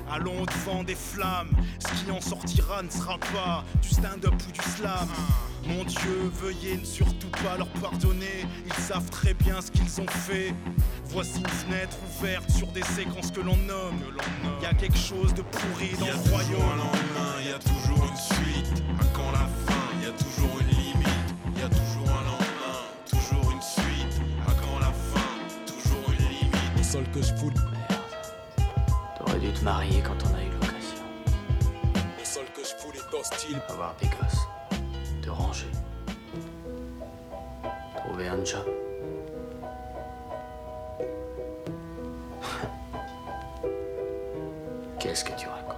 Allons 0.08 0.42
au-devant 0.42 0.84
des 0.84 0.94
flammes, 0.94 1.50
ce 1.80 2.04
qui 2.04 2.10
en 2.12 2.20
sortira 2.20 2.84
ne 2.84 2.90
sera 2.90 3.18
pas 3.18 3.64
du 3.82 3.88
stand-up 3.88 4.34
ou 4.48 4.52
du 4.52 4.60
slam. 4.76 5.08
Mon 5.66 5.84
Dieu, 5.84 6.30
veuillez 6.40 6.76
ne 6.76 6.84
surtout 6.84 7.30
pas 7.44 7.56
leur 7.56 7.68
pardonner, 7.80 8.44
ils 8.66 8.82
savent 8.82 9.08
très 9.10 9.34
bien 9.34 9.60
ce 9.60 9.70
qu'ils 9.70 10.00
ont 10.00 10.06
fait. 10.06 10.52
Voici 11.06 11.38
une 11.40 11.48
fenêtre 11.48 11.96
ouverte 12.18 12.50
sur 12.50 12.66
des 12.68 12.82
séquences 12.82 13.30
que 13.30 13.40
l'on 13.40 13.56
nomme. 13.56 14.00
Y 14.62 14.66
a 14.66 14.74
quelque 14.74 14.98
chose 14.98 15.32
de 15.34 15.42
pourri 15.42 15.90
dans 15.98 16.06
Y 16.06 16.10
a 16.10 16.12
le 16.12 16.18
toujours 16.18 16.38
royaume. 16.38 16.62
un 16.72 16.76
lendemain, 16.76 17.34
y 17.46 17.52
a 17.52 17.58
toujours 17.58 18.04
une 18.04 18.16
suite. 18.16 18.82
À 19.00 19.04
quand 19.14 19.30
la 19.32 19.46
fin, 19.66 20.02
y 20.02 20.06
a 20.06 20.12
toujours 20.12 20.60
une 20.60 20.68
limite. 20.68 21.58
Y 21.58 21.62
a 21.62 21.68
toujours 21.68 22.08
un 22.08 22.24
lendemain, 22.24 22.80
toujours 23.08 23.52
une 23.52 23.62
suite. 23.62 24.20
À 24.46 24.52
quand 24.52 24.78
la 24.80 24.92
fin, 24.92 25.30
toujours 25.66 26.10
une 26.10 26.28
limite. 26.28 26.76
Le 26.76 26.82
sol 26.82 27.04
que 27.14 27.22
je 27.22 27.34
fous. 27.36 27.52
T'aurais 29.18 29.38
dû 29.38 29.52
te 29.52 29.60
marier 29.64 30.02
quand 30.02 30.16
on 30.28 30.34
a 30.34 30.42
eu 30.42 30.50
l'occasion. 30.50 31.04
Le 32.18 32.24
sol 32.24 32.44
que 32.54 32.62
je 32.62 32.74
fous 32.82 32.92
est 32.94 33.16
hostile. 33.16 33.62
Avoir 33.68 33.94
des 34.00 34.06
gosses. 34.08 34.46
Ranger. 35.32 35.66
Trouver 37.96 38.28
un 38.28 38.44
job. 38.44 38.66
Qu'est-ce 45.00 45.24
que 45.24 45.32
tu 45.38 45.46
racontes? 45.48 45.76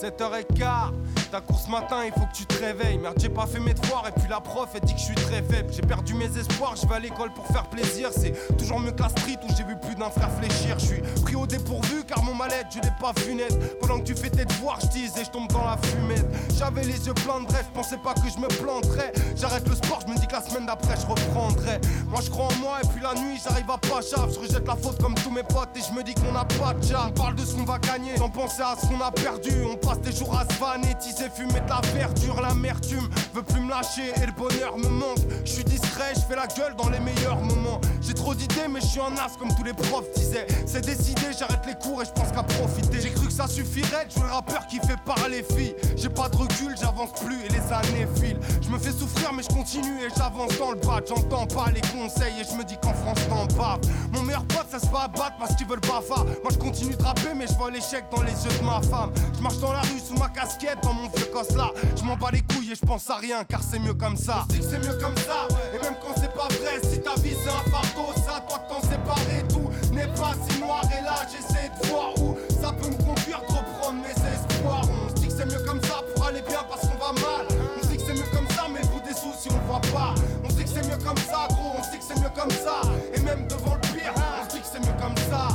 7h15, 0.00 0.92
ta 1.32 1.40
course 1.40 1.66
matin, 1.66 2.04
il 2.04 2.12
faut 2.12 2.26
que 2.26 2.34
tu 2.34 2.44
te 2.44 2.62
réveilles. 2.62 2.98
Merde, 2.98 3.16
j'ai 3.18 3.30
pas 3.30 3.46
fait 3.46 3.58
mes 3.58 3.72
devoirs 3.72 4.04
et 4.06 4.12
puis 4.12 4.28
la 4.28 4.40
prof, 4.40 4.68
elle 4.74 4.82
dit 4.82 4.92
que 4.92 5.00
je 5.00 5.04
suis 5.06 5.14
très 5.14 5.42
faible. 5.42 5.72
J'ai 5.72 5.80
perdu 5.80 6.12
mes 6.12 6.26
espoirs, 6.26 6.74
je 6.76 6.86
vais 6.86 6.96
à 6.96 6.98
l'école 6.98 7.32
pour 7.32 7.46
faire 7.46 7.64
plaisir. 7.70 8.10
C'est 8.14 8.34
toujours 8.58 8.78
mieux 8.78 8.92
que 8.92 9.02
la 9.02 9.08
street 9.08 9.38
où 9.42 9.54
j'ai 9.56 9.64
vu 9.64 9.74
plus 9.80 9.94
d'un 9.94 10.10
frère 10.10 10.30
fléchir. 10.30 10.78
Je 10.78 10.84
suis 10.84 11.02
pris 11.22 11.34
au 11.34 11.46
dépourvu 11.46 12.04
car 12.06 12.22
mon 12.22 12.34
mal 12.34 12.50
je 12.70 12.80
l'ai 12.80 12.92
pas 13.00 13.12
vu 13.24 13.34
net. 13.34 13.80
Pendant 13.80 14.00
que 14.00 14.04
tu 14.04 14.14
fais 14.14 14.28
tes 14.28 14.44
devoirs, 14.44 14.78
je 14.80 14.98
et 14.98 15.24
je 15.24 15.30
tombe 15.30 15.50
dans 15.50 15.64
la 15.64 15.78
fumette. 15.78 16.26
J'avais 16.58 16.82
les 16.82 17.06
yeux 17.06 17.14
pleins 17.14 17.40
de 17.40 17.50
rêves, 17.50 17.70
pensais 17.72 17.96
pas 17.96 18.12
que 18.12 18.28
je 18.28 18.38
me 18.38 18.48
planterais. 18.62 19.14
J'arrête 19.34 19.66
le 19.66 19.74
sport, 19.74 20.00
je 20.06 20.12
me 20.12 20.18
dis 20.18 20.26
que 20.26 20.34
la 20.34 20.42
semaine 20.42 20.66
d'après 20.66 20.96
je 21.00 21.06
reprendrai. 21.06 21.80
Moi 22.08 22.20
je 22.22 22.28
crois 22.28 22.48
en 22.48 22.58
moi 22.60 22.78
et 22.84 22.86
puis 22.88 23.00
la 23.00 23.14
nuit 23.14 23.40
j'arrive 23.42 23.70
à 23.70 23.78
pas. 23.78 24.00
Je 24.02 24.38
rejette 24.38 24.66
la 24.66 24.76
faute 24.76 25.00
comme 25.00 25.14
tous 25.14 25.30
mes 25.30 25.44
potes 25.44 25.70
et 25.76 25.80
je 25.80 25.94
me 25.96 26.02
dis 26.02 26.12
qu'on 26.12 26.36
a 26.36 26.44
pas 26.44 26.74
de. 26.74 26.82
On 27.06 27.10
parle 27.12 27.36
de 27.36 27.44
ce 27.44 27.54
qu'on 27.54 27.64
va 27.64 27.78
gagner 27.78 28.18
sans 28.18 28.28
penser 28.28 28.60
à 28.60 28.74
ce 28.78 28.86
qu'on 28.86 29.00
a 29.00 29.10
perdu. 29.10 29.64
On 29.64 29.76
passe 29.76 30.00
des 30.02 30.12
jours 30.12 30.36
à 30.36 30.44
se 30.44 30.60
vanner, 30.60 30.94
teaser, 31.22 31.30
fumer 31.30 31.60
de 31.60 31.68
la 31.68 31.80
verdure. 31.94 32.40
L'amertume 32.40 33.08
veut 33.34 33.42
plus 33.42 33.60
me 33.60 33.70
lâcher 33.70 34.12
et 34.16 34.26
le 34.26 34.32
bonheur 34.32 34.76
me 34.78 34.88
manque. 34.88 35.18
Je 35.44 35.50
suis 35.50 35.64
discret, 35.64 36.12
je 36.14 36.20
fais 36.20 36.36
la 36.36 36.46
gueule 36.46 36.74
dans 36.76 36.88
les 36.88 37.00
meilleurs 37.00 37.40
moments. 37.40 37.80
J'ai 38.00 38.14
trop 38.14 38.34
d'idées, 38.34 38.68
mais 38.70 38.80
je 38.80 38.86
suis 38.86 39.00
un 39.00 39.16
as 39.16 39.36
comme 39.38 39.54
tous 39.54 39.64
les 39.64 39.72
profs 39.72 40.10
disaient. 40.14 40.46
C'est 40.66 40.84
décidé, 40.84 41.22
j'arrête 41.38 41.64
les 41.66 41.74
cours 41.74 42.02
et 42.02 42.04
je 42.04 42.12
pense 42.12 42.32
qu'à 42.32 42.42
profiter. 42.42 43.00
J'ai 43.00 43.10
cru 43.10 43.26
que 43.26 43.32
ça 43.32 43.46
suffirait, 43.46 44.08
je 44.14 44.20
le 44.20 44.30
rappeur 44.30 44.66
qui 44.66 44.78
fait 44.78 44.98
parler 45.04 45.42
les 45.42 45.56
filles. 45.56 45.74
J'ai 45.96 46.08
pas 46.08 46.28
de 46.28 46.36
recul, 46.36 46.74
j'avance 46.80 47.12
plus 47.24 47.44
et 47.44 47.48
les 47.48 47.72
années 47.72 48.08
filent. 48.16 48.40
Je 48.60 48.68
me 48.68 48.78
fais 48.78 48.92
souffrir, 48.92 49.32
mais 49.32 49.42
je 49.42 49.54
continue 49.54 50.02
et 50.04 50.08
j'avance 50.16 50.56
dans 50.58 50.72
le 50.72 50.80
bas. 50.80 51.00
J'entends 51.06 51.46
pas 51.46 51.70
les 51.70 51.80
conseils 51.80 52.40
et 52.40 52.44
je 52.44 52.56
me 52.56 52.64
dis 52.64 52.76
qu'en 52.82 52.94
France 52.94 53.18
t'en 53.28 53.46
bave. 53.56 53.80
Mon 54.12 54.22
meilleur 54.22 54.44
pote, 54.44 54.66
ça 54.70 54.78
se 54.78 54.86
fait 54.86 54.96
abattre 54.96 55.36
parce 55.38 55.54
qu'ils 55.56 55.66
veulent 55.66 55.80
bafard. 55.80 56.24
Moi 56.42 56.50
je 56.50 56.58
continue 56.58 56.94
de 56.94 57.02
rapper, 57.02 57.34
mais 57.34 57.46
je 57.46 57.54
vois 57.54 57.70
l'échec 57.70 58.04
dans 58.14 58.22
les 58.22 58.32
yeux 58.32 58.58
de 58.58 58.64
ma 58.64 58.80
femme. 58.82 59.12
Je 59.36 59.42
marche 59.42 59.58
dans 59.58 59.72
la 59.72 59.80
rue 59.80 60.00
sous 60.00 60.14
ma 60.14 60.28
casquette, 60.28 60.78
dans 60.82 60.92
mon 60.92 61.08
là. 61.56 61.70
Je 61.96 62.02
m'en 62.04 62.16
bats 62.16 62.30
les 62.32 62.40
couilles 62.42 62.72
et 62.72 62.74
je 62.74 62.86
pense 62.86 63.08
à 63.10 63.16
rien 63.16 63.44
car 63.44 63.60
c'est 63.62 63.78
mieux 63.78 63.94
comme 63.94 64.16
ça. 64.16 64.44
Je 64.48 64.54
dis 64.54 64.60
que 64.60 64.64
c'est 64.70 64.78
mieux 64.78 64.98
comme 64.98 65.16
ça, 65.16 65.48
et 65.74 65.82
même 65.82 65.96
quand 66.00 66.14
c'est 66.16 66.32
pas 66.32 66.48
vrai, 66.48 66.80
si 66.90 67.00
ta 67.00 67.14
vie 67.20 67.36
c'est 67.42 67.50
un 67.50 67.70
fardeau, 67.70 68.12
ça 68.16 68.40
toi 68.48 68.58
t'en 68.68 68.80
séparer, 68.80 69.42
tout 69.48 69.68
n'est 69.92 70.06
pas 70.08 70.32
si 70.48 70.60
noir. 70.60 70.82
Et 70.98 71.02
là 71.02 71.14
j'essaie 71.30 71.70
de 71.80 71.88
voir 71.88 72.14
où 72.18 72.36
ça 72.60 72.72
peut 72.72 72.88
me 72.88 72.96
conduire, 72.96 73.40
de 73.40 73.52
reprendre 73.52 74.00
mes 74.02 74.10
espoirs. 74.10 74.84
On 75.04 75.08
se 75.08 75.14
dit 75.14 75.28
que 75.28 75.32
c'est 75.32 75.46
mieux 75.46 75.64
comme 75.66 75.82
ça 75.82 76.00
pour 76.14 76.26
aller 76.26 76.42
bien 76.42 76.60
parce 76.68 76.82
qu'on 76.82 76.98
va 76.98 77.12
mal. 77.12 77.46
On 77.78 77.82
se 77.82 77.88
dit 77.88 77.96
que 77.96 78.02
c'est 78.06 78.14
mieux 78.14 78.30
comme 78.32 78.48
ça, 78.48 78.66
mais 78.72 78.80
bout 78.80 79.02
des 79.06 79.14
soucis 79.14 79.48
on 79.50 79.56
le 79.56 79.66
voit 79.66 79.80
pas. 79.92 80.14
On 80.44 80.50
se 80.50 80.54
dit 80.54 80.64
que 80.64 80.70
c'est 80.70 80.86
mieux 80.88 81.04
comme 81.04 81.18
ça, 81.18 81.48
gros, 81.48 81.72
on 81.78 81.82
se 81.82 81.90
dit 81.90 81.98
que 81.98 82.04
c'est 82.04 82.20
mieux 82.20 82.32
comme 82.34 82.50
ça. 82.50 82.80
Et 83.14 83.20
même 83.20 83.46
devant 83.48 83.74
le 83.74 83.80
pire, 83.80 84.14
on 84.16 84.48
se 84.48 84.56
dit 84.56 84.60
que 84.60 84.66
c'est 84.72 84.80
mieux 84.80 84.96
comme 85.00 85.16
ça. 85.30 85.48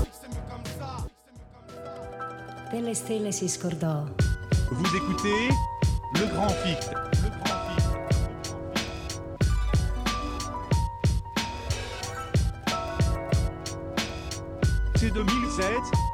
Delle 2.71 2.93
stelle 2.95 3.31
si. 3.31 3.47
Vous 4.69 4.95
écoutez 4.95 5.49
Le 6.15 6.25
Grand 6.33 6.49
Fict. 6.49 6.91
Le 7.23 7.29
Grand 7.29 7.59
Fict. 7.69 7.87
C'est 14.95 15.11
2007. 15.11 15.21
C'est 15.55 15.71
2007. 15.71 16.06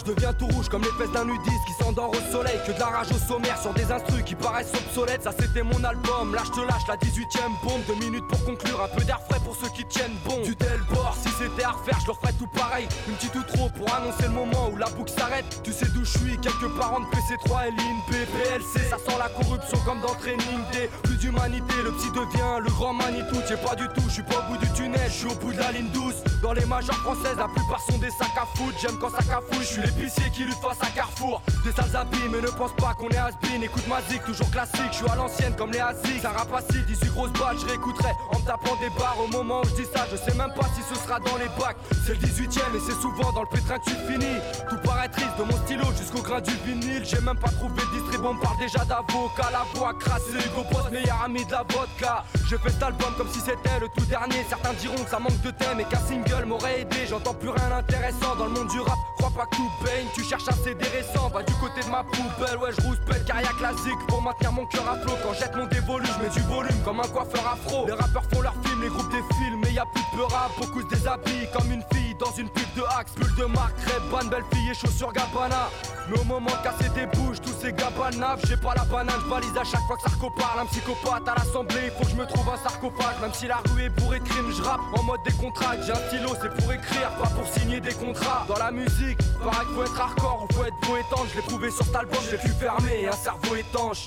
Je 0.00 0.12
deviens 0.14 0.32
tout 0.32 0.46
rouge 0.46 0.70
comme 0.70 0.80
les 0.80 0.92
fesses 0.92 1.12
d'un 1.12 1.26
nudiste 1.26 1.64
qui 1.66 1.74
s'endort 1.74 2.10
au 2.10 2.32
soleil. 2.32 2.58
Que 2.66 2.72
de 2.72 2.78
la 2.78 2.86
rage 2.86 3.08
au 3.12 3.18
sommaire 3.18 3.60
sur 3.60 3.74
des 3.74 3.92
instrus 3.92 4.22
qui 4.24 4.34
paraissent 4.34 4.72
obsolètes. 4.72 5.22
Ça 5.24 5.32
c'était 5.38 5.62
mon 5.62 5.84
album, 5.84 6.34
là 6.34 6.40
je 6.46 6.52
te 6.52 6.60
lâche 6.60 6.86
la 6.88 6.96
18ème 6.96 7.52
bombe. 7.62 7.82
Deux 7.86 8.06
minutes 8.06 8.26
pour 8.28 8.42
conclure, 8.46 8.80
un 8.82 8.96
peu 8.96 9.04
d'air 9.04 9.20
frais 9.28 9.40
pour 9.44 9.54
ceux 9.56 9.68
qui 9.76 9.84
tiennent 9.84 10.16
bon. 10.24 10.40
Tu 10.42 10.56
t'es 10.56 10.74
le 10.74 10.94
bord, 10.94 11.14
si 11.20 11.28
c'était 11.38 11.64
à 11.64 11.72
refaire 11.72 11.98
je 12.00 12.06
leur 12.06 12.18
ferais 12.18 12.32
tout 12.38 12.46
pareil. 12.46 12.88
Une 13.08 13.14
petite 13.14 13.34
outro 13.34 13.68
pour 13.76 13.94
annoncer 13.94 14.22
le 14.22 14.30
moment 14.30 14.70
où 14.72 14.76
la 14.76 14.88
boucle 14.88 15.12
s'arrête. 15.12 15.44
Tu 15.62 15.72
sais 15.72 15.86
d'où 15.92 16.02
je 16.02 16.18
suis, 16.18 16.38
quelques 16.38 16.70
parents 16.78 17.00
de 17.00 17.06
PC3 17.06 17.68
et 17.68 17.70
l'INP 17.70 18.26
PLC 18.32 18.88
Ça 18.88 18.96
sent 18.96 19.18
la 19.18 19.28
corruption 19.28 19.78
comme 19.84 20.00
dans 20.00 20.14
Training 20.14 20.64
Day. 20.72 20.88
Plus 21.02 21.18
d'humanité, 21.18 21.74
le 21.84 21.92
psy 21.92 22.08
devient 22.08 22.64
le 22.64 22.70
grand 22.70 22.94
Manitou. 22.94 23.36
T'y 23.46 23.52
es 23.52 23.56
pas 23.58 23.76
du 23.76 23.86
tout, 23.88 24.02
je 24.08 24.14
suis 24.14 24.22
pas 24.22 24.46
au 24.46 24.52
bout 24.52 24.56
du 24.56 24.72
tunnel, 24.72 25.08
je 25.08 25.12
suis 25.12 25.26
au 25.26 25.34
bout 25.34 25.52
de 25.52 25.58
la 25.58 25.72
ligne 25.72 25.90
douce. 25.92 26.24
Dans 26.42 26.54
les 26.54 26.64
majeures 26.64 26.96
françaises, 27.04 27.36
la 27.36 27.48
plupart 27.48 27.80
sont 27.80 27.98
des 27.98 28.10
sacs 28.10 28.28
à 28.40 28.46
foutre 28.56 28.78
J'aime 28.80 28.96
quand 28.98 29.10
ça 29.10 29.22
cafouille, 29.22 29.60
je 29.60 29.80
suis 29.80 29.89
l'épicier 29.90 30.30
qui 30.30 30.44
lutte 30.44 30.60
face 30.60 30.78
à 30.80 30.86
Carrefour. 30.94 31.42
Des 31.64 31.72
sales 31.72 31.96
habits 31.96 32.28
mais 32.30 32.40
ne 32.40 32.48
pense 32.48 32.72
pas 32.76 32.94
qu'on 32.94 33.08
est 33.08 33.16
has 33.16 33.32
Écoute 33.62 33.86
ma 33.88 34.00
zik, 34.08 34.24
toujours 34.24 34.50
classique, 34.50 34.88
je 34.90 34.96
suis 34.96 35.10
à 35.10 35.16
l'ancienne 35.16 35.54
comme 35.54 35.70
les 35.70 35.80
Asics 35.80 36.22
Ça 36.22 36.30
rap 36.30 36.48
acide, 36.54 36.86
18 36.86 37.10
grosses 37.10 37.32
balles, 37.32 37.58
je 37.60 37.66
réécouterai 37.66 38.08
En 38.32 38.38
me 38.38 38.46
tapant 38.46 38.74
des 38.76 38.88
barres. 38.98 39.18
Au 39.22 39.28
moment 39.28 39.60
où 39.60 39.64
je 39.68 39.82
dis 39.82 39.88
ça 39.92 40.06
Je 40.10 40.16
sais 40.16 40.36
même 40.36 40.52
pas 40.54 40.66
si 40.74 40.82
ce 40.88 40.98
sera 40.98 41.18
dans 41.20 41.36
les 41.36 41.48
bacs. 41.60 41.76
C'est 42.06 42.14
le 42.14 42.26
18ème 42.26 42.74
et 42.74 42.80
c'est 42.80 42.98
souvent 43.02 43.32
dans 43.32 43.42
le 43.42 43.48
pétrin 43.48 43.78
que 43.78 43.90
tu 43.90 43.96
finis. 44.08 44.40
Tout 44.70 44.78
paraît 44.82 45.08
triste 45.08 45.36
de 45.38 45.44
mon 45.44 45.56
stylo 45.64 45.84
jusqu'au 45.98 46.22
grain 46.22 46.40
du 46.40 46.52
vinyle. 46.64 47.04
J'ai 47.04 47.20
même 47.20 47.38
pas 47.38 47.50
trouvé 47.50 47.82
de 47.82 48.00
distribut, 48.00 48.26
on 48.26 48.36
parle 48.36 48.58
déjà 48.58 48.84
d'avocat. 48.84 49.50
La 49.52 49.64
voix 49.74 49.92
crassée, 49.94 50.40
Hugo 50.40 50.64
Boss, 50.72 50.90
meilleur 50.90 51.20
ami 51.22 51.44
de 51.44 51.52
la 51.52 51.64
vodka. 51.68 52.24
Je 52.48 52.56
fais 52.56 52.70
cet 52.70 52.82
album 52.82 53.12
comme 53.18 53.28
si 53.28 53.40
c'était 53.40 53.78
le 53.78 53.88
tout 53.88 54.06
dernier. 54.06 54.40
Certains 54.48 54.72
diront 54.80 55.04
que 55.04 55.10
ça 55.10 55.18
manque 55.18 55.40
de 55.42 55.50
thème 55.50 55.80
et 55.80 55.84
qu'un 55.84 56.00
single 56.00 56.46
m'aurait 56.46 56.80
aidé. 56.80 57.06
J'entends 57.08 57.34
plus 57.34 57.50
rien 57.50 57.68
d'intéressant 57.68 58.36
dans 58.38 58.46
le 58.46 58.52
monde 58.52 58.68
du 58.68 58.80
rap. 58.80 58.98
Crois 59.18 59.30
pas 59.36 59.46
que 59.46 59.56
tout 59.56 59.70
tu 60.14 60.24
cherches 60.24 60.48
un 60.48 60.64
CD 60.64 60.84
récent 60.88 61.28
Va 61.28 61.42
du 61.42 61.52
côté 61.54 61.80
de 61.80 61.90
ma 61.90 62.02
poubelle, 62.04 62.56
ouais 62.58 62.70
je 62.76 62.86
rouspète 62.86 63.24
carrière 63.24 63.56
classique. 63.56 63.98
Pour 64.08 64.22
maintenir 64.22 64.52
mon 64.52 64.66
cœur 64.66 64.88
à 64.88 64.96
flot 64.98 65.16
Quand 65.22 65.34
jette 65.34 65.54
mon 65.56 65.66
dévolu, 65.66 66.06
je 66.06 66.22
mets 66.22 66.30
du 66.30 66.40
volume 66.40 66.80
comme 66.84 67.00
un 67.00 67.08
coiffeur 67.08 67.46
afro. 67.46 67.86
Les 67.86 67.92
rappeurs 67.92 68.24
font 68.32 68.40
leurs 68.42 68.56
films, 68.64 68.82
les 68.82 68.88
groupes 68.88 69.10
défilent 69.10 69.58
Mais 69.62 69.72
y 69.72 69.78
a 69.78 69.86
plus 69.86 70.02
de 70.12 70.16
peur 70.16 70.30
rap, 70.30 70.50
beaucoup 70.58 70.82
se 70.82 70.94
déshabillent 70.94 71.48
Comme 71.52 71.70
une 71.72 71.82
fille 71.92 71.99
une 72.38 72.48
pub 72.48 72.66
de 72.76 72.82
Axe 72.98 73.12
Pull 73.12 73.34
de 73.36 73.44
marque, 73.44 73.78
Ray-Ban, 73.86 74.28
belle 74.28 74.44
fille 74.52 74.70
et 74.70 74.74
chaussures 74.74 75.12
Gabbana. 75.12 75.68
Mais 76.08 76.18
au 76.18 76.24
moment 76.24 76.50
de 76.50 76.62
casser 76.62 76.88
des 76.90 77.06
bouches, 77.06 77.40
tous 77.40 77.54
ces 77.60 77.72
gabanaves. 77.72 78.40
J'ai 78.46 78.56
pas 78.56 78.74
la 78.76 78.84
banane, 78.84 79.20
balise 79.28 79.56
à 79.56 79.64
chaque 79.64 79.80
fois 79.86 79.96
que 79.96 80.02
Sarko 80.02 80.30
parle 80.30 80.60
Un 80.60 80.66
psychopathe 80.66 81.28
à 81.28 81.34
l'assemblée, 81.36 81.86
il 81.86 81.90
faut 81.92 82.04
que 82.04 82.10
je 82.10 82.16
me 82.16 82.26
trouve 82.26 82.48
un 82.48 82.56
sarcophage. 82.56 83.20
Même 83.20 83.32
si 83.32 83.46
la 83.46 83.58
rue 83.72 83.84
est 83.84 83.90
bourrée 83.90 84.20
de 84.20 84.26
je 84.26 84.62
rappe 84.62 84.80
en 84.96 85.02
mode 85.02 85.20
décontracte 85.24 85.84
J'ai 85.84 85.92
un 85.92 86.08
stylo, 86.08 86.30
c'est 86.40 86.54
pour 86.54 86.72
écrire, 86.72 87.10
pas 87.22 87.28
pour 87.28 87.46
signer 87.46 87.80
des 87.80 87.94
contrats. 87.94 88.44
Dans 88.48 88.58
la 88.58 88.70
musique, 88.70 89.18
pareil 89.42 89.68
faut 89.74 89.82
être 89.82 90.00
hardcore 90.00 90.46
ou 90.48 90.54
faut 90.54 90.64
être 90.64 90.80
beau 90.86 90.96
étanche 90.96 91.28
Je 91.32 91.36
l'ai 91.36 91.42
prouvé 91.46 91.70
sur 91.70 91.84
cet 91.84 91.96
album, 91.96 92.20
j'ai 92.30 92.38
pu 92.38 92.48
fermer 92.48 93.08
un 93.08 93.12
cerveau 93.12 93.54
étanche 93.56 94.06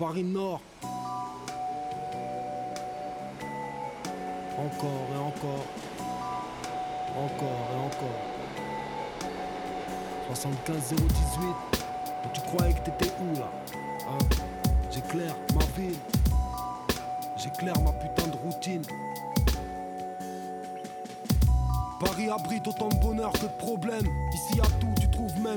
Paris 0.00 0.24
Nord. 0.24 0.62
Encore 4.56 5.06
et 5.12 5.18
encore. 5.18 5.66
Encore 7.18 7.66
et 7.70 7.80
encore. 7.86 8.20
75 10.28 10.94
018. 10.94 11.04
Mais 12.24 12.32
tu 12.32 12.40
croyais 12.40 12.72
que 12.72 12.80
t'étais 12.80 13.12
où 13.20 13.38
là 13.38 13.50
Hein? 14.08 14.18
J'éclaire 14.90 15.36
ma 15.54 15.64
ville. 15.78 15.98
J'éclaire 17.36 17.78
ma 17.82 17.92
putain 17.92 18.26
de 18.28 18.36
routine. 18.38 18.82
Paris 22.00 22.30
abrite 22.30 22.66
autant 22.66 22.88
de 22.88 22.96
bonheur 23.02 23.32
que 23.32 23.42
de 23.42 23.58
problèmes. 23.58 24.08
Ici 24.32 24.56
y 24.56 24.60
a 24.62 24.66
tout, 24.80 24.94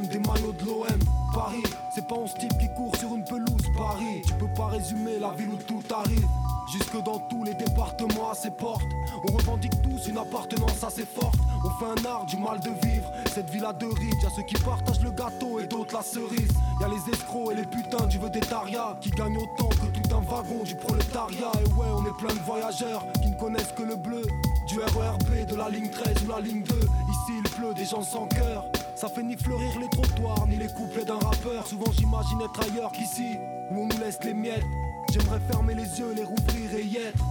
des 0.01 0.19
maillots 0.19 0.53
de 0.53 0.65
l'OM. 0.65 0.99
Paris, 1.33 1.63
c'est 1.93 2.07
pas 2.07 2.15
un 2.15 2.25
type 2.25 2.57
qui 2.57 2.67
court 2.75 2.95
sur 2.97 3.13
une 3.13 3.23
pelouse. 3.23 3.61
Paris, 3.77 4.21
tu 4.25 4.33
peux 4.33 4.51
pas 4.55 4.67
résumer 4.67 5.19
la 5.19 5.31
ville 5.31 5.49
où 5.49 5.57
tout 5.57 5.83
arrive. 5.93 6.27
Jusque 6.71 7.03
dans 7.03 7.19
tous 7.29 7.43
les 7.43 7.53
départements 7.53 8.31
à 8.31 8.35
ses 8.35 8.49
portes. 8.49 8.81
On 9.27 9.33
revendique 9.33 9.79
tous 9.81 10.07
une 10.07 10.17
appartenance 10.17 10.83
assez 10.83 11.05
forte. 11.05 11.35
On 11.63 11.69
fait 11.69 12.01
un 12.01 12.05
art 12.09 12.25
du 12.25 12.37
mal 12.37 12.59
de 12.61 12.69
vivre. 12.87 13.11
Cette 13.33 13.49
ville 13.49 13.65
a 13.65 13.73
deux 13.73 13.91
riches, 13.91 14.23
y'a 14.23 14.29
ceux 14.35 14.43
qui 14.43 14.55
partagent 14.55 15.01
le 15.03 15.11
gâteau 15.11 15.59
et 15.59 15.67
d'autres 15.67 15.93
la 15.93 16.01
cerise. 16.01 16.53
Y'a 16.81 16.87
les 16.87 17.13
escrocs 17.13 17.51
et 17.51 17.55
les 17.55 17.65
putains 17.65 18.07
du 18.07 18.17
vedettariat 18.17 18.97
qui 19.01 19.11
gagnent 19.11 19.37
autant 19.37 19.69
que 19.69 19.92
tout 20.13 20.17
un 20.17 20.21
wagon 20.21 20.63
du 20.63 20.75
prolétariat. 20.75 21.51
Et 21.63 21.69
ouais, 21.73 21.87
on 21.95 22.05
est 22.05 22.17
plein 22.17 22.33
de 22.33 22.39
voyageurs 22.39 23.05
qui 23.21 23.29
ne 23.29 23.35
connaissent 23.35 23.71
que 23.75 23.83
le 23.83 23.95
bleu. 23.95 24.23
Du 24.67 24.79
RERB, 24.79 25.45
de 25.47 25.55
la 25.55 25.69
ligne 25.69 25.89
13 25.89 26.23
ou 26.25 26.31
la 26.31 26.39
ligne 26.39 26.63
2. 26.63 26.75
Ici 26.75 27.31
il 27.37 27.49
pleut 27.51 27.73
des 27.73 27.85
gens 27.85 28.01
sans 28.01 28.27
cœur. 28.27 28.65
Ça 28.95 29.07
fait 29.09 29.23
ni 29.23 29.35
fleurir 29.35 29.79
les 29.79 29.89
trottoirs, 29.89 30.47
ni 30.47 30.55
les 30.55 30.67
couplets 30.67 31.05
d'un 31.05 31.19
rappeur. 31.19 31.67
Souvent 31.67 31.91
j'imagine 31.91 32.41
être 32.41 32.71
ailleurs 32.71 32.91
qu'ici, 32.91 33.37
où 33.71 33.81
on 33.81 33.87
nous 33.87 33.97
laisse 33.99 34.19
les 34.23 34.33
miettes. 34.33 34.63
J'aimerais 35.11 35.39
fermer 35.51 35.75
les 35.75 35.99
yeux, 35.99 36.13
les 36.15 36.23
rouvrir 36.23 36.73
et 36.75 36.83
y 36.83 36.97
être. 36.97 37.23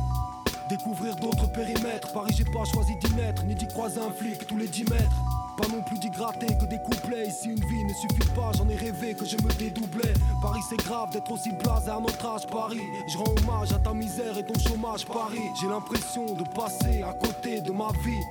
Découvrir 0.69 1.17
d'autres 1.17 1.51
périmètres. 1.53 2.13
Paris, 2.13 2.33
j'ai 2.37 2.45
pas 2.45 2.65
choisi 2.65 2.97
d'y 2.97 3.15
naître, 3.15 3.45
ni 3.45 3.55
d'y 3.55 3.67
croiser 3.67 4.01
un 4.01 4.11
flic 4.11 4.47
tous 4.47 4.57
les 4.57 4.69
10 4.69 4.85
mètres. 4.91 5.42
Pas 5.57 5.69
non 5.69 5.83
plus 5.83 5.99
d'y 5.99 6.11
gratter 6.11 6.47
que 6.59 6.65
des 6.67 6.79
couplets. 6.79 7.29
Ici, 7.29 7.51
une 7.51 7.65
vie 7.65 7.85
ne 7.85 7.93
suffit 7.95 8.31
pas, 8.35 8.53
j'en 8.57 8.69
ai 8.69 8.77
rêvé 8.77 9.15
que 9.15 9.25
je 9.25 9.37
me 9.37 9.53
dédoublais. 9.59 10.15
Paris, 10.41 10.61
c'est 10.69 10.79
grave 10.79 11.11
d'être 11.11 11.31
aussi 11.31 11.51
blasé 11.53 11.91
à 11.91 12.01
notre 12.01 12.25
âge, 12.27 12.47
Paris. 12.47 12.81
Je 13.09 13.19
rends 13.19 13.35
hommage 13.43 13.73
à 13.73 13.79
ta 13.79 13.93
misère 13.93 14.37
et 14.39 14.45
ton 14.45 14.59
chômage, 14.59 15.07
Paris. 15.07 15.49
J'ai 15.61 15.69
l'impression 15.69 16.25
de 16.35 16.45
passer 16.55 17.03
à 17.03 17.13
côté 17.13 17.61
de 17.61 17.71
ma 17.71 17.89
vie. 18.05 18.25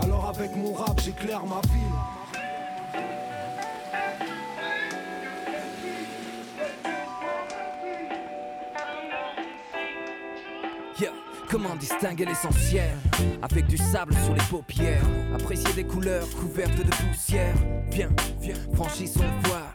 Alors, 0.00 0.26
avec 0.26 0.54
mon 0.56 0.72
rap, 0.74 1.00
j'éclaire 1.00 1.44
ma 1.46 1.60
ville. 1.72 1.98
Comment 11.50 11.76
distinguer 11.76 12.26
l'essentiel? 12.26 12.94
Avec 13.40 13.66
du 13.66 13.78
sable 13.78 14.14
sur 14.22 14.34
les 14.34 14.42
paupières 14.50 15.02
Apprécier 15.34 15.72
des 15.74 15.84
couleurs 15.84 16.28
couvertes 16.30 16.76
de 16.76 16.90
poussière. 17.08 17.54
Viens, 17.90 18.10
viens, 18.40 18.54
franchissons 18.74 19.20
le 19.20 19.48
voile 19.48 19.67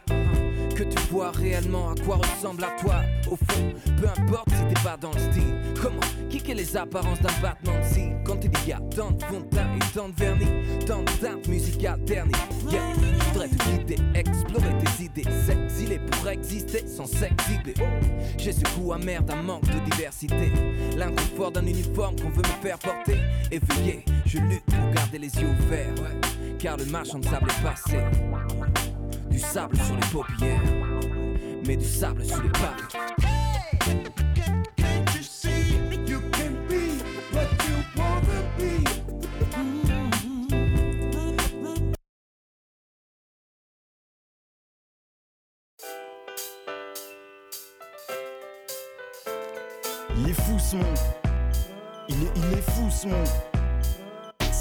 que 0.74 0.82
tu 0.82 0.98
vois 1.10 1.30
réellement 1.30 1.90
à 1.90 1.94
quoi 2.04 2.16
ressemble 2.16 2.64
à 2.64 2.70
toi 2.80 2.96
Au 3.30 3.36
fond, 3.36 3.72
peu 4.00 4.08
importe 4.08 4.50
si 4.50 4.74
t'es 4.74 4.82
pas 4.82 4.96
dans 4.96 5.12
le 5.12 5.18
style. 5.18 5.54
Comment 5.80 6.00
kicker 6.28 6.54
les 6.54 6.76
apparences 6.76 7.20
d'un 7.20 7.40
battement 7.40 7.78
de 7.78 8.24
Quand 8.24 8.38
il 8.42 8.68
y 8.68 8.72
a 8.72 8.80
tant 8.94 9.12
de 9.12 9.22
fond 9.22 9.40
de 9.40 9.56
et 9.56 9.94
tant 9.94 10.08
de 10.08 10.14
vernis. 10.16 10.84
Tant 10.86 11.02
de 11.02 11.10
teintes 11.20 11.48
musicales 11.48 12.00
Yeah, 12.08 12.24
je 12.96 13.24
voudrais 13.28 13.48
te 13.48 13.64
guider, 13.70 13.96
explorer 14.14 14.72
tes 14.78 15.04
idées. 15.04 15.30
S'exiler 15.46 15.98
pour 15.98 16.28
exister 16.28 16.86
sans 16.86 17.06
s'exhiber 17.06 17.74
J'ai 18.36 18.52
ce 18.52 18.62
goût 18.76 18.92
amer 18.92 19.22
d'un 19.22 19.42
manque 19.42 19.66
de 19.66 19.90
diversité. 19.90 20.52
L'inconfort 20.96 21.52
d'un 21.52 21.66
uniforme 21.66 22.16
qu'on 22.16 22.30
veut 22.30 22.42
me 22.42 22.62
faire 22.62 22.78
porter. 22.78 23.18
Éveillé, 23.50 24.04
je 24.26 24.38
lutte 24.38 24.64
pour 24.66 24.90
garder 24.90 25.18
les 25.18 25.34
yeux 25.36 25.48
ouverts. 25.48 25.94
Car 26.58 26.76
le 26.76 26.86
marchand 26.86 27.18
de 27.18 27.24
sable 27.24 27.48
est 27.50 27.62
passé 27.62 27.98
du 29.34 29.40
sable 29.40 29.76
sur 29.76 29.96
les 29.96 30.06
paupières, 30.12 30.62
mais 31.66 31.76
du 31.76 31.84
sable 31.84 32.24
sur 32.24 32.40
les 32.40 32.50
paris. 32.50 32.84
Il 50.16 50.28
est 50.28 50.32
fou 50.32 50.58
ce 50.60 50.76
monde. 50.76 50.86
Il 52.08 52.14
est, 52.22 52.32
il 52.36 52.58
est 52.58 52.70
fou 52.70 52.88
ce 52.88 53.08
monde. 53.08 53.53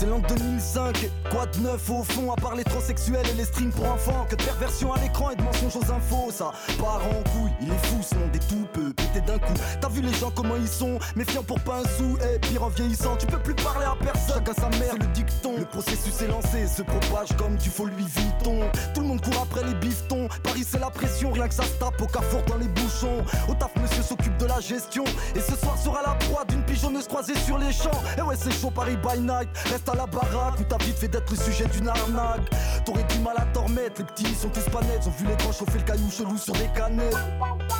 C'est 0.04 0.10
l'an 0.10 0.20
2005, 0.20 1.10
quoi 1.32 1.45
de 1.45 1.60
neuf 1.60 1.89
au 1.89 2.04
fond 2.04 2.30
à 2.30 2.36
part 2.36 2.56
les 2.56 2.66
transsexuels 2.66 3.26
et 3.26 3.38
les 3.38 3.45
streams 3.45 3.72
pour 3.72 3.89
enfants 3.89 4.26
Que 4.30 4.36
de 4.36 4.43
perversion 4.43 4.91
à 4.91 4.99
l'écran 4.99 5.30
et 5.30 5.38
de 5.38 5.41
mensonges 5.41 5.78
aux 5.78 5.93
infos 5.93 6.30
Ça 6.30 6.51
part 6.78 6.99
en 7.08 7.24
couille, 7.32 7.54
il 7.62 7.70
est 7.70 7.86
fou 7.86 8.01
ce 8.01 8.14
monde 8.16 8.36
et 8.36 8.39
tout 8.39 8.68
peut 8.74 8.91
péter 8.91 9.22
d'un 9.22 9.39
coup. 9.39 9.54
T'as 9.80 9.88
vu 9.88 10.01
les 10.01 10.14
gens 10.16 10.30
comment 10.36 10.58
ils 10.58 10.68
sont, 10.68 10.99
méfiants 11.16 11.43
pour 11.43 11.58
pas 11.62 11.78
un 11.78 11.84
sou 11.97 12.18
Et 12.20 12.38
pire 12.39 12.64
en 12.64 12.68
vieillissant, 12.68 13.16
tu 13.16 13.28
peux 13.28 13.38
plus 13.38 13.56
parler 13.56 13.86
à 13.86 13.95
personne. 14.04 14.43
Chacun 14.45 14.54
sa 14.54 14.78
mère, 14.78 14.95
le 14.99 15.08
dicton. 15.14 15.54
Le 15.58 15.66
processus 15.66 16.22
est 16.22 16.28
lancé, 16.28 16.68
se 16.68 16.82
propage 16.82 17.30
comme 17.38 17.56
du 17.56 17.70
faux 17.70 17.86
Louis 17.86 18.04
Vuitton. 18.04 18.60
Tout 18.93 18.99
le 18.99 19.08
monde 19.08 19.22
court 19.22 19.41
après 19.41 19.66
les 19.66 19.76
bifetons. 19.76 20.28
Paris 20.43 20.66
c'est 20.70 20.80
la 20.80 20.89
pression, 20.89 21.32
rien 21.32 21.47
que 21.47 21.54
ça 21.54 21.64
se 21.64 21.80
tape 21.80 22.01
au 22.01 22.08
carrefour 22.08 22.41
dans 22.49 22.58
les 22.58 22.68
bouchons. 22.68 23.24
Au 23.47 23.54
taf 23.54 23.72
monsieur 23.82 24.04
s'occupe 24.04 24.36
de 24.36 24.47
la 24.47 24.60
gestion. 24.60 25.06
Et 25.34 25.39
ce 25.39 25.56
soir 25.56 25.78
sera 25.78 26.01
la 26.01 26.16
proie 26.16 26.43
d'une 26.43 26.64
pigeonneuse 26.64 27.08
croisée 27.08 27.38
sur 27.38 27.58
les 27.58 27.72
champs. 27.72 28.04
Et 28.18 28.22
ouais 28.22 28.36
c'est 28.38 28.51
chaud 28.51 28.70
Paris 28.70 28.97
by 28.97 29.22
night, 29.22 29.47
reste 29.72 29.88
à 29.88 29.93
la 29.96 30.06
baraque 30.06 30.60
où 30.60 30.64
t'as 30.64 30.78
vite 30.78 30.98
fait 30.98 31.08
d'être 31.08 31.30
le 31.30 31.38
sujet 31.38 31.66
d'une 31.66 31.88
arnaque. 31.88 32.50
T'aurais 32.86 33.04
du 33.04 33.20
mal 33.20 33.36
à 33.38 33.46
t'en 33.54 33.64
remettre, 33.66 34.00
les 34.00 34.06
petits 34.06 34.36
sont 34.36 34.50
tous 34.50 34.70
pas 34.70 34.82
nets, 34.82 35.08
ont 35.08 35.12
vu 35.12 35.26
les 35.28 35.36
grands 35.36 35.52
chauffer 35.52 35.80
le 35.80 35.84
caillou 35.84 36.10
chelou 36.10 36.38
sur 36.38 36.54
des 36.54 36.70
canettes. 36.76 37.18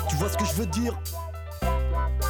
Tu 0.08 0.16
vois 0.16 0.28
ce 0.28 0.36
que 0.36 0.44
je 0.44 0.52
veux 0.54 0.66
dire? 0.66 0.98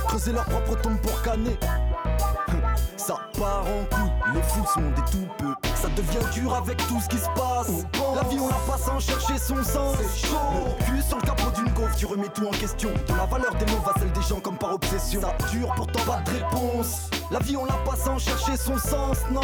Creuser 0.09 0.33
leur 0.33 0.45
propre 0.45 0.81
tombe 0.81 0.99
pour 1.01 1.23
canner. 1.23 1.59
Ça 2.97 3.19
part 3.39 3.67
en 3.67 3.85
couille, 3.95 4.13
il 4.33 4.39
est 4.39 4.43
fou 4.43 4.65
ce 4.73 4.81
monde 4.81 4.95
est 4.97 5.11
tout 5.11 5.29
peu. 5.39 5.64
Ça 5.85 5.91
devient 5.91 6.31
dur 6.33 6.55
avec 6.55 6.79
tout 6.89 6.99
ce 6.99 7.09
qui 7.11 7.19
se 7.19 7.29
passe. 7.37 7.69
La 8.15 8.23
vie 8.23 8.39
on 8.41 8.49
la 8.49 8.55
passe 8.67 8.85
sans 8.87 8.99
chercher 8.99 9.37
son 9.37 9.63
sens. 9.63 9.99
C'est 9.99 10.27
chaud. 10.29 10.39
Le 10.79 10.85
cul 10.87 11.03
sur 11.03 11.19
le 11.19 11.23
capot 11.23 11.51
d'une 11.55 11.71
gaufre, 11.75 11.95
tu 11.95 12.07
remets 12.07 12.31
tout 12.31 12.47
en 12.47 12.53
question. 12.53 12.89
De 13.07 13.15
la 13.15 13.27
valeur 13.27 13.55
des 13.57 13.67
mots 13.67 13.83
va 13.85 13.93
celle 13.99 14.11
des 14.13 14.23
gens 14.23 14.41
comme 14.41 14.57
par 14.57 14.73
obsession. 14.73 15.21
Ça 15.21 15.37
dure 15.53 15.71
pourtant 15.77 16.01
pas 16.07 16.23
de 16.23 16.31
réponse. 16.39 17.11
La 17.31 17.39
vie 17.41 17.59
on 17.59 17.67
la 17.67 17.75
passe 17.85 18.05
sans 18.05 18.17
chercher 18.17 18.57
son 18.57 18.79
sens, 18.79 19.19
non 19.31 19.43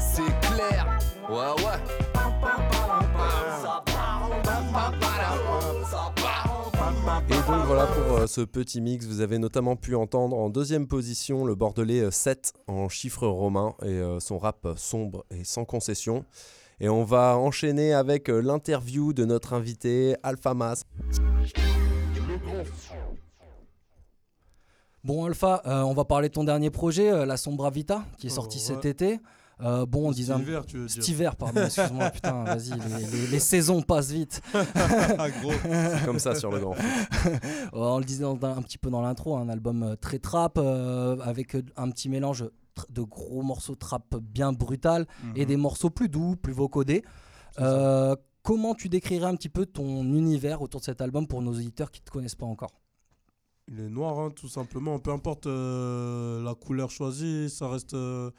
C'est 0.00 0.40
clair, 0.48 0.98
ouais 1.28 1.62
ouais. 1.62 1.78
Et 7.28 7.32
donc 7.32 7.66
voilà 7.66 7.86
pour 7.86 8.16
euh, 8.16 8.26
ce 8.26 8.40
petit 8.40 8.80
mix, 8.80 9.06
vous 9.06 9.20
avez 9.20 9.38
notamment 9.38 9.76
pu 9.76 9.94
entendre 9.94 10.36
en 10.36 10.50
deuxième 10.50 10.86
position 10.86 11.44
le 11.44 11.54
Bordelais 11.54 12.00
euh, 12.00 12.10
7 12.10 12.52
en 12.66 12.88
chiffres 12.88 13.26
romains 13.26 13.74
et 13.82 13.86
euh, 13.86 14.20
son 14.20 14.38
rap 14.38 14.66
sombre 14.76 15.24
et 15.30 15.44
sans 15.44 15.64
concession. 15.64 16.24
Et 16.80 16.88
on 16.88 17.04
va 17.04 17.36
enchaîner 17.36 17.92
avec 17.92 18.30
euh, 18.30 18.40
l'interview 18.40 19.12
de 19.12 19.26
notre 19.26 19.52
invité 19.52 20.16
Alpha 20.22 20.54
Mas. 20.54 20.84
Bon 25.04 25.26
Alpha, 25.26 25.62
euh, 25.66 25.82
on 25.82 25.92
va 25.92 26.04
parler 26.04 26.28
de 26.28 26.34
ton 26.34 26.44
dernier 26.44 26.70
projet, 26.70 27.10
euh, 27.10 27.26
La 27.26 27.36
Sombra 27.36 27.70
Vita, 27.70 28.04
qui 28.18 28.28
est 28.28 28.30
sorti 28.30 28.58
ouais. 28.58 28.64
cet 28.64 28.84
été. 28.86 29.18
Euh, 29.62 29.84
bon, 29.86 30.06
on 30.08 30.08
Cet 30.08 30.16
disait 30.16 30.32
un- 30.32 30.40
hiver, 30.40 30.64
tu 30.66 30.78
veux 30.78 30.86
dire. 30.86 30.94
Cet 31.02 31.08
hiver, 31.08 31.36
pardon, 31.36 31.62
excuse-moi, 31.64 32.10
putain, 32.14 32.44
vas-y, 32.44 32.70
les, 32.70 33.06
les- 33.10 33.26
les 33.26 33.38
saisons 33.40 33.82
passent 33.82 34.10
vite. 34.10 34.40
Gros. 34.54 35.52
C'est 35.62 36.04
comme 36.04 36.18
ça 36.18 36.34
sur 36.34 36.50
le 36.50 36.60
grand. 36.60 36.74
On 37.72 37.98
le 37.98 38.04
disait 38.04 38.22
dans- 38.24 38.38
un 38.42 38.62
petit 38.62 38.78
peu 38.78 38.90
dans 38.90 39.02
l'intro, 39.02 39.36
un 39.36 39.48
album 39.48 39.82
euh, 39.82 39.96
très 39.96 40.18
trap, 40.18 40.56
euh, 40.58 41.18
avec 41.20 41.56
un 41.76 41.90
petit 41.90 42.08
mélange 42.08 42.44
de 42.88 43.02
gros 43.02 43.42
morceaux 43.42 43.74
trap 43.74 44.16
bien 44.16 44.52
brutal 44.52 45.06
et 45.34 45.40
Mhm. 45.42 45.46
des 45.46 45.56
morceaux 45.56 45.90
plus 45.90 46.08
doux, 46.08 46.36
plus 46.36 46.52
vocodés. 46.54 47.02
Euh, 47.58 48.16
comment 48.42 48.74
tu 48.74 48.88
décrirais 48.88 49.26
un 49.26 49.34
petit 49.36 49.50
peu 49.50 49.66
ton 49.66 50.04
univers 50.14 50.62
autour 50.62 50.80
de 50.80 50.86
cet 50.86 51.02
album 51.02 51.26
pour 51.26 51.42
nos 51.42 51.52
auditeurs 51.52 51.90
qui 51.90 52.00
ne 52.00 52.04
te 52.06 52.10
connaissent 52.10 52.36
pas 52.36 52.46
encore? 52.46 52.80
Il 53.68 53.80
est 53.80 53.88
noir, 53.90 54.18
hein, 54.18 54.30
tout 54.34 54.48
simplement. 54.48 54.98
Peu 54.98 55.10
importe 55.12 55.46
euh, 55.46 56.42
la 56.42 56.54
couleur 56.54 56.90
choisie, 56.90 57.50
ça 57.50 57.68
reste, 57.68 57.94
euh, 57.94 58.30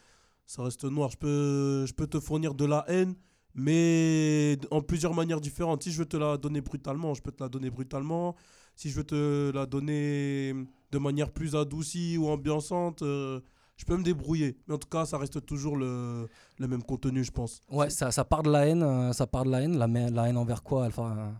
ça 0.52 0.64
reste 0.64 0.84
noir. 0.84 1.10
Je 1.12 1.18
peux, 1.18 1.86
je 1.86 1.94
peux 1.94 2.08
te 2.08 2.20
fournir 2.20 2.54
de 2.54 2.66
la 2.66 2.84
haine, 2.90 3.16
mais 3.56 4.58
en 4.70 4.82
plusieurs 4.82 5.14
manières 5.14 5.40
différentes. 5.40 5.84
Si 5.84 5.92
je 5.92 6.00
veux 6.00 6.06
te 6.06 6.18
la 6.18 6.36
donner 6.38 6.60
brutalement, 6.62 7.14
je 7.14 7.22
peux 7.22 7.32
te 7.32 7.42
la 7.42 7.48
donner 7.50 7.70
brutalement. 7.70 8.36
Si 8.76 8.90
je 8.90 8.96
veux 8.98 9.04
te 9.06 9.52
la 9.54 9.66
donner 9.66 10.54
de 10.92 10.98
manière 10.98 11.32
plus 11.32 11.56
adoucie 11.56 12.18
ou 12.18 12.28
ambiançante, 12.28 13.02
euh, 13.02 13.40
je 13.78 13.86
peux 13.86 13.96
me 13.96 14.04
débrouiller. 14.04 14.58
Mais 14.68 14.74
en 14.76 14.78
tout 14.78 14.90
cas, 14.90 15.06
ça 15.06 15.18
reste 15.18 15.46
toujours 15.46 15.78
le, 15.78 16.28
le 16.58 16.68
même 16.68 16.84
contenu, 16.84 17.24
je 17.24 17.32
pense. 17.32 17.62
Ouais, 17.70 17.90
ça, 17.90 18.12
ça 18.12 18.26
part 18.26 18.44
de 18.44 18.52
la 18.52 18.68
haine, 18.68 18.84
euh, 18.84 19.14
ça 19.14 19.28
part 19.28 19.46
de 19.46 19.52
la 19.52 19.62
haine, 19.62 19.78
la, 19.78 19.88
la 19.88 20.28
haine 20.30 20.38
envers 20.38 20.64
quoi, 20.64 20.86
Alpha? 20.86 21.32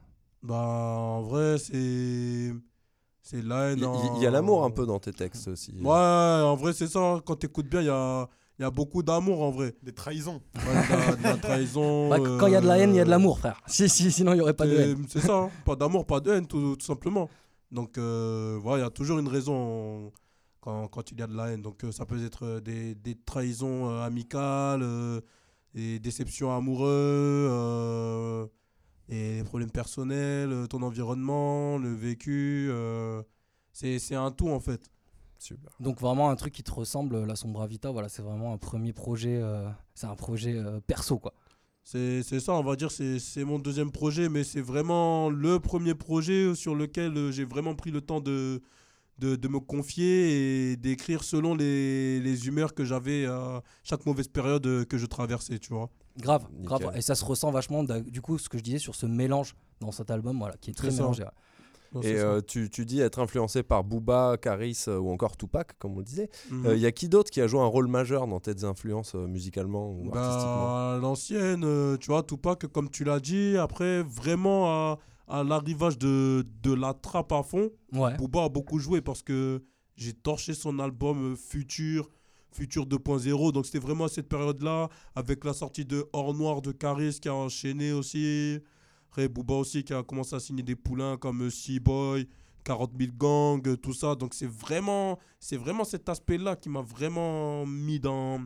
Bah, 0.42 0.56
en 0.56 1.22
vrai, 1.24 1.58
c'est. 1.58 2.54
C'est 3.24 3.44
la 3.44 3.72
haine. 3.72 3.80
Il 3.80 3.84
y- 3.84 3.86
en- 3.86 4.22
y 4.22 4.26
a 4.26 4.32
l'amour 4.32 4.64
un 4.64 4.72
peu 4.72 4.86
dans 4.86 5.00
tes 5.00 5.14
textes 5.14 5.48
aussi. 5.50 5.74
Ouais, 5.80 5.90
en 5.92 6.56
vrai, 6.56 6.74
c'est 6.74 6.88
ça. 6.88 7.22
Quand 7.26 7.36
t'écoutes 7.36 7.68
bien, 7.70 7.82
il 7.82 7.86
y 7.88 7.90
a, 7.90 8.28
il 8.62 8.64
y 8.64 8.68
a 8.68 8.70
beaucoup 8.70 9.02
d'amour 9.02 9.42
en 9.42 9.50
vrai. 9.50 9.74
Des 9.82 9.92
trahisons. 9.92 10.40
Ouais, 10.56 10.62
de, 10.62 10.92
la, 10.96 11.16
de 11.16 11.24
la 11.24 11.38
trahison. 11.38 12.10
Bah, 12.10 12.18
quand 12.40 12.46
il 12.46 12.54
y 12.54 12.56
a 12.56 12.62
de 12.62 12.68
la 12.68 12.78
haine, 12.78 12.92
il 12.94 12.98
y 12.98 13.00
a 13.00 13.04
de 13.04 13.10
euh, 13.10 13.12
l'amour, 13.12 13.40
frère. 13.40 13.60
Si, 13.66 13.90
si, 13.90 14.12
sinon 14.12 14.34
il 14.34 14.36
n'y 14.36 14.42
aurait 14.42 14.54
pas 14.54 14.68
de 14.68 14.76
c'est- 14.76 14.90
haine. 14.92 15.06
C'est 15.10 15.20
ça, 15.22 15.36
hein. 15.36 15.50
pas 15.66 15.76
d'amour, 15.76 16.06
pas 16.06 16.20
de 16.20 16.32
haine, 16.32 16.46
tout, 16.46 16.76
tout 16.76 16.86
simplement. 16.86 17.28
Donc, 17.72 17.98
euh, 17.98 18.60
voilà, 18.62 18.82
il 18.82 18.86
y 18.86 18.88
a 18.88 18.92
toujours 18.92 19.18
une 19.18 19.28
raison 19.28 20.12
quand, 20.60 20.88
quand 20.90 21.12
il 21.12 21.20
y 21.20 21.24
a 21.24 21.28
de 21.28 21.36
la 21.36 21.48
haine. 21.52 21.64
Donc, 21.64 21.84
euh, 21.84 21.92
ça 21.92 22.06
peut 22.06 22.24
être 22.24 22.60
des, 22.60 22.94
des 22.94 23.16
trahisons 23.16 23.90
euh, 23.90 24.04
amicales, 24.04 24.82
euh, 24.84 25.22
des 25.74 25.98
déceptions 25.98 26.56
amoureuses, 26.56 27.50
euh, 27.52 28.46
et 29.10 29.38
des 29.38 29.44
problèmes 29.44 29.72
personnels, 29.72 30.52
euh, 30.52 30.68
ton 30.68 30.84
environnement, 30.84 31.80
le 31.80 31.94
vécu. 31.96 32.68
euh, 32.70 33.24
c'est 33.74 33.98
c'est 33.98 34.16
un 34.16 34.30
tout, 34.32 34.50
en 34.50 34.60
fait. 34.60 34.92
Super. 35.42 35.72
Donc 35.80 36.00
vraiment 36.00 36.30
un 36.30 36.36
truc 36.36 36.54
qui 36.54 36.62
te 36.64 36.72
ressemble, 36.72 37.26
la 37.26 37.36
Sombra 37.36 37.66
Vita, 37.66 37.90
voilà, 37.90 38.10
c'est 38.10 38.22
vraiment 38.22 38.54
un 38.54 38.58
premier 38.60 38.94
projet, 38.94 39.40
euh, 39.42 39.68
c'est 39.96 40.06
un 40.06 40.16
projet 40.16 40.56
euh, 40.56 40.80
perso 40.86 41.18
quoi. 41.18 41.34
C'est 41.84 42.22
c'est 42.22 42.40
ça, 42.40 42.54
on 42.54 42.62
va 42.64 42.76
dire, 42.76 42.92
c'est 42.92 43.18
c'est 43.18 43.44
mon 43.44 43.58
deuxième 43.58 43.92
projet, 43.92 44.30
mais 44.30 44.44
c'est 44.44 44.62
vraiment 44.62 45.32
le 45.32 45.60
premier 45.60 45.96
projet 45.96 46.54
sur 46.54 46.76
lequel 46.76 47.18
euh, 47.18 47.32
j'ai 47.32 47.44
vraiment 47.44 47.74
pris 47.74 47.90
le 47.90 48.02
temps 48.02 48.22
de, 48.22 48.62
de, 49.18 49.36
de 49.36 49.48
me 49.48 49.60
confier 49.60 50.72
et 50.74 50.78
d'écrire 50.78 51.24
selon 51.24 51.56
les, 51.56 52.20
les 52.20 52.48
humeurs 52.48 52.76
que 52.76 52.86
j'avais 52.86 53.26
à 53.26 53.64
chaque 53.84 54.06
mauvaise 54.06 54.28
période 54.28 54.66
euh, 54.68 54.86
que 54.86 55.00
je 55.00 55.08
traversais, 55.08 55.58
tu 55.58 55.74
vois. 55.74 55.90
Grave, 56.20 56.44
Nickel. 56.52 56.66
grave. 56.66 56.92
Et 56.96 57.02
ça 57.02 57.16
se 57.16 57.26
ressent 57.26 57.50
vachement, 57.50 57.84
du 57.84 58.22
coup, 58.22 58.38
ce 58.38 58.48
que 58.48 58.60
je 58.60 58.64
disais 58.64 58.78
sur 58.78 58.94
ce 58.94 59.08
mélange 59.08 59.56
dans 59.80 59.92
cet 59.92 60.12
album, 60.12 60.38
voilà, 60.38 60.56
qui 60.58 60.70
est 60.70 60.74
très 60.76 60.92
C'est 60.92 60.98
ça. 60.98 61.02
mélangé. 61.04 61.24
ouais. 61.24 61.30
Non, 61.94 62.02
Et 62.02 62.18
euh, 62.18 62.40
tu, 62.42 62.70
tu 62.70 62.86
dis 62.86 63.02
être 63.02 63.20
influencé 63.20 63.64
par 63.64 63.84
Booba, 63.84 64.38
Caris 64.42 64.86
euh, 64.88 64.98
ou 64.98 65.10
encore 65.12 65.36
Tupac, 65.36 65.78
comme 65.78 65.96
on 65.96 65.98
le 66.00 66.06
disait. 66.06 66.30
Il 66.50 66.56
Mhm. 66.58 66.76
y 66.78 66.86
a 66.86 66.92
qui 66.94 67.10
d'autre 67.10 67.30
qui 67.32 67.42
a 67.42 67.48
joué 67.48 67.60
un 67.60 67.66
rôle 67.66 67.88
majeur 67.88 68.28
dans 68.28 68.40
tes 68.40 68.64
influences 68.64 69.14
euh, 69.16 69.28
musicalement 69.28 69.90
ou 69.92 70.06
artistiquement? 70.16 70.68
Bah, 70.68 71.00
l'ancienne, 71.02 71.64
euh, 71.66 71.98
tu 71.98 72.08
vois, 72.08 72.24
Tupac, 72.24 72.66
comme 72.68 72.90
tu 72.90 73.04
l'as 73.04 73.20
dit, 73.20 73.58
après, 73.58 74.04
vraiment 74.04 74.68
à, 74.68 75.00
à 75.28 75.44
l'arrivage 75.44 75.98
de, 75.98 76.46
de 76.64 76.74
la 76.74 76.94
trappe 76.94 77.32
à 77.34 77.44
fond, 77.44 77.70
Ouais. 77.94 78.16
Booba 78.16 78.46
a 78.46 78.50
beaucoup 78.50 78.80
joué 78.80 79.02
parce 79.02 79.22
que 79.22 79.62
j'ai 79.98 80.14
torché 80.14 80.54
son 80.54 80.80
album 80.80 81.34
euh, 81.34 81.36
Futur, 81.36 82.10
Futur 82.54 82.86
2.0. 82.86 83.52
Donc 83.52 83.66
c'était 83.66 83.80
vraiment 83.80 84.06
à 84.06 84.10
cette 84.10 84.30
période-là, 84.30 84.88
avec 85.16 85.44
la 85.44 85.52
sortie 85.54 85.84
de 85.86 86.06
Hors 86.14 86.34
Noir 86.34 86.62
de 86.62 86.72
Caris 86.72 87.20
qui 87.22 87.28
a 87.28 87.34
enchaîné 87.36 87.92
aussi. 87.92 88.60
Après, 89.12 89.28
Booba 89.28 89.56
aussi 89.56 89.84
qui 89.84 89.94
a 89.94 90.04
commencé 90.04 90.34
à 90.38 90.40
signer 90.40 90.64
des 90.64 90.78
poulains 90.78 91.18
comme 91.18 91.42
euh, 91.42 91.80
Boy 91.82 92.30
40 92.64 92.92
000 92.98 93.12
gangs, 93.18 93.68
euh, 93.68 93.76
tout 93.76 93.92
ça. 93.94 94.16
Donc 94.16 94.34
c'est 94.34 94.48
vraiment, 94.50 95.20
c'est 95.38 95.58
vraiment 95.58 95.84
cet 95.84 96.08
aspect-là 96.08 96.56
qui 96.56 96.70
m'a 96.70 96.82
vraiment 96.82 97.66
mis 97.66 98.00
dans, 98.00 98.40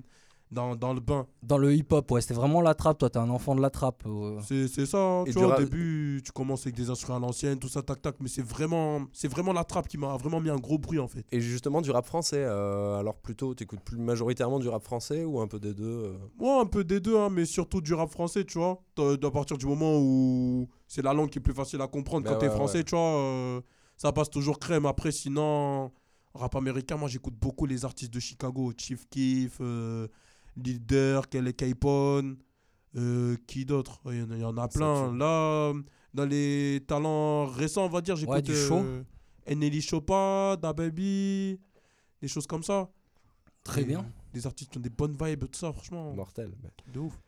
dans, 0.56 0.76
dans 0.76 0.94
le 0.94 1.00
bain. 1.02 1.28
Dans 1.44 1.60
le 1.60 1.74
hip-hop, 1.76 2.10
ouais, 2.12 2.22
c'était 2.22 2.34
vraiment 2.34 2.62
la 2.62 2.74
trappe, 2.74 2.98
toi, 2.98 3.10
t'es 3.12 3.20
un 3.20 3.30
enfant 3.30 3.54
de 3.56 3.62
la 3.62 3.70
trappe. 3.70 4.04
euh. 4.08 4.40
C'est 4.42 4.68
c'est 4.68 4.88
ça, 4.88 4.98
hein, 4.98 5.24
Et 5.26 5.32
tu 5.32 5.34
vois, 5.38 5.48
au 5.48 5.50
ra- 5.52 5.58
début, 5.58 6.22
tu 6.26 6.32
commences 6.32 6.66
avec 6.66 6.76
des 6.76 6.90
instruments 6.90 7.18
à 7.18 7.20
l'ancienne, 7.20 7.60
tout 7.60 7.68
ça, 7.68 7.84
tac, 7.84 8.02
tac, 8.02 8.16
mais 8.20 8.28
c'est 8.30 8.42
vraiment, 8.42 9.02
c'est 9.14 9.28
vraiment 9.28 9.54
la 9.54 9.64
trappe 9.64 9.88
qui 9.88 9.98
m'a 10.00 10.16
vraiment 10.18 10.40
mis 10.40 10.50
un 10.50 10.58
gros 10.58 10.80
bruit, 10.80 10.98
en 11.00 11.08
fait. 11.08 11.24
Et 11.32 11.42
justement 11.42 11.82
du 11.82 11.92
rap 11.92 12.06
français, 12.08 12.44
euh, 12.44 12.98
alors 12.98 13.16
plutôt, 13.16 13.54
tu 13.54 13.64
écoutes 13.64 13.82
plus 13.82 13.98
majoritairement 13.98 14.58
du 14.60 14.68
rap 14.70 14.82
français 14.84 15.24
ou 15.24 15.40
un 15.40 15.48
peu 15.48 15.60
des 15.60 15.74
deux 15.74 15.84
euh? 15.86 16.18
Ouais, 16.40 16.60
un 16.62 16.66
peu 16.66 16.84
des 16.84 17.00
deux, 17.00 17.18
hein, 17.18 17.30
mais 17.30 17.46
surtout 17.46 17.82
du 17.82 17.94
rap 17.94 18.10
français, 18.10 18.44
tu 18.46 18.58
vois. 18.58 18.82
T'as- 18.96 19.14
À 19.28 19.32
partir 19.32 19.58
du 19.58 19.66
moment 19.66 19.98
où 20.00 20.68
c'est 20.88 21.02
la 21.04 21.14
langue 21.14 21.30
qui 21.30 21.40
est 21.40 21.42
plus 21.42 21.54
facile 21.54 21.82
à 21.82 21.88
comprendre 21.88 22.24
Bah 22.24 22.32
quand 22.32 22.38
t'es 22.40 22.48
ouais, 22.48 22.56
français, 22.56 22.78
ouais. 22.80 22.84
tu 22.84 22.96
vois, 22.96 23.18
euh, 23.18 23.62
ça 23.98 24.12
passe 24.12 24.30
toujours 24.30 24.60
crème. 24.60 24.86
Après, 24.86 25.12
sinon, 25.12 25.92
rap 26.34 26.56
américain, 26.56 26.98
moi 26.98 27.08
j'écoute 27.10 27.36
beaucoup 27.36 27.66
les 27.66 27.86
artistes 27.86 28.14
de 28.14 28.20
Chicago, 28.20 28.72
Chief 28.78 29.06
Keef, 29.10 29.58
euh, 29.62 30.08
Leader, 30.58 31.28
Kelly 31.30 31.54
Capone, 31.54 32.38
euh, 32.96 33.36
qui 33.48 33.66
d'autre? 33.66 34.00
Il 34.06 34.20
y 34.20 34.22
en 34.22 34.32
a- 34.32 34.36
il 34.36 34.42
y, 34.42 34.46
en 34.46 34.58
a 34.58 34.68
plein. 34.68 35.14
Là, 35.16 35.74
dans 36.14 36.26
les 36.26 36.84
talents 36.88 37.46
récents, 37.46 37.86
on 37.86 37.90
va 37.90 38.02
dire, 38.02 38.16
j'écoute 38.16 38.36
Ouais, 38.48 38.56
euh, 38.56 39.04
Nelly 39.54 39.82
Chopin, 39.82 40.56
Da 40.62 40.74
Baby, 40.74 41.60
des 42.22 42.28
choses 42.28 42.48
comme 42.48 42.64
ça. 42.64 42.90
Très 43.64 43.84
bien. 43.84 44.06
Des 44.34 44.46
artistes 44.46 44.72
qui 44.72 44.78
ont 44.78 44.82
des 44.82 44.90
bonnes 44.90 45.18
vibes, 45.20 45.46
tout 45.50 45.60
ça, 45.60 45.72
franchement. 45.74 46.14
Mortel. 46.14 46.52
De 46.94 47.00
ouf. 47.00 47.20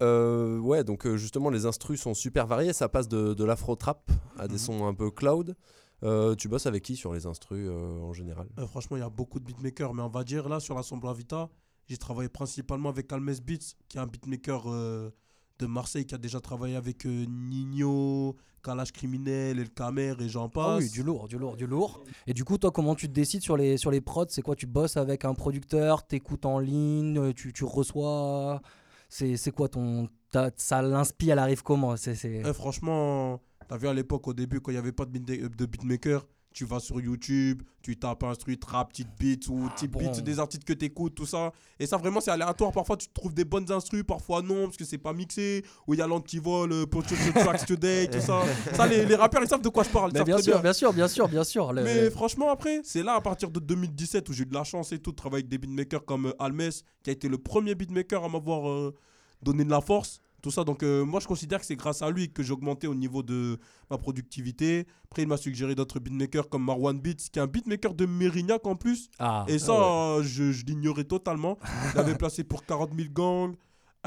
Euh, 0.00 0.58
ouais, 0.60 0.84
donc 0.84 1.06
euh, 1.06 1.16
justement, 1.16 1.50
les 1.50 1.66
instrus 1.66 2.00
sont 2.00 2.14
super 2.14 2.46
variés. 2.46 2.72
Ça 2.72 2.88
passe 2.88 3.08
de, 3.08 3.34
de 3.34 3.44
l'afro-trap 3.44 4.10
à 4.38 4.44
Mhm. 4.44 4.48
des 4.48 4.58
sons 4.58 4.86
un 4.86 4.94
peu 4.94 5.10
cloud. 5.10 5.56
Euh, 6.04 6.36
tu 6.36 6.48
bosses 6.48 6.66
avec 6.66 6.84
qui 6.84 6.94
sur 6.94 7.12
les 7.12 7.26
instrus 7.26 7.66
euh, 7.68 8.00
en 8.02 8.12
général? 8.12 8.46
Euh, 8.58 8.66
franchement, 8.68 8.96
il 8.96 9.00
y 9.00 9.02
a 9.02 9.10
beaucoup 9.10 9.40
de 9.40 9.44
beatmakers, 9.44 9.92
mais 9.94 10.02
on 10.02 10.08
va 10.08 10.22
dire 10.22 10.48
là 10.48 10.60
sur 10.60 10.76
la 10.76 10.84
Sombra 10.84 11.12
Vita, 11.12 11.48
j'ai 11.88 11.96
travaillé 11.96 12.28
principalement 12.28 12.88
avec 12.90 13.12
Almes 13.12 13.34
Beats, 13.44 13.74
qui 13.88 13.96
est 13.96 14.00
un 14.00 14.06
beatmaker 14.06 14.64
euh, 14.70 15.10
de 15.58 15.66
Marseille 15.66 16.04
qui 16.06 16.14
a 16.14 16.18
déjà 16.18 16.40
travaillé 16.40 16.76
avec 16.76 17.06
euh, 17.06 17.24
Nino, 17.26 18.36
Kalash 18.62 18.92
Criminel, 18.92 19.58
El 19.58 19.70
Kamer 19.70 20.14
et 20.20 20.28
j'en 20.28 20.48
passe. 20.48 20.64
Ah 20.66 20.76
oui, 20.78 20.90
du 20.90 21.02
lourd, 21.02 21.28
du 21.28 21.38
lourd, 21.38 21.56
du 21.56 21.66
lourd. 21.66 22.04
Et 22.26 22.34
du 22.34 22.44
coup, 22.44 22.58
toi, 22.58 22.70
comment 22.70 22.94
tu 22.94 23.08
te 23.08 23.12
décides 23.12 23.42
sur 23.42 23.56
les, 23.56 23.76
sur 23.78 23.90
les 23.90 24.00
prods? 24.00 24.26
C'est 24.28 24.42
quoi 24.42 24.54
Tu 24.54 24.66
bosses 24.66 24.96
avec 24.96 25.24
un 25.24 25.34
producteur, 25.34 26.06
t'écoutes 26.06 26.44
en 26.44 26.58
ligne, 26.58 27.18
euh, 27.18 27.32
tu, 27.32 27.52
tu 27.52 27.64
reçois? 27.64 28.60
C'est 29.08 29.50
quoi 29.52 29.68
ton. 29.68 30.08
Ça 30.56 30.82
l'inspire, 30.82 31.32
elle 31.32 31.38
arrive 31.38 31.62
comment? 31.62 31.96
C'est 31.96 32.42
Eh, 32.44 32.52
franchement, 32.52 33.40
t'as 33.66 33.78
vu 33.78 33.88
à 33.88 33.94
l'époque, 33.94 34.28
au 34.28 34.34
début, 34.34 34.60
quand 34.60 34.70
il 34.70 34.74
n'y 34.74 34.78
avait 34.78 34.92
pas 34.92 35.06
de 35.06 35.66
beatmaker, 35.66 36.26
tu 36.52 36.64
vas 36.64 36.80
sur 36.80 37.00
YouTube, 37.00 37.62
tu 37.82 37.96
tapes 37.96 38.24
instru, 38.24 38.58
trap, 38.58 38.90
petite 38.90 39.08
beat 39.18 39.48
ou 39.48 39.68
type 39.76 39.92
bon. 39.92 40.00
beat 40.00 40.22
des 40.22 40.38
artistes 40.38 40.64
que 40.64 40.72
t'écoutes, 40.72 41.14
tout 41.14 41.26
ça. 41.26 41.52
Et 41.78 41.86
ça, 41.86 41.96
vraiment, 41.96 42.20
c'est 42.20 42.30
aléatoire. 42.30 42.72
Parfois, 42.72 42.96
tu 42.96 43.08
trouves 43.08 43.32
des 43.32 43.44
bonnes 43.44 43.70
instrus, 43.70 44.02
parfois 44.02 44.42
non, 44.42 44.64
parce 44.64 44.76
que 44.76 44.84
c'est 44.84 44.98
pas 44.98 45.12
mixé. 45.12 45.64
Ou 45.86 45.94
il 45.94 46.00
y 46.00 46.02
a 46.02 46.06
l'antivol, 46.06 46.72
euh, 46.72 46.86
pour 46.86 47.02
the 47.02 47.14
tracks 47.34 47.64
today, 47.66 48.08
tout 48.08 48.20
ça. 48.20 48.42
Ça, 48.74 48.86
les, 48.86 49.04
les 49.04 49.14
rappeurs, 49.14 49.42
ils 49.42 49.48
savent 49.48 49.62
de 49.62 49.68
quoi 49.68 49.84
je 49.84 49.90
parle. 49.90 50.10
ils 50.14 50.24
bien 50.24 50.38
sûr, 50.38 50.60
bien 50.60 50.72
sûr, 50.72 50.92
bien 50.92 51.08
sûr, 51.08 51.28
bien 51.28 51.44
sûr. 51.44 51.72
mais 51.72 52.10
franchement, 52.10 52.50
après, 52.50 52.80
c'est 52.84 53.02
là 53.02 53.14
à 53.14 53.20
partir 53.20 53.50
de 53.50 53.60
2017 53.60 54.28
où 54.28 54.32
j'ai 54.32 54.42
eu 54.42 54.46
de 54.46 54.54
la 54.54 54.64
chance 54.64 54.92
et 54.92 54.98
tout 54.98 55.12
de 55.12 55.16
travailler 55.16 55.42
avec 55.42 55.48
des 55.48 55.58
beatmakers 55.58 56.04
comme 56.04 56.26
euh, 56.26 56.42
Almes, 56.42 56.70
qui 57.02 57.10
a 57.10 57.12
été 57.12 57.28
le 57.28 57.38
premier 57.38 57.74
beatmaker 57.74 58.24
à 58.24 58.28
m'avoir 58.28 58.68
euh, 58.68 58.94
donné 59.42 59.64
de 59.64 59.70
la 59.70 59.80
force. 59.80 60.20
Tout 60.40 60.50
ça, 60.52 60.62
donc 60.62 60.82
euh, 60.84 61.04
moi 61.04 61.18
je 61.18 61.26
considère 61.26 61.58
que 61.58 61.66
c'est 61.66 61.74
grâce 61.76 62.00
à 62.00 62.10
lui 62.10 62.32
que 62.32 62.42
j'ai 62.44 62.52
augmenté 62.52 62.86
au 62.86 62.94
niveau 62.94 63.22
de 63.24 63.58
ma 63.90 63.98
productivité. 63.98 64.86
Après, 65.06 65.22
il 65.22 65.28
m'a 65.28 65.36
suggéré 65.36 65.74
d'autres 65.74 65.98
beatmakers 65.98 66.48
comme 66.48 66.64
Marwan 66.64 66.98
Beats, 67.00 67.28
qui 67.32 67.38
est 67.38 67.42
un 67.42 67.46
beatmaker 67.48 67.92
de 67.94 68.06
Mérignac 68.06 68.64
en 68.66 68.76
plus. 68.76 69.08
Ah, 69.18 69.44
et 69.48 69.58
ça, 69.58 69.72
ah 69.76 70.16
euh, 70.18 70.22
je, 70.22 70.52
je 70.52 70.64
l'ignorais 70.64 71.04
totalement. 71.04 71.58
Il 71.92 71.96
l'avait 71.96 72.14
placé 72.18 72.44
pour 72.44 72.64
40 72.64 72.90
000 72.96 73.08
gangs, 73.12 73.54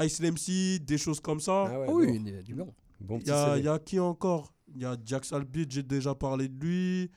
Ice 0.00 0.20
MC, 0.22 0.78
des 0.82 0.96
choses 0.96 1.20
comme 1.20 1.38
ça. 1.40 1.64
Ah 1.70 1.92
oui, 1.92 2.14
il 2.24 2.28
y 2.30 2.34
a 2.34 2.42
du 2.42 2.54
bon. 2.54 2.72
Bon 3.00 3.18
Il 3.20 3.28
y, 3.28 3.30
a- 3.30 3.58
il 3.58 3.64
y 3.64 3.68
a 3.68 3.78
qui 3.78 4.00
encore? 4.00 4.54
Il 4.74 4.80
y 4.80 4.86
a 4.86 4.96
Jax 5.04 5.32
Albeat, 5.34 5.70
j'ai 5.70 5.82
déjà 5.82 6.14
parlé 6.14 6.48
de 6.48 6.58
lui. 6.64 7.10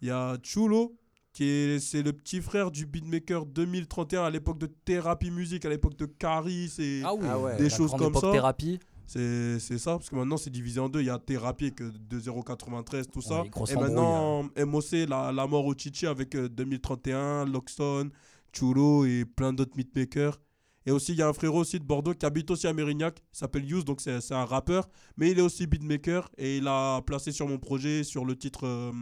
Il 0.00 0.08
y 0.08 0.10
a 0.10 0.38
Chulo, 0.42 0.96
c'est 1.32 2.02
le 2.02 2.12
petit 2.12 2.40
frère 2.40 2.70
du 2.70 2.86
beatmaker 2.86 3.46
2031 3.46 4.24
à 4.24 4.30
l'époque 4.30 4.58
de 4.58 4.66
Therapy 4.66 5.30
Music, 5.30 5.64
à 5.64 5.68
l'époque 5.70 5.96
de 5.96 6.06
Caris 6.06 6.72
et 6.78 7.00
Ah 7.04 7.14
oui, 7.14 7.26
Ah 7.28 7.38
ouais, 7.38 7.56
des 7.56 7.70
choses 7.70 7.92
comme 7.92 8.14
ça. 8.14 8.30
Thérapie. 8.32 8.78
C'est 9.06 9.58
c'est 9.58 9.78
ça, 9.78 9.92
parce 9.92 10.08
que 10.08 10.14
maintenant 10.16 10.36
c'est 10.38 10.48
divisé 10.50 10.80
en 10.80 10.88
deux. 10.88 11.00
Il 11.00 11.06
y 11.06 11.10
a 11.10 11.18
Thérapie 11.18 11.64
avec 11.66 11.82
euh, 11.82 11.92
2,093, 12.08 13.08
tout 13.08 13.20
ça. 13.20 13.42
Et 13.70 13.74
maintenant, 13.76 14.44
MOC, 14.56 14.92
la, 15.08 15.32
la 15.32 15.46
mort 15.46 15.66
au 15.66 15.74
Chichi 15.76 16.06
avec 16.06 16.34
euh, 16.34 16.48
2031, 16.48 17.44
Loxton, 17.46 18.10
Chulo 18.52 19.04
et 19.04 19.24
plein 19.24 19.52
d'autres 19.52 19.76
beatmakers. 19.76 20.38
Et 20.86 20.90
aussi, 20.90 21.12
il 21.12 21.18
y 21.18 21.22
a 21.22 21.28
un 21.28 21.32
frérot 21.32 21.60
aussi 21.60 21.78
de 21.78 21.84
Bordeaux 21.84 22.14
qui 22.14 22.24
habite 22.26 22.50
aussi 22.50 22.66
à 22.66 22.72
Mérignac. 22.72 23.22
S'appelle 23.32 23.64
Yous, 23.64 23.82
donc 23.84 24.00
c'est 24.00 24.20
c'est 24.20 24.34
un 24.34 24.44
rappeur. 24.46 24.88
Mais 25.16 25.30
il 25.30 25.38
est 25.38 25.42
aussi 25.42 25.66
beatmaker. 25.66 26.28
Et 26.38 26.56
il 26.58 26.66
a 26.66 27.00
placé 27.02 27.32
sur 27.32 27.46
mon 27.48 27.58
projet 27.58 28.04
sur 28.04 28.24
le 28.24 28.34
titre 28.36 28.66
euh, 28.66 28.92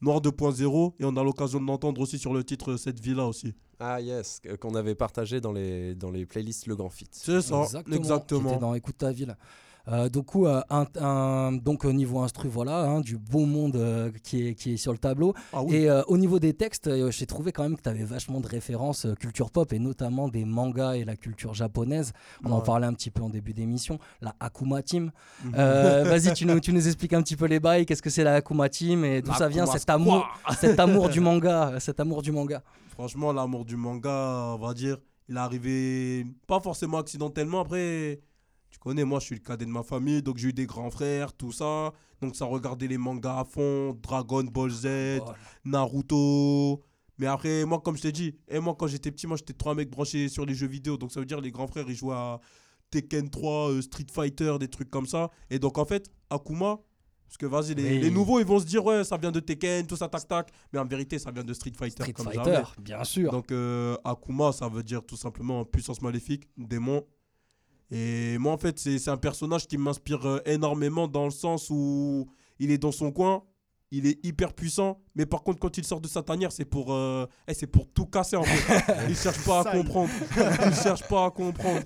Noir 0.00 0.20
2.0. 0.20 0.94
Et 1.00 1.04
on 1.04 1.16
a 1.16 1.22
l'occasion 1.24 1.60
de 1.60 1.66
l'entendre 1.66 2.00
aussi 2.00 2.18
sur 2.18 2.32
le 2.32 2.44
titre 2.44 2.76
Cette 2.76 3.00
vie-là 3.00 3.26
aussi. 3.26 3.54
Ah 3.80 4.00
yes, 4.00 4.40
qu'on 4.60 4.74
avait 4.74 4.94
partagé 4.94 5.40
dans 5.40 5.52
les, 5.52 5.94
dans 5.94 6.10
les 6.10 6.26
playlists 6.26 6.66
Le 6.66 6.74
Grand 6.74 6.90
Fit. 6.90 7.06
C'est 7.12 7.40
ça, 7.40 7.64
exactement. 7.92 8.48
Qui 8.48 8.54
était 8.54 8.60
dans 8.60 8.74
Écoute 8.74 8.98
ta 8.98 9.12
ville. 9.12 9.36
Euh, 9.90 10.08
donc, 10.10 10.26
coup, 10.26 10.46
euh, 10.46 10.60
un, 10.68 10.84
un- 11.00 11.52
donc 11.52 11.84
au 11.86 11.92
niveau 11.92 12.20
instru, 12.20 12.48
voilà, 12.48 12.80
hein, 12.82 13.00
du 13.00 13.16
beau 13.16 13.46
monde 13.46 13.76
euh, 13.76 14.10
qui, 14.22 14.48
est, 14.48 14.54
qui 14.54 14.74
est 14.74 14.76
sur 14.76 14.92
le 14.92 14.98
tableau. 14.98 15.32
Ah 15.52 15.62
oui. 15.62 15.76
Et 15.76 15.90
euh, 15.90 16.02
au 16.08 16.18
niveau 16.18 16.38
des 16.38 16.52
textes, 16.52 16.88
euh, 16.88 17.10
j'ai 17.10 17.24
trouvé 17.26 17.52
quand 17.52 17.62
même 17.62 17.76
que 17.76 17.82
tu 17.82 17.88
avais 17.88 18.04
vachement 18.04 18.40
de 18.40 18.46
références 18.46 19.06
euh, 19.06 19.14
culture 19.14 19.50
pop 19.50 19.72
et 19.72 19.78
notamment 19.78 20.28
des 20.28 20.44
mangas 20.44 20.94
et 20.96 21.04
la 21.04 21.16
culture 21.16 21.54
japonaise. 21.54 22.12
On 22.44 22.52
en 22.52 22.60
parlait 22.60 22.86
un 22.86 22.92
petit 22.92 23.10
peu 23.10 23.22
en 23.22 23.30
début 23.30 23.54
d'émission. 23.54 23.98
La 24.20 24.34
Akuma 24.40 24.82
Team. 24.82 25.10
Mhm. 25.44 25.52
Euh, 25.56 26.04
Vas-y, 26.04 26.34
tu 26.34 26.44
nous, 26.44 26.60
tu 26.60 26.72
nous 26.72 26.86
expliques 26.86 27.14
un 27.14 27.22
petit 27.22 27.36
peu 27.36 27.46
les 27.46 27.60
bails. 27.60 27.86
Qu'est-ce 27.86 28.02
que 28.02 28.10
c'est 28.10 28.24
la 28.24 28.34
Akuma 28.34 28.68
Team 28.68 29.04
et 29.04 29.22
d'où 29.22 29.32
ça 29.32 29.48
vient 29.48 29.64
cet 29.66 29.88
amour, 29.88 30.26
cet 30.60 30.78
amour 30.78 31.08
du 31.08 31.20
manga, 31.28 31.80
cet 31.80 31.98
amour 32.00 32.20
du 32.22 32.30
manga? 32.32 32.62
Franchement, 32.90 33.32
l'amour 33.32 33.64
du 33.64 33.76
manga, 33.76 34.54
on 34.54 34.58
va 34.58 34.74
dire, 34.74 34.98
il 35.28 35.36
est 35.36 35.38
arrivé 35.38 36.26
pas 36.46 36.60
forcément 36.60 36.98
accidentellement. 36.98 37.60
Après, 37.60 38.20
Tu 38.70 38.78
connais, 38.78 39.04
moi, 39.04 39.18
je 39.20 39.26
suis 39.26 39.34
le 39.34 39.40
cadet 39.40 39.64
de 39.64 39.70
ma 39.70 39.82
famille, 39.82 40.22
donc 40.22 40.36
j'ai 40.38 40.48
eu 40.48 40.52
des 40.52 40.66
grands 40.66 40.90
frères, 40.90 41.32
tout 41.32 41.52
ça. 41.52 41.92
Donc 42.20 42.36
ça 42.36 42.44
regardait 42.44 42.86
les 42.88 42.98
mangas 42.98 43.40
à 43.40 43.44
fond, 43.44 43.96
Dragon 44.02 44.42
Ball 44.44 44.70
Z, 44.70 45.20
Naruto. 45.64 46.82
Mais 47.18 47.26
après, 47.26 47.64
moi, 47.64 47.80
comme 47.80 47.96
je 47.96 48.02
t'ai 48.02 48.12
dit, 48.12 48.34
et 48.48 48.60
moi, 48.60 48.76
quand 48.78 48.86
j'étais 48.86 49.10
petit, 49.10 49.26
moi, 49.26 49.36
j'étais 49.36 49.52
trop 49.52 49.70
un 49.70 49.74
mec 49.74 49.90
branché 49.90 50.28
sur 50.28 50.44
les 50.46 50.54
jeux 50.54 50.68
vidéo. 50.68 50.96
Donc 50.96 51.10
ça 51.12 51.20
veut 51.20 51.26
dire 51.26 51.40
les 51.40 51.50
grands 51.50 51.66
frères, 51.66 51.86
ils 51.88 51.96
jouaient 51.96 52.14
à 52.14 52.38
Tekken 52.90 53.28
3, 53.28 53.70
euh, 53.70 53.82
Street 53.82 54.06
Fighter, 54.12 54.56
des 54.60 54.68
trucs 54.68 54.90
comme 54.90 55.06
ça. 55.06 55.30
Et 55.50 55.58
donc, 55.58 55.78
en 55.78 55.84
fait, 55.84 56.08
Akuma, 56.30 56.78
parce 57.26 57.36
que 57.36 57.46
vas-y, 57.46 57.74
les, 57.74 57.82
Oui. 57.90 57.98
les 58.00 58.10
nouveaux, 58.10 58.38
ils 58.38 58.46
vont 58.46 58.60
se 58.60 58.64
dire, 58.64 58.84
ouais, 58.84 59.02
ça 59.04 59.16
vient 59.16 59.32
de 59.32 59.40
Tekken, 59.40 59.86
tout 59.86 59.96
ça, 59.96 60.08
tac, 60.08 60.26
tac. 60.28 60.50
Mais 60.72 60.78
en 60.78 60.86
vérité, 60.86 61.18
ça 61.18 61.30
vient 61.32 61.42
de 61.44 61.52
Street 61.54 61.72
Fighter. 61.76 62.02
Street 62.04 62.12
comme 62.12 62.26
Fighter, 62.26 62.44
jamais. 62.44 62.64
bien 62.78 63.02
sûr. 63.04 63.32
Donc, 63.32 63.50
euh, 63.50 63.96
Akuma, 64.04 64.52
ça 64.52 64.68
veut 64.68 64.82
dire 64.84 65.04
tout 65.04 65.16
simplement 65.16 65.64
puissance 65.64 66.00
maléfique, 66.00 66.48
démon. 66.56 67.04
Et 67.90 68.36
moi, 68.38 68.52
en 68.52 68.58
fait, 68.58 68.78
c'est 68.78 69.08
un 69.08 69.16
personnage 69.16 69.66
qui 69.66 69.78
m'inspire 69.78 70.26
euh, 70.26 70.40
énormément 70.44 71.08
dans 71.08 71.24
le 71.24 71.30
sens 71.30 71.68
où 71.70 72.28
il 72.58 72.70
est 72.70 72.78
dans 72.78 72.92
son 72.92 73.10
coin, 73.12 73.44
il 73.90 74.06
est 74.06 74.22
hyper 74.24 74.52
puissant, 74.52 75.00
mais 75.14 75.24
par 75.24 75.42
contre, 75.42 75.58
quand 75.58 75.78
il 75.78 75.84
sort 75.84 76.00
de 76.00 76.08
sa 76.08 76.22
tanière, 76.22 76.52
c'est 76.52 76.64
pour, 76.66 76.92
euh, 76.92 77.26
eh, 77.46 77.54
c'est 77.54 77.66
pour 77.66 77.88
tout 77.88 78.04
casser 78.06 78.36
en 78.36 78.42
fait. 78.42 78.94
il 79.08 79.16
cherche 79.16 79.42
pas 79.44 79.60
à 79.60 79.72
comprendre. 79.72 80.10
il 80.66 80.74
cherche 80.74 81.08
pas 81.08 81.26
à 81.26 81.30
comprendre. 81.30 81.82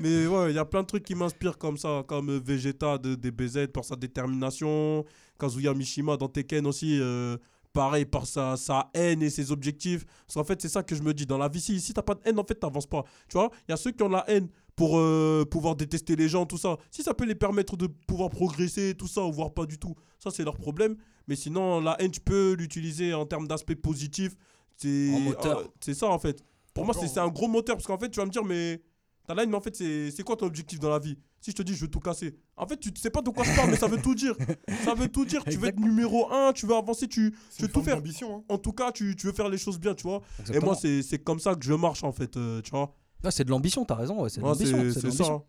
Mais 0.00 0.26
ouais, 0.26 0.50
il 0.50 0.56
y 0.56 0.58
a 0.58 0.64
plein 0.64 0.82
de 0.82 0.86
trucs 0.86 1.04
qui 1.04 1.14
m'inspirent 1.14 1.58
comme 1.58 1.76
ça, 1.76 2.02
comme 2.08 2.30
euh, 2.30 2.40
Vegeta 2.44 2.98
de 2.98 3.14
DBZ 3.14 3.68
par 3.72 3.84
sa 3.84 3.94
détermination, 3.94 5.04
Kazuya 5.38 5.74
Mishima 5.74 6.16
dans 6.16 6.28
Tekken 6.28 6.66
aussi. 6.66 6.98
euh, 7.00 7.36
pareil 7.74 8.06
par 8.06 8.24
sa, 8.24 8.56
sa 8.56 8.88
haine 8.94 9.22
et 9.22 9.28
ses 9.28 9.52
objectifs. 9.52 10.06
Parce 10.26 10.34
qu'en 10.34 10.44
fait, 10.44 10.62
c'est 10.62 10.68
ça 10.68 10.82
que 10.82 10.94
je 10.94 11.02
me 11.02 11.12
dis. 11.12 11.26
Dans 11.26 11.38
la 11.38 11.48
vie, 11.48 11.60
si, 11.60 11.80
si 11.80 11.92
t'as 11.92 12.02
pas 12.02 12.14
de 12.14 12.20
haine, 12.24 12.38
en 12.38 12.44
fait, 12.44 12.54
t'avances 12.54 12.86
pas. 12.86 13.04
Tu 13.28 13.36
vois, 13.36 13.50
il 13.68 13.72
y 13.72 13.74
a 13.74 13.76
ceux 13.76 13.90
qui 13.90 14.02
ont 14.02 14.08
la 14.08 14.24
haine 14.30 14.48
pour 14.76 14.98
euh, 14.98 15.44
pouvoir 15.48 15.76
détester 15.76 16.16
les 16.16 16.28
gens, 16.28 16.46
tout 16.46 16.58
ça. 16.58 16.76
Si 16.90 17.02
ça 17.02 17.14
peut 17.14 17.24
les 17.24 17.34
permettre 17.34 17.76
de 17.76 17.86
pouvoir 17.86 18.30
progresser, 18.30 18.94
tout 18.94 19.06
ça, 19.06 19.24
ou 19.24 19.32
voire 19.32 19.52
pas 19.52 19.66
du 19.66 19.78
tout, 19.78 19.94
ça, 20.18 20.30
c'est 20.30 20.44
leur 20.44 20.56
problème. 20.56 20.96
Mais 21.28 21.36
sinon, 21.36 21.80
la 21.80 22.00
haine, 22.00 22.10
tu 22.10 22.20
peux 22.20 22.54
l'utiliser 22.54 23.14
en 23.14 23.26
termes 23.26 23.46
d'aspect 23.46 23.76
positif. 23.76 24.36
C'est 24.76 24.88
euh, 24.88 25.94
ça, 25.94 26.08
en 26.08 26.18
fait. 26.18 26.42
Pour 26.74 26.84
moi, 26.84 26.94
c'est 26.94 27.20
un 27.20 27.28
gros 27.28 27.48
moteur. 27.48 27.76
Parce 27.76 27.86
qu'en 27.86 27.98
fait, 27.98 28.10
tu 28.10 28.18
vas 28.18 28.26
me 28.26 28.30
dire, 28.30 28.44
mais 28.44 28.82
ta 29.26 29.34
haine, 29.34 29.48
mais 29.50 29.56
en 29.56 29.60
fait, 29.60 29.76
c'est 29.76 30.22
quoi 30.24 30.36
ton 30.36 30.46
objectif 30.46 30.80
dans 30.80 30.90
la 30.90 30.98
vie? 30.98 31.16
Si 31.40 31.50
je 31.50 31.56
te 31.56 31.62
dis, 31.62 31.74
je 31.74 31.82
veux 31.82 31.90
tout 31.90 32.00
casser. 32.00 32.34
En 32.56 32.66
fait, 32.66 32.78
tu 32.78 32.90
ne 32.90 32.96
sais 32.96 33.10
pas 33.10 33.20
de 33.20 33.28
quoi 33.28 33.44
je 33.44 33.54
parle, 33.54 33.70
mais 33.70 33.76
ça 33.76 33.86
veut 33.86 34.00
tout 34.00 34.14
dire. 34.14 34.34
Ça 34.82 34.94
veut 34.94 35.08
tout 35.08 35.24
dire. 35.24 35.44
Tu 35.44 35.56
veux 35.56 35.68
être 35.68 35.78
numéro 35.78 36.32
un, 36.32 36.52
tu 36.52 36.66
veux 36.66 36.74
avancer, 36.74 37.06
tu, 37.06 37.34
tu 37.54 37.62
veux 37.62 37.68
tout 37.68 37.82
faire. 37.82 38.02
En 38.48 38.58
tout 38.58 38.72
cas, 38.72 38.92
tu, 38.92 39.14
tu 39.14 39.26
veux 39.26 39.32
faire 39.32 39.48
les 39.48 39.58
choses 39.58 39.78
bien, 39.78 39.94
tu 39.94 40.02
vois. 40.02 40.22
Et 40.52 40.58
moi, 40.58 40.74
c'est 40.74 41.02
c'est 41.02 41.18
comme 41.18 41.38
ça 41.38 41.54
que 41.54 41.64
je 41.64 41.74
marche, 41.74 42.02
en 42.02 42.12
fait, 42.12 42.36
euh, 42.36 42.60
tu 42.62 42.70
vois. 42.70 42.94
Ah, 43.24 43.30
c'est 43.30 43.44
de 43.44 43.50
l'ambition, 43.50 43.84
t'as 43.84 43.94
raison. 43.94 44.22
ouais, 44.22 44.28
c'est 44.28 44.40
de 44.40 44.46
l'ambition. 44.46 45.42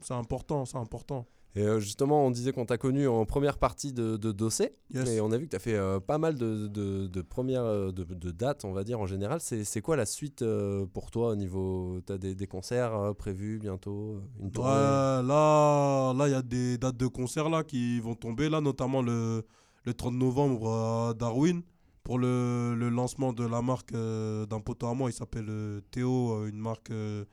c'est 0.00 0.04
ça. 0.06 0.14
important, 0.16 0.64
c'est 0.64 0.76
important. 0.78 1.26
Et 1.54 1.62
euh, 1.62 1.80
justement, 1.80 2.26
on 2.26 2.30
disait 2.30 2.52
qu'on 2.52 2.66
t'a 2.66 2.76
connu 2.76 3.08
en 3.08 3.24
première 3.24 3.56
partie 3.56 3.94
de, 3.94 4.18
de 4.18 4.30
Dossé, 4.30 4.74
Yes. 4.92 5.08
et 5.08 5.20
on 5.22 5.32
a 5.32 5.38
vu 5.38 5.46
que 5.46 5.50
tu 5.52 5.56
as 5.56 5.58
fait 5.58 5.74
euh, 5.74 6.00
pas 6.00 6.18
mal 6.18 6.34
de, 6.36 6.66
de, 6.66 7.06
de 7.06 7.22
premières 7.22 7.64
euh, 7.64 7.92
de, 7.92 8.04
de 8.04 8.30
dates, 8.30 8.66
on 8.66 8.72
va 8.72 8.84
dire 8.84 9.00
en 9.00 9.06
général. 9.06 9.40
C'est 9.40 9.64
c'est 9.64 9.80
quoi 9.80 9.96
la 9.96 10.04
suite 10.04 10.42
euh, 10.42 10.84
pour 10.84 11.10
toi 11.10 11.30
au 11.30 11.34
niveau. 11.34 11.98
Tu 12.06 12.12
as 12.12 12.18
des, 12.18 12.34
des 12.34 12.46
concerts 12.46 12.94
euh, 12.94 13.14
prévus 13.14 13.58
bientôt 13.58 14.20
Une 14.38 14.50
tournée? 14.50 14.70
Là, 14.70 15.22
là, 15.22 16.28
il 16.28 16.32
y 16.32 16.34
a 16.34 16.42
des 16.42 16.76
dates 16.76 16.98
de 16.98 17.06
concert 17.06 17.48
là 17.48 17.64
qui 17.64 18.00
vont 18.00 18.14
tomber 18.14 18.50
là, 18.50 18.60
notamment 18.60 19.00
le, 19.00 19.42
le 19.84 19.94
30 19.94 20.12
novembre 20.14 20.70
à 20.70 21.14
Darwin 21.14 21.62
pour 22.06 22.20
le, 22.20 22.76
le 22.76 22.88
lancement 22.88 23.32
de 23.32 23.44
la 23.44 23.62
marque 23.62 23.92
euh, 23.92 24.46
d'un 24.46 24.60
poteau 24.60 24.86
à 24.86 24.94
moi. 24.94 25.10
Il 25.10 25.12
s'appelle 25.12 25.46
euh, 25.48 25.80
Théo, 25.90 26.34
euh, 26.34 26.46
une 26.48 26.56
marque 26.60 26.92
euh, 26.92 27.24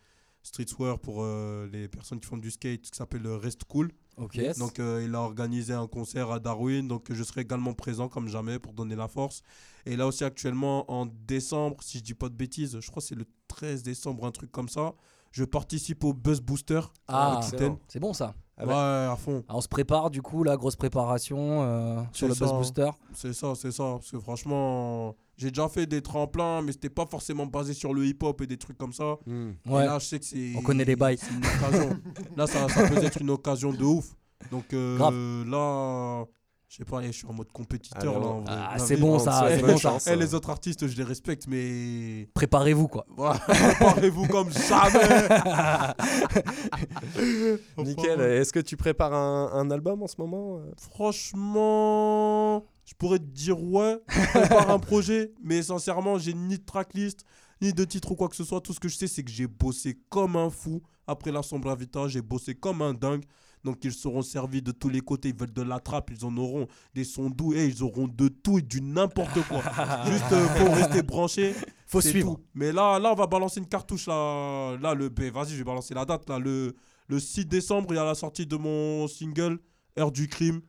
streetwear 0.41 0.97
pour 0.97 1.17
euh, 1.21 1.69
les 1.71 1.87
personnes 1.87 2.19
qui 2.19 2.25
font 2.27 2.37
du 2.37 2.49
skate 2.49 2.81
qui 2.81 2.89
s'appelle 2.97 3.27
Rest 3.27 3.65
Cool. 3.65 3.91
Ok. 4.17 4.33
Yes. 4.33 4.57
Donc 4.57 4.79
euh, 4.79 5.03
il 5.05 5.13
a 5.13 5.19
organisé 5.21 5.73
un 5.73 5.85
concert 5.85 6.31
à 6.31 6.39
Darwin, 6.39 6.87
donc 6.87 7.13
je 7.13 7.23
serai 7.23 7.41
également 7.41 7.75
présent 7.75 8.09
comme 8.09 8.27
jamais 8.27 8.57
pour 8.57 8.73
donner 8.73 8.95
la 8.95 9.07
force. 9.07 9.43
Et 9.85 9.95
là 9.95 10.07
aussi 10.07 10.23
actuellement 10.23 10.89
en 10.91 11.05
décembre, 11.05 11.77
si 11.83 11.99
je 11.99 12.03
dis 12.03 12.15
pas 12.15 12.29
de 12.29 12.35
bêtises, 12.35 12.79
je 12.79 12.89
crois 12.89 12.99
que 12.99 13.07
c'est 13.07 13.13
le 13.15 13.27
13 13.49 13.83
décembre, 13.83 14.25
un 14.25 14.31
truc 14.31 14.51
comme 14.51 14.69
ça. 14.69 14.95
Je 15.31 15.43
participe 15.43 16.03
au 16.03 16.13
Buzz 16.13 16.41
Booster. 16.41 16.81
Ah, 17.07 17.41
c'est 17.87 17.99
bon 17.99 18.13
ça. 18.13 18.33
Ouais, 18.59 18.71
à 18.73 19.15
fond. 19.17 19.43
On 19.49 19.61
se 19.61 19.67
prépare 19.67 20.09
du 20.09 20.21
coup, 20.21 20.43
la 20.43 20.55
grosse 20.57 20.75
préparation 20.75 21.63
euh, 21.63 22.01
sur 22.11 22.27
le 22.27 22.35
Buzz 22.35 22.49
ça. 22.49 22.55
Booster. 22.55 22.89
C'est 23.13 23.33
ça, 23.33 23.53
c'est 23.55 23.71
ça. 23.71 23.83
Parce 23.93 24.11
que 24.11 24.19
franchement, 24.19 25.15
j'ai 25.37 25.49
déjà 25.49 25.67
fait 25.67 25.85
des 25.87 26.01
tremplins, 26.01 26.61
mais 26.61 26.71
c'était 26.71 26.89
pas 26.89 27.05
forcément 27.07 27.45
basé 27.47 27.73
sur 27.73 27.93
le 27.93 28.05
hip-hop 28.05 28.39
et 28.41 28.47
des 28.47 28.57
trucs 28.57 28.77
comme 28.77 28.93
ça. 28.93 29.15
Et 29.27 29.69
Ouais. 29.69 29.85
là, 29.85 29.97
je 29.99 30.05
sais 30.05 30.19
que 30.19 30.25
c'est. 30.25 30.53
On 30.55 30.61
connaît 30.61 30.85
les 30.85 30.95
bails. 30.95 31.17
c'est 31.17 31.31
une 31.33 31.43
occasion. 31.45 31.99
là, 32.37 32.45
ça, 32.47 32.69
ça 32.69 32.87
peut 32.87 33.03
être 33.03 33.21
une 33.21 33.31
occasion 33.31 33.71
de 33.73 33.83
ouf. 33.83 34.15
Donc 34.51 34.73
euh, 34.73 35.43
là, 35.45 36.25
je 36.73 36.77
sais 36.79 36.85
pas, 36.85 37.03
je 37.03 37.11
suis 37.11 37.27
en 37.27 37.33
mode 37.33 37.51
compétiteur. 37.51 38.19
Là, 38.19 38.27
on- 38.27 38.39
en 38.39 38.41
vrai. 38.41 38.45
Ah, 38.51 38.79
c'est 38.79 38.97
bon, 38.97 39.13
on 39.13 39.19
ça, 39.19 39.45
c'est 39.47 39.61
bonne 39.61 39.73
bon, 39.73 39.77
ça. 39.77 40.11
Eh, 40.11 40.15
les 40.15 40.33
autres 40.33 40.49
artistes, 40.49 40.87
je 40.87 40.97
les 40.97 41.03
respecte, 41.03 41.45
mais. 41.47 42.27
Préparez-vous 42.33 42.87
quoi. 42.87 43.05
Préparez-vous 43.15 44.27
comme 44.27 44.49
jamais. 44.51 45.27
Nickel. 47.77 48.19
Est-ce 48.21 48.51
que 48.51 48.59
tu 48.59 48.75
prépares 48.75 49.13
un, 49.13 49.51
un 49.53 49.69
album 49.69 50.01
en 50.01 50.07
ce 50.07 50.15
moment 50.17 50.57
euh? 50.61 50.71
Franchement, 50.79 52.65
je 52.85 52.95
pourrais 52.95 53.19
te 53.19 53.25
dire 53.25 53.61
ouais, 53.61 53.99
je 54.09 54.39
prépare 54.39 54.71
un 54.71 54.79
projet, 54.79 55.31
mais 55.43 55.61
sincèrement, 55.61 56.17
j'ai 56.17 56.33
ni 56.33 56.57
de 56.57 56.63
tracklist, 56.65 57.23
ni 57.61 57.71
de 57.71 57.83
titre 57.83 58.13
ou 58.13 58.15
quoi 58.15 58.29
que 58.29 58.35
ce 58.35 58.43
soit. 58.43 58.61
Tout 58.61 58.73
ce 58.73 58.79
que 58.79 58.87
je 58.89 58.97
sais, 58.97 59.05
c'est 59.07 59.23
que 59.23 59.29
j'ai 59.31 59.45
bossé 59.45 59.99
comme 60.09 60.35
un 60.35 60.49
fou. 60.49 60.81
Après 61.05 61.31
la 61.31 61.43
sombre 61.43 61.69
invitation, 61.69 62.07
j'ai 62.07 62.21
bossé 62.23 62.55
comme 62.55 62.81
un 62.81 62.93
dingue. 62.95 63.25
Donc 63.63 63.77
ils 63.83 63.93
seront 63.93 64.21
servis 64.21 64.61
de 64.61 64.71
tous 64.71 64.89
les 64.89 64.99
côtés. 65.01 65.29
Ils 65.29 65.35
veulent 65.35 65.53
de 65.53 65.61
la 65.61 65.79
trappe, 65.79 66.09
ils 66.11 66.25
en 66.25 66.35
auront 66.37 66.67
des 66.93 67.03
sons 67.03 67.29
doux 67.29 67.53
et 67.53 67.65
ils 67.65 67.81
auront 67.83 68.07
de 68.07 68.27
tout 68.27 68.59
et 68.59 68.61
du 68.61 68.81
n'importe 68.81 69.41
quoi. 69.47 69.61
Juste 70.05 70.31
euh, 70.31 70.45
faut 70.47 70.71
rester 70.71 71.01
branché. 71.01 71.53
Faut 71.87 72.01
suivre. 72.01 72.35
tout. 72.35 72.43
Mais 72.55 72.71
là, 72.71 72.99
là, 72.99 73.11
on 73.11 73.15
va 73.15 73.27
balancer 73.27 73.59
une 73.59 73.67
cartouche 73.67 74.07
là. 74.07 74.75
Là, 74.81 74.93
le, 74.93 75.09
ben, 75.09 75.31
vas-y, 75.31 75.51
je 75.51 75.57
vais 75.57 75.63
balancer 75.63 75.93
la 75.93 76.03
date 76.05 76.27
là. 76.27 76.39
Le, 76.39 76.73
le 77.07 77.19
6 77.19 77.45
décembre, 77.45 77.87
il 77.91 77.95
y 77.95 77.99
a 77.99 78.03
la 78.05 78.15
sortie 78.15 78.45
de 78.45 78.55
mon 78.57 79.07
single 79.07 79.59
Heure 79.99 80.11
du 80.11 80.27
crime, 80.27 80.59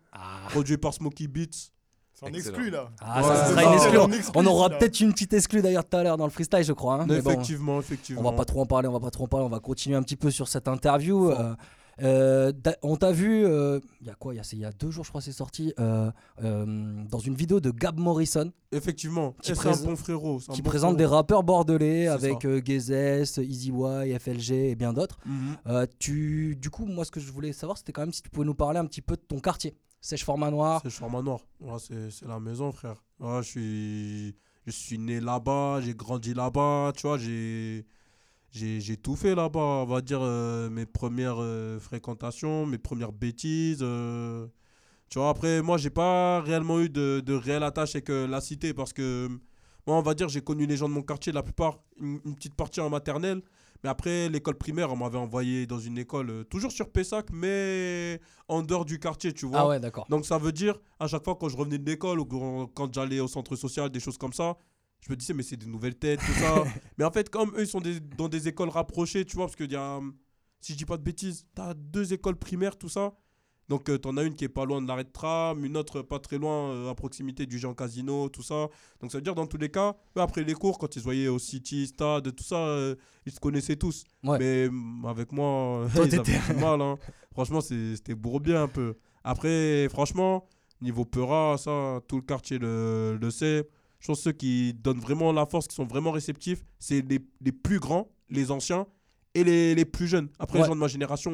produit 0.51 0.77
par 0.77 0.93
Smokey 0.93 1.27
Beats. 1.29 1.71
C'est 2.13 2.27
en 2.27 2.33
exclu 2.35 2.69
là. 2.69 2.91
Ah, 3.01 3.23
Ouais, 3.23 3.29
ça 3.29 3.47
c'est 3.47 3.53
sera 3.55 3.63
ça. 3.79 4.05
une 4.07 4.13
exclu. 4.13 4.33
On 4.39 4.45
aura 4.47 4.69
peut-être 4.69 5.01
une 5.01 5.13
petite 5.15 5.33
exclue 5.33 5.63
d'ailleurs 5.63 5.89
tout 5.89 5.97
à 5.97 6.03
l'heure 6.03 6.19
dans 6.19 6.27
le 6.27 6.31
freestyle, 6.31 6.63
je 6.63 6.75
crois. 6.75 6.97
hein. 6.97 7.07
Mais 7.09 7.23
bon, 7.23 7.31
Effectivement, 7.31 7.81
effectivement. 7.81 8.21
on 8.21 8.25
va 8.25 8.33
pas 8.37 8.45
trop 8.45 8.61
en 8.61 8.67
parler, 8.67 8.87
on 8.87 8.93
va 8.93 9.01
pas 9.01 9.11
trop 9.11 9.25
en 9.25 9.29
parler. 9.29 9.47
On 9.47 9.49
va 9.49 9.61
continuer 9.61 9.97
un 9.97 10.03
petit 10.03 10.17
peu 10.17 10.31
sur 10.31 10.47
cette 10.47 10.69
interview. 10.69 11.31
Euh, 11.31 11.55
euh, 12.03 12.53
on 12.83 12.97
t'a 12.97 13.13
vu, 13.13 13.45
euh, 13.45 13.81
il 14.01 14.07
y 14.07 14.11
a 14.11 14.15
quoi 14.15 14.35
Il 14.35 14.39
y 14.39 14.65
a, 14.65 14.69
y 14.71 14.75
deux 14.79 14.91
jours, 14.91 15.05
je 15.05 15.11
crois, 15.11 15.21
c'est 15.21 15.33
sorti 15.33 15.73
euh, 15.79 16.11
dans 16.43 17.19
une 17.19 17.35
vidéo 17.35 17.61
de 17.61 17.71
Gab 17.71 17.99
Morrison. 17.99 18.53
Effectivement. 18.73 19.33
Qui, 19.43 19.49
c'est 19.49 19.53
un 19.53 19.57
présente- 19.57 19.87
bon 19.87 19.97
frérot. 19.97 20.41
un 20.49 20.53
qui 20.53 20.63
bon 20.63 20.69
présente 20.71 20.95
frérot. 20.95 20.99
des 20.99 21.07
rappeurs 21.07 21.43
bordelais 21.45 22.09
avec 22.09 22.47
Gezes, 22.67 23.39
Easy 23.39 23.71
Y, 23.71 24.19
FLG 24.19 24.71
et 24.71 24.75
bien 24.75 24.93
d'autres. 24.93 25.19
Mhm. 25.27 25.87
Tu, 25.99 26.57
du 26.57 26.71
coup, 26.71 26.87
moi, 26.87 27.05
ce 27.05 27.11
que 27.11 27.21
je 27.21 27.31
voulais 27.31 27.53
savoir, 27.53 27.79
c'était 27.79 27.93
quand 27.93 28.03
même 28.03 28.13
si 28.13 28.23
tu 28.23 28.31
pouvais 28.31 28.47
nous 28.47 28.55
parler 28.55 28.79
un 28.79 28.87
petit 28.87 29.03
peu 29.03 29.17
de 29.17 29.23
ton 29.23 29.39
quartier. 29.41 29.75
Sèche 30.01 30.25
Format 30.25 30.51
Noir. 30.51 30.81
C'est 30.85 30.91
Charma 30.91 31.23
Noir. 31.23 31.41
Ouais, 31.61 31.79
c'est 31.79 32.11
c'est 32.11 32.27
la 32.29 32.39
maison, 32.39 32.71
frère. 32.73 33.03
Ouais, 33.21 33.43
je 33.43 33.49
suis, 33.49 34.37
je 34.67 34.71
suis 34.73 34.99
né 34.99 35.19
là-bas, 35.19 35.81
j'ai 35.81 35.95
grandi 35.95 36.35
là-bas, 36.35 36.93
tu 36.95 37.07
vois, 37.07 37.17
j'ai. 37.17 37.87
J'ai 38.55 38.97
tout 38.97 39.17
fait 39.17 39.35
là-bas, 39.35 39.59
on 39.59 39.85
va 39.85 40.01
dire 40.01 40.21
euh, 40.23 40.71
mes 40.71 40.87
premières 40.87 41.39
euh, 41.41 41.81
fréquentations, 41.81 42.67
mes 42.67 42.79
premières 42.79 43.11
bêtises. 43.13 43.81
euh. 43.83 44.47
Tu 45.09 45.19
vois, 45.19 45.29
après, 45.31 45.61
moi, 45.61 45.77
j'ai 45.77 45.91
pas 45.91 46.41
réellement 46.41 46.79
eu 46.81 46.89
de, 46.89 47.21
de 47.25 47.35
réelle 47.35 47.65
attache 47.65 47.97
avec 47.97 48.09
la 48.09 48.41
cité 48.41 48.73
parce 48.73 48.93
que, 48.93 49.29
moi, 49.87 49.97
on 49.97 50.03
va 50.03 50.15
dire, 50.15 50.29
j'ai 50.29 50.41
connu 50.41 50.67
les 50.67 50.77
gens 50.77 50.89
de 50.89 50.95
mon 50.95 51.03
quartier, 51.03 51.33
la 51.33 51.43
plupart, 51.43 51.81
une, 52.01 52.21
une 52.25 52.35
petite 52.37 52.55
partie 52.55 52.81
en 52.81 52.91
maternelle. 52.91 53.43
Mais 53.83 53.91
après, 53.91 54.29
l'école 54.29 54.57
primaire, 54.57 54.91
on 54.91 54.97
m'avait 54.97 55.19
envoyé 55.19 55.67
dans 55.67 55.79
une 55.79 55.99
école, 55.99 56.45
toujours 56.47 56.73
sur 56.73 56.89
Pessac, 56.91 57.27
mais 57.33 58.19
en 58.49 58.63
dehors 58.63 58.85
du 58.87 58.99
quartier, 58.99 59.33
tu 59.33 59.47
vois. 59.47 59.61
Ah 59.61 59.69
ouais, 59.69 59.81
d'accord. 59.81 60.07
Donc 60.09 60.25
ça 60.25 60.39
veut 60.39 60.53
dire, 60.53 60.79
à 60.99 61.07
chaque 61.07 61.23
fois 61.25 61.35
quand 61.39 61.49
je 61.51 61.57
revenais 61.57 61.79
de 61.79 61.85
l'école 61.85 62.19
ou 62.21 62.25
quand 62.75 62.95
j'allais 62.95 63.21
au 63.21 63.29
centre 63.29 63.57
social, 63.57 63.91
des 63.91 64.01
choses 64.01 64.17
comme 64.17 64.33
ça, 64.33 64.57
je 65.07 65.11
me 65.11 65.17
disais, 65.17 65.35
mais 65.35 65.43
c'est 65.43 65.57
des 65.57 65.67
nouvelles 65.67 65.97
têtes, 65.97 66.21
tout 66.21 66.33
ça. 66.41 66.65
mais 66.99 67.05
en 67.05 67.11
fait, 67.11 67.29
comme 67.29 67.51
eux, 67.57 67.61
ils 67.63 67.67
sont 67.69 67.81
des- 67.81 68.01
dans 68.01 68.29
des 68.29 68.49
écoles 68.49 68.71
rapprochées, 68.71 69.25
tu 69.25 69.37
vois, 69.37 69.47
parce 69.47 69.57
y 69.71 69.77
a, 69.77 69.97
hum, 69.99 70.15
si 70.61 70.73
je 70.73 70.79
dis 70.79 70.85
pas 70.87 70.97
de 70.97 71.03
bêtises, 71.03 71.45
tu 71.55 71.61
as 71.63 71.75
deux 71.75 72.13
écoles 72.13 72.37
primaires, 72.37 72.77
tout 72.79 72.89
ça. 72.89 73.13
Donc 73.69 73.85
tu 73.85 74.09
en 74.09 74.17
as 74.19 74.23
une 74.25 74.35
qui 74.35 74.45
est 74.45 74.49
pas 74.51 74.67
loin 74.67 74.83
de 74.83 74.87
l'arrêt 74.87 75.05
de 75.05 75.11
tram, 75.11 75.65
une 75.65 75.77
autre 75.79 76.03
pas 76.03 76.19
très 76.19 76.37
loin, 76.37 76.71
euh, 76.71 76.91
à 76.91 76.95
proximité 76.95 77.47
du 77.47 77.59
Jean 77.59 77.73
Casino, 77.75 78.29
tout 78.29 78.43
ça. 78.43 78.69
Donc 79.01 79.11
ça 79.11 79.17
veut 79.19 79.23
dire, 79.23 79.35
dans 79.35 79.47
tous 79.47 79.57
les 79.57 79.71
cas, 79.71 79.97
eux, 80.17 80.21
après 80.21 80.45
les 80.45 80.53
cours, 80.53 80.79
quand 80.79 80.95
ils 80.97 80.99
se 80.99 81.05
voyaient 81.05 81.29
au 81.29 81.39
City, 81.39 81.87
Stade, 81.87 82.35
tout 82.35 82.45
ça, 82.45 82.57
euh, 82.59 82.95
ils 83.25 83.33
se 83.33 83.41
connaissaient 83.41 83.77
tous. 83.77 84.05
Ouais. 84.23 84.39
Mais 84.39 84.69
hum, 84.69 85.07
avec 85.07 85.33
moi, 85.33 85.87
Toi, 85.95 86.05
ils 86.07 86.19
avaient 86.21 86.39
du 86.55 86.61
mal. 86.61 86.81
hein. 86.83 86.99
Franchement, 87.33 87.61
c'était 87.63 88.15
bourbier 88.15 88.55
un 88.57 88.69
peu. 88.69 88.97
Après, 89.23 89.89
franchement, 89.89 90.47
niveau 90.83 91.07
Peura, 91.07 91.57
ça, 91.57 92.01
tout 92.07 92.17
le 92.17 92.23
quartier 92.23 92.59
le, 92.59 93.17
le 93.19 93.31
sait. 93.31 93.67
Je 94.05 94.09
pense 94.09 94.19
que 94.19 94.25
ceux 94.25 94.33
qui 94.33 94.75
donnent 94.75 95.01
vraiment 95.01 95.33
la 95.33 95.47
force, 95.47 95.67
qui 95.67 95.75
sont 95.75 95.87
vraiment 95.87 96.11
réceptifs, 96.11 96.63
c'est 96.79 97.01
les, 97.01 97.21
les 97.41 97.53
plus 97.53 97.81
grands, 97.81 98.11
les 98.29 98.51
anciens, 98.51 98.87
et 99.35 99.43
les, 99.45 99.75
les 99.75 99.87
plus 99.87 100.07
jeunes. 100.07 100.29
Après, 100.39 100.59
Ouais. 100.59 100.65
les 100.65 100.69
gens 100.69 100.75
de 100.75 100.81
ma 100.81 100.89
génération, 100.89 101.33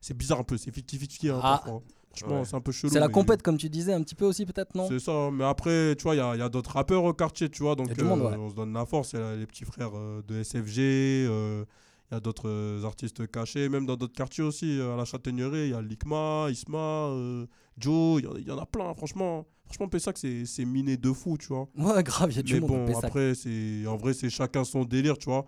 c'est 0.00 0.16
bizarre 0.16 0.40
un 0.40 0.42
peu. 0.42 0.56
C'est 0.56 0.72
50-50. 0.74 1.30
hein, 1.30 1.40
Ah. 1.44 1.60
parfois. 1.62 1.82
Franchement, 2.10 2.40
Ouais. 2.40 2.44
c'est 2.44 2.56
un 2.56 2.60
peu 2.60 2.72
chelou. 2.72 2.92
C'est 2.92 2.98
la 2.98 3.06
mais- 3.06 3.12
compète, 3.12 3.42
comme 3.42 3.56
tu 3.56 3.70
disais, 3.70 3.92
un 3.92 4.02
petit 4.02 4.16
peu 4.16 4.24
aussi, 4.26 4.44
peut-être, 4.44 4.74
non? 4.74 4.88
C'est 4.88 4.98
ça, 4.98 5.30
mais 5.32 5.44
après, 5.44 5.94
tu 5.94 6.02
vois, 6.02 6.16
il 6.16 6.18
y 6.18 6.20
a, 6.20 6.34
y 6.36 6.42
a 6.42 6.48
d'autres 6.48 6.72
rappeurs 6.72 7.04
au 7.04 7.14
quartier, 7.14 7.48
tu 7.48 7.62
vois, 7.62 7.76
donc 7.76 7.88
monde, 8.02 8.20
euh, 8.20 8.30
ouais. 8.32 8.36
on 8.36 8.50
se 8.50 8.54
donne 8.56 8.72
la 8.72 8.84
force. 8.84 9.12
Il 9.12 9.20
y 9.20 9.22
a 9.22 9.36
les 9.36 9.46
petits 9.46 9.64
frères 9.64 9.92
euh, 9.94 10.22
de 10.26 10.42
SFG, 10.42 10.80
euh, 11.28 11.64
il 12.12 12.14
y 12.14 12.18
a 12.18 12.20
d'autres 12.20 12.46
euh, 12.48 12.84
artistes 12.84 13.26
cachés, 13.30 13.70
même 13.70 13.86
dans 13.86 13.96
d'autres 13.96 14.12
quartiers 14.14 14.44
aussi. 14.44 14.78
euh, 14.78 14.92
à 14.92 14.96
la 14.98 15.06
Châtaigneraie, 15.06 15.68
il 15.68 15.70
y 15.70 15.74
a 15.74 15.80
Likma, 15.80 16.48
Isma, 16.50 16.76
euh, 17.08 17.46
Joe, 17.78 18.20
il 18.20 18.24
y 18.26 18.28
en- 18.28 18.36
il 18.36 18.46
y, 18.46 18.50
en 18.50 18.58
a 18.58 18.66
plein, 18.66 18.92
franchement. 18.94 19.46
Franchement, 19.64 19.88
Pessac, 19.88 20.18
c'est 20.18 20.44
c'est 20.44 20.66
miné 20.66 20.98
de 20.98 21.10
fou, 21.10 21.38
tu 21.38 21.46
vois. 21.46 21.68
Ouais, 21.74 22.02
grave, 22.02 22.30
il 22.30 22.36
y 22.36 22.38
a 22.40 22.42
du 22.42 22.54
Mais 22.54 22.60
monde 22.60 22.68
bon, 22.86 22.98
après, 22.98 23.34
c'est- 23.34 23.86
en 23.86 23.96
vrai, 23.96 24.12
c'est 24.12 24.28
chacun 24.28 24.62
son 24.64 24.84
délire, 24.84 25.16
tu 25.16 25.24
vois. 25.30 25.46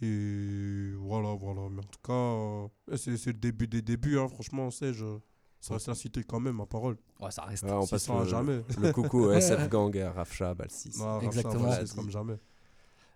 C'est. 0.00 0.92
Voilà, 0.98 1.34
voilà. 1.34 1.62
Mais 1.70 1.80
en 1.80 1.88
tout 1.88 1.98
cas, 2.04 2.12
euh, 2.12 2.68
c'est 2.96 3.16
c'est 3.16 3.32
le 3.32 3.38
début 3.40 3.66
des 3.66 3.82
débuts, 3.82 4.18
hein, 4.20 4.28
franchement, 4.28 4.70
sais 4.70 4.92
je 4.92 5.04
Ça 5.60 5.74
reste 5.74 5.88
la 5.88 5.96
cité 5.96 6.22
quand 6.22 6.38
même, 6.38 6.54
ma 6.54 6.66
parole. 6.66 6.96
Ouais, 7.20 7.32
ça 7.32 7.42
reste. 7.42 7.64
Ouais, 7.64 7.72
on 7.72 7.82
Ça 7.82 7.96
passe 7.96 8.04
sera 8.04 8.20
le, 8.22 8.28
jamais. 8.28 8.60
le 8.80 8.92
coucou 8.92 9.30
SF 9.32 9.68
Gang, 9.68 9.96
Rafcha, 10.14 10.54
Balsis. 10.54 10.96
Ah, 11.00 11.14
Rafcha, 11.14 11.26
Exactement. 11.26 11.64
Balsis, 11.64 11.92
comme 11.96 12.10
jamais. 12.10 12.36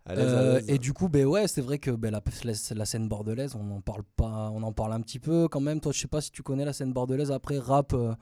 À 0.05 0.15
l'aise, 0.15 0.35
à 0.35 0.43
Euh, 0.43 0.55
l'aise. 0.57 0.65
et 0.69 0.79
du 0.79 0.93
coup, 0.93 1.09
ben 1.09 1.25
ouais, 1.27 1.47
c'est 1.49 1.61
vrai 1.61 1.79
que 1.79 1.91
ben, 1.91 2.11
la, 2.11 2.23
la- 2.45 2.75
la 2.75 2.85
scène 2.85 3.09
bordelaise, 3.09 3.55
on 3.55 3.71
en 3.71 3.81
parle 3.81 4.03
pas, 4.17 4.51
on 4.53 4.63
en 4.63 4.73
parle 4.73 4.93
un 4.93 5.01
petit 5.01 5.19
peu 5.21 5.49
quand 5.49 5.61
même. 5.61 5.81
Toi, 5.81 5.93
je 5.93 6.01
sais 6.01 6.09
pas 6.09 6.21
si 6.21 6.31
tu 6.33 6.43
connais 6.43 6.65
la 6.65 6.73
scène 6.73 6.93
bordelaise. 6.93 7.31
Après 7.31 7.59
rap, 7.59 7.93
euh, 7.95 8.15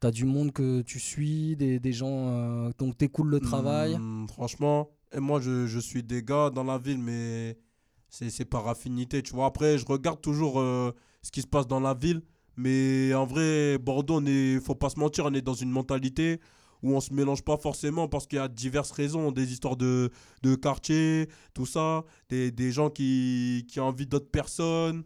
t'as 0.00 0.10
du 0.10 0.24
monde 0.24 0.52
que 0.52 0.82
tu 0.82 1.00
suis, 1.00 1.56
des, 1.56 1.80
des 1.80 1.92
gens 1.92 2.28
euh, 2.30 2.70
donc 2.78 2.98
t'écoutes 2.98 3.28
le 3.28 3.40
travail? 3.40 4.00
Hmm, 4.00 4.26
franchement, 4.28 4.88
et 5.12 5.20
moi 5.20 5.40
je, 5.40 5.66
je 5.66 5.78
suis 5.78 6.02
des 6.02 6.22
gars 6.22 6.50
dans 6.50 6.64
la 6.64 6.78
ville, 6.78 6.98
mais 6.98 7.58
c'est 8.08 8.30
c'est 8.30 8.44
par 8.46 8.66
affinité, 8.68 9.22
tu 9.22 9.34
vois. 9.34 9.46
Après, 9.46 9.76
je 9.78 9.84
regarde 9.86 10.20
toujours 10.22 10.58
euh, 10.60 10.92
ce 11.22 11.30
qui 11.30 11.42
se 11.42 11.46
passe 11.46 11.66
dans 11.66 11.80
la 11.80 11.92
ville, 11.94 12.22
mais 12.56 13.12
en 13.14 13.26
vrai, 13.26 13.76
Bordeaux, 13.78 14.16
on 14.20 14.26
est, 14.26 14.58
faut 14.60 14.74
pas 14.74 14.88
se 14.88 14.98
mentir, 14.98 15.26
on 15.26 15.34
est 15.34 15.42
dans 15.42 15.52
une 15.54 15.70
mentalité 15.70 16.40
où 16.82 16.94
on 16.94 17.00
se 17.00 17.12
mélange 17.12 17.42
pas 17.42 17.56
forcément 17.56 18.08
parce 18.08 18.26
qu'il 18.26 18.38
y 18.38 18.40
a 18.40 18.48
diverses 18.48 18.90
raisons, 18.90 19.32
des 19.32 19.52
histoires 19.52 19.76
de, 19.76 20.10
de 20.42 20.54
quartier, 20.54 21.28
tout 21.54 21.66
ça, 21.66 22.04
des, 22.28 22.50
des 22.50 22.72
gens 22.72 22.90
qui, 22.90 23.66
qui 23.68 23.80
ont 23.80 23.86
envie 23.86 24.06
d'autres 24.06 24.30
personnes. 24.30 25.04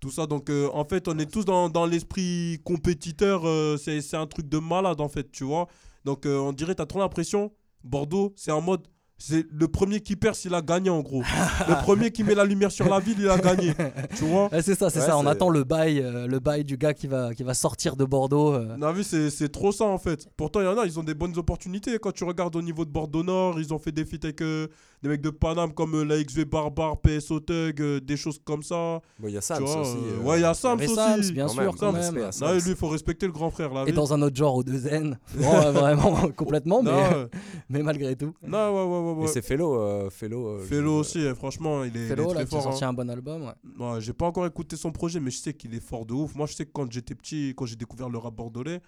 Tout 0.00 0.10
ça, 0.10 0.26
donc 0.26 0.48
euh, 0.48 0.70
en 0.72 0.84
fait, 0.86 1.08
on 1.08 1.18
est 1.18 1.30
tous 1.30 1.44
dans, 1.44 1.68
dans 1.68 1.84
l'esprit 1.84 2.58
compétiteur. 2.64 3.42
euh, 3.44 3.76
c'est 3.76 4.14
un 4.14 4.26
truc 4.26 4.48
de 4.48 4.58
malade, 4.58 4.98
en 5.00 5.08
fait, 5.10 5.30
tu 5.30 5.44
vois. 5.44 5.68
Donc 6.06 6.24
euh, 6.24 6.38
on 6.38 6.54
dirait, 6.54 6.74
t'as 6.74 6.86
trop 6.86 7.00
l'impression, 7.00 7.52
Bordeaux, 7.84 8.32
c'est 8.34 8.50
en 8.50 8.62
mode, 8.62 8.86
c'est 9.22 9.46
le 9.52 9.68
premier 9.68 10.00
qui 10.00 10.16
perd 10.16 10.34
s'il 10.34 10.54
a 10.54 10.62
gagné, 10.62 10.88
en 10.88 11.00
gros. 11.00 11.22
le 11.68 11.74
premier 11.82 12.10
qui 12.10 12.24
met 12.24 12.34
la 12.34 12.44
lumière 12.46 12.72
sur 12.72 12.88
la 12.88 12.98
ville, 13.00 13.16
il 13.18 13.28
a 13.28 13.36
gagné. 13.36 13.74
Tu 14.16 14.24
vois 14.24 14.48
Ouais, 14.50 14.62
c'est 14.62 14.74
ça, 14.74 14.88
c'est 14.88 15.00
Ouais, 15.00 15.06
ça. 15.06 15.18
On 15.18 15.26
attend 15.26 15.50
le 15.50 15.62
bail, 15.62 16.00
euh, 16.00 16.26
le 16.26 16.40
bail 16.40 16.64
du 16.64 16.78
gars 16.78 16.94
qui 16.94 17.06
va, 17.06 17.34
qui 17.34 17.42
va 17.42 17.52
sortir 17.52 17.96
de 17.96 18.06
Bordeaux. 18.06 18.54
euh. 18.54 18.76
Non, 18.78 18.94
mais 18.94 19.02
c'est 19.02 19.28
c'est 19.28 19.50
trop 19.50 19.72
ça 19.72 19.84
en 19.84 19.98
fait. 19.98 20.26
Pourtant, 20.38 20.60
il 20.60 20.64
y 20.64 20.68
en 20.68 20.78
a, 20.78 20.86
ils 20.86 20.98
ont 20.98 21.02
des 21.02 21.12
bonnes 21.14 21.36
opportunités. 21.36 21.98
Quand 21.98 22.12
tu 22.12 22.24
regardes 22.24 22.56
au 22.56 22.62
niveau 22.62 22.86
de 22.86 22.90
Bordeaux 22.90 23.22
Nord, 23.22 23.60
ils 23.60 23.74
ont 23.74 23.78
fait 23.78 23.92
des 23.92 24.06
feats 24.06 24.16
avec 24.24 24.40
euh, 24.40 24.68
des 25.02 25.08
mecs 25.08 25.20
de 25.22 25.30
Paname 25.30 25.72
comme 25.72 25.94
euh, 25.94 26.04
la 26.04 26.22
XV 26.22 26.44
Barbare, 26.44 27.00
PSO 27.00 27.40
Thug, 27.40 27.80
euh, 27.80 28.00
des 28.00 28.16
choses 28.16 28.38
comme 28.44 28.62
ça. 28.62 29.00
Bon, 29.18 29.28
il 29.28 29.32
y 29.32 29.36
a 29.38 29.40
Sams 29.40 29.58
Tu 29.58 29.64
vois, 29.64 29.80
aussi, 29.80 29.96
ouais, 30.22 30.38
il 30.38 30.42
y 30.42 30.44
a 30.44 30.52
Sams 30.54 30.78
aussi. 30.80 30.94
Sams, 30.94 31.20
bien 31.32 31.46
Quand 31.46 31.52
sûr, 31.52 31.76
quand 31.78 31.92
même. 31.92 32.18
à 32.18 32.32
Sams. 32.32 32.48
Non, 32.48 32.54
et 32.54 32.60
lui, 32.60 32.70
il 32.70 32.76
faut 32.76 32.88
respecter 32.88 33.24
le 33.26 33.32
grand 33.32 33.50
frère. 33.50 33.72
Là, 33.72 33.84
Et 33.86 33.92
dans 33.92 34.12
un 34.12 34.20
autre 34.20 34.36
genre, 34.36 34.56
au 34.56 34.62
2N. 34.62 35.16
Bon, 35.38 35.54
euh, 35.54 35.72
vraiment, 35.72 36.28
complètement, 36.36 36.82
mais, 36.82 36.90
Non, 36.90 36.98
ouais. 36.98 37.26
mais 37.70 37.82
malgré 37.82 38.14
tout. 38.14 38.34
Non, 38.46 38.58
ouais, 38.74 38.84
ouais, 38.84 39.12
ouais. 39.12 39.18
ouais. 39.20 39.24
Et 39.24 39.28
c'est 39.28 39.42
Fellow, 39.42 39.74
euh, 39.80 40.10
Fellow. 40.10 40.98
aussi, 40.98 41.18
euh, 41.24 41.34
franchement, 41.34 41.82
il 41.84 41.96
est, 41.96 42.00
il 42.00 42.04
est 42.04 42.08
Fellow, 42.08 42.30
très 42.30 42.40
là, 42.40 42.46
fort. 42.46 42.62
sorti 42.62 42.84
hein. 42.84 42.88
un 42.90 42.92
bon 42.92 43.08
album. 43.08 43.42
Ouais. 43.42 43.86
Ouais, 43.86 44.00
j'ai 44.00 44.12
pas 44.12 44.26
encore 44.26 44.44
écouté 44.46 44.76
son 44.76 44.92
projet, 44.92 45.18
mais 45.18 45.30
je 45.30 45.38
sais 45.38 45.54
qu'il 45.54 45.74
est 45.74 45.80
fort 45.80 46.04
de 46.04 46.12
ouf. 46.12 46.34
Moi, 46.34 46.46
je 46.46 46.54
sais 46.54 46.66
que 46.66 46.72
quand 46.72 46.90
j'étais 46.92 47.14
petit, 47.14 47.54
quand 47.56 47.64
j'ai 47.64 47.76
découvert 47.76 48.10
le 48.10 48.18
rap 48.18 48.34
bordelais, 48.34 48.80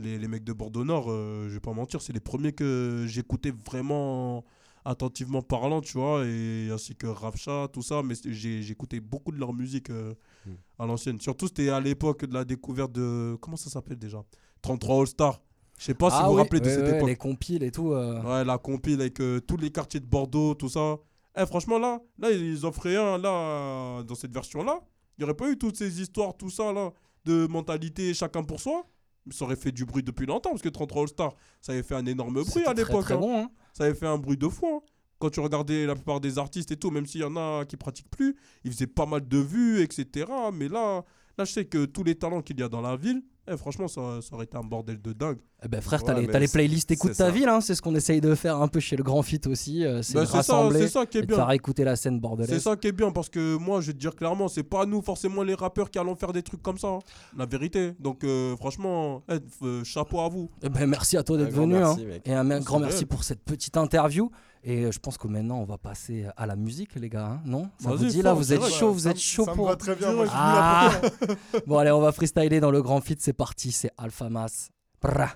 les, 0.00 0.18
les 0.18 0.28
mecs 0.28 0.44
de 0.44 0.52
Bordeaux 0.52 0.84
Nord, 0.84 1.06
euh, 1.10 1.46
je 1.48 1.54
vais 1.54 1.60
pas 1.60 1.72
mentir, 1.72 2.00
c'est 2.00 2.12
les 2.12 2.20
premiers 2.20 2.52
que 2.52 3.04
j'écoutais 3.08 3.52
vraiment 3.66 4.44
attentivement 4.84 5.42
parlant, 5.42 5.80
tu 5.80 5.98
vois, 5.98 6.24
et 6.26 6.70
ainsi 6.72 6.94
que 6.96 7.06
Rafcha, 7.06 7.68
tout 7.72 7.82
ça, 7.82 8.02
mais 8.02 8.14
j'écoutais 8.24 9.00
beaucoup 9.00 9.32
de 9.32 9.38
leur 9.38 9.52
musique 9.52 9.90
euh, 9.90 10.14
Hmm. 10.46 10.52
à 10.78 10.86
l'ancienne. 10.86 11.20
Surtout, 11.20 11.48
c'était 11.48 11.68
à 11.68 11.80
l'époque 11.80 12.24
de 12.24 12.32
la 12.32 12.46
découverte 12.46 12.92
de. 12.92 13.36
Comment 13.42 13.58
ça 13.58 13.68
s'appelle 13.68 13.98
déjà? 13.98 14.24
33 14.62 15.00
All 15.00 15.06
Star. 15.06 15.42
Je 15.78 15.84
sais 15.84 15.92
pas 15.94 16.08
si 16.08 16.16
Ah 16.18 16.22
vous 16.24 16.28
vous 16.30 16.36
oui, 16.36 16.42
rappelez 16.42 16.60
de 16.60 16.68
cette 16.70 16.88
époque. 16.88 17.08
Les 17.08 17.16
compiles 17.16 17.62
et 17.62 17.70
tout. 17.70 17.92
euh. 17.92 18.22
Ouais, 18.22 18.42
la 18.44 18.56
compile 18.56 19.00
avec 19.02 19.20
euh, 19.20 19.40
tous 19.40 19.58
les 19.58 19.70
quartiers 19.70 20.00
de 20.00 20.06
Bordeaux, 20.06 20.54
tout 20.54 20.70
ça. 20.70 20.96
Eh, 21.36 21.44
franchement, 21.44 21.78
là, 21.78 22.00
là, 22.18 22.30
ils 22.30 22.64
offraient 22.64 22.96
un, 22.96 23.18
là, 23.18 24.02
dans 24.02 24.14
cette 24.14 24.32
version-là. 24.32 24.80
Il 25.18 25.20
n'y 25.20 25.24
aurait 25.24 25.36
pas 25.36 25.50
eu 25.50 25.58
toutes 25.58 25.76
ces 25.76 26.00
histoires, 26.00 26.34
tout 26.34 26.48
ça, 26.48 26.72
là, 26.72 26.90
de 27.26 27.46
mentalité 27.46 28.14
chacun 28.14 28.42
pour 28.42 28.60
soi? 28.60 28.86
Ça 29.30 29.44
aurait 29.44 29.56
fait 29.56 29.72
du 29.72 29.84
bruit 29.84 30.02
depuis 30.02 30.24
longtemps, 30.24 30.50
parce 30.50 30.62
que 30.62 30.70
33 30.70 31.02
All-Star, 31.02 31.34
ça 31.60 31.72
avait 31.72 31.82
fait 31.82 31.94
un 31.96 32.06
énorme 32.06 32.42
bruit 32.42 32.64
à 32.64 32.72
l'époque. 32.72 33.02
très 33.04 33.14
hein. 33.14 33.18
bon, 33.18 33.38
hein. 33.42 33.50
Ça 33.72 33.84
avait 33.84 33.94
fait 33.94 34.06
un 34.06 34.18
bruit 34.18 34.36
de 34.36 34.48
fou. 34.48 34.66
hein. 34.66 34.80
Quand 35.18 35.30
tu 35.30 35.40
regardais 35.40 35.86
la 35.86 35.94
plupart 35.94 36.20
des 36.20 36.38
artistes 36.38 36.70
et 36.70 36.76
tout, 36.76 36.90
même 36.90 37.06
s'il 37.06 37.20
y 37.20 37.24
en 37.24 37.36
a 37.36 37.64
qui 37.66 37.76
pratiquent 37.76 38.10
plus, 38.10 38.36
ils 38.64 38.72
faisaient 38.72 38.86
pas 38.86 39.06
mal 39.06 39.26
de 39.28 39.38
vues, 39.38 39.82
etc. 39.82 40.50
Mais 40.52 40.68
là, 40.68 41.04
là 41.36 41.44
je 41.44 41.52
sais 41.52 41.66
que 41.66 41.84
tous 41.84 42.04
les 42.04 42.14
talents 42.14 42.40
qu'il 42.42 42.58
y 42.58 42.62
a 42.62 42.68
dans 42.68 42.80
la 42.80 42.96
ville, 42.96 43.22
eh, 43.52 43.56
franchement, 43.56 43.88
ça, 43.88 44.20
ça 44.22 44.34
aurait 44.34 44.44
été 44.44 44.56
un 44.56 44.62
bordel 44.62 45.00
de 45.00 45.12
dingue. 45.12 45.38
Eh 45.64 45.68
ben 45.68 45.80
frère, 45.80 46.02
t'as 46.02 46.14
Ouais, 46.14 46.26
les, 46.40 46.48
playlists 46.48 46.90
écoute 46.90 47.10
ta 47.10 47.26
ça. 47.26 47.30
ville, 47.30 47.48
hein, 47.48 47.60
c'est 47.60 47.74
ce 47.74 47.82
qu'on 47.82 47.94
essaye 47.94 48.20
de 48.20 48.34
faire 48.34 48.56
un 48.56 48.68
peu 48.68 48.80
chez 48.80 48.96
le 48.96 49.02
Grand 49.02 49.22
Fit 49.22 49.40
aussi, 49.46 49.84
euh, 49.84 50.00
c'est 50.02 50.14
Bah, 50.14 50.20
de 50.20 50.26
c'est 50.26 50.30
ça, 50.32 50.36
rassembler 50.38 50.80
c'est 50.80 50.88
ça 50.88 51.04
qui 51.06 51.18
est 51.18 51.22
bien. 51.26 51.36
faire 51.36 51.50
écouter 51.50 51.84
la 51.84 51.96
scène 51.96 52.18
bordelaise. 52.20 52.48
C'est 52.50 52.60
ça 52.60 52.76
qui 52.76 52.86
est 52.88 52.92
bien 52.92 53.10
parce 53.10 53.28
que 53.28 53.56
moi, 53.56 53.80
je 53.80 53.88
vais 53.88 53.92
te 53.92 53.98
dire 53.98 54.14
clairement, 54.16 54.48
c'est 54.48 54.62
pas 54.62 54.86
nous 54.86 55.02
forcément 55.02 55.42
les 55.42 55.54
rappeurs 55.54 55.90
qui 55.90 55.98
allons 55.98 56.16
faire 56.16 56.32
des 56.32 56.42
trucs 56.42 56.62
comme 56.62 56.78
ça. 56.78 56.88
hein. 56.88 56.98
La 57.36 57.46
vérité. 57.46 57.92
Donc, 58.00 58.24
euh, 58.24 58.56
franchement, 58.56 59.22
eh, 59.30 59.38
euh, 59.62 59.84
chapeau 59.84 60.20
à 60.20 60.28
vous. 60.28 60.50
Eh 60.62 60.68
ben, 60.68 60.86
merci 60.86 61.16
à 61.16 61.22
toi 61.22 61.36
d'être 61.36 61.52
venu. 61.52 61.74
merci, 61.74 62.04
hein. 62.10 62.18
Et 62.24 62.32
un 62.32 62.60
grand 62.60 62.78
merci 62.80 63.04
pour 63.04 63.24
cette 63.24 63.42
petite 63.44 63.76
interview. 63.76 64.30
Et 64.62 64.84
euh, 64.84 64.92
je 64.92 64.98
pense 64.98 65.16
que 65.16 65.26
maintenant, 65.26 65.56
on 65.58 65.64
va 65.64 65.78
passer 65.78 66.26
à 66.36 66.44
la 66.46 66.54
musique, 66.54 66.94
les 66.96 67.08
gars. 67.08 67.26
hein. 67.26 67.40
Non? 67.46 67.70
Ça 67.78 67.90
vous 67.90 68.04
dit 68.04 68.20
là 68.20 68.34
Vous 68.34 68.52
êtes 68.52 68.62
chaud 68.66 68.92
Vous 68.92 68.98
Ça 69.00 69.10
êtes 69.10 69.18
chaud 69.18 69.44
ça 69.46 69.52
me 69.52 69.56
pour. 69.56 69.68
va 69.68 69.76
très 69.76 69.94
bien, 69.96 70.12
moi, 70.12 70.26
je 70.26 70.30
Ah 70.34 70.92
Bon, 71.66 71.78
allez, 71.78 71.90
on 71.90 72.00
va 72.00 72.12
freestyler 72.12 72.60
dans 72.60 72.70
le 72.70 72.82
Grand 72.82 73.00
Fit. 73.00 73.16
C'est 73.18 73.32
parti. 73.32 73.72
C'est 73.72 73.90
Alpha 73.96 74.28
Mas. 74.28 74.70
Bra. 75.00 75.28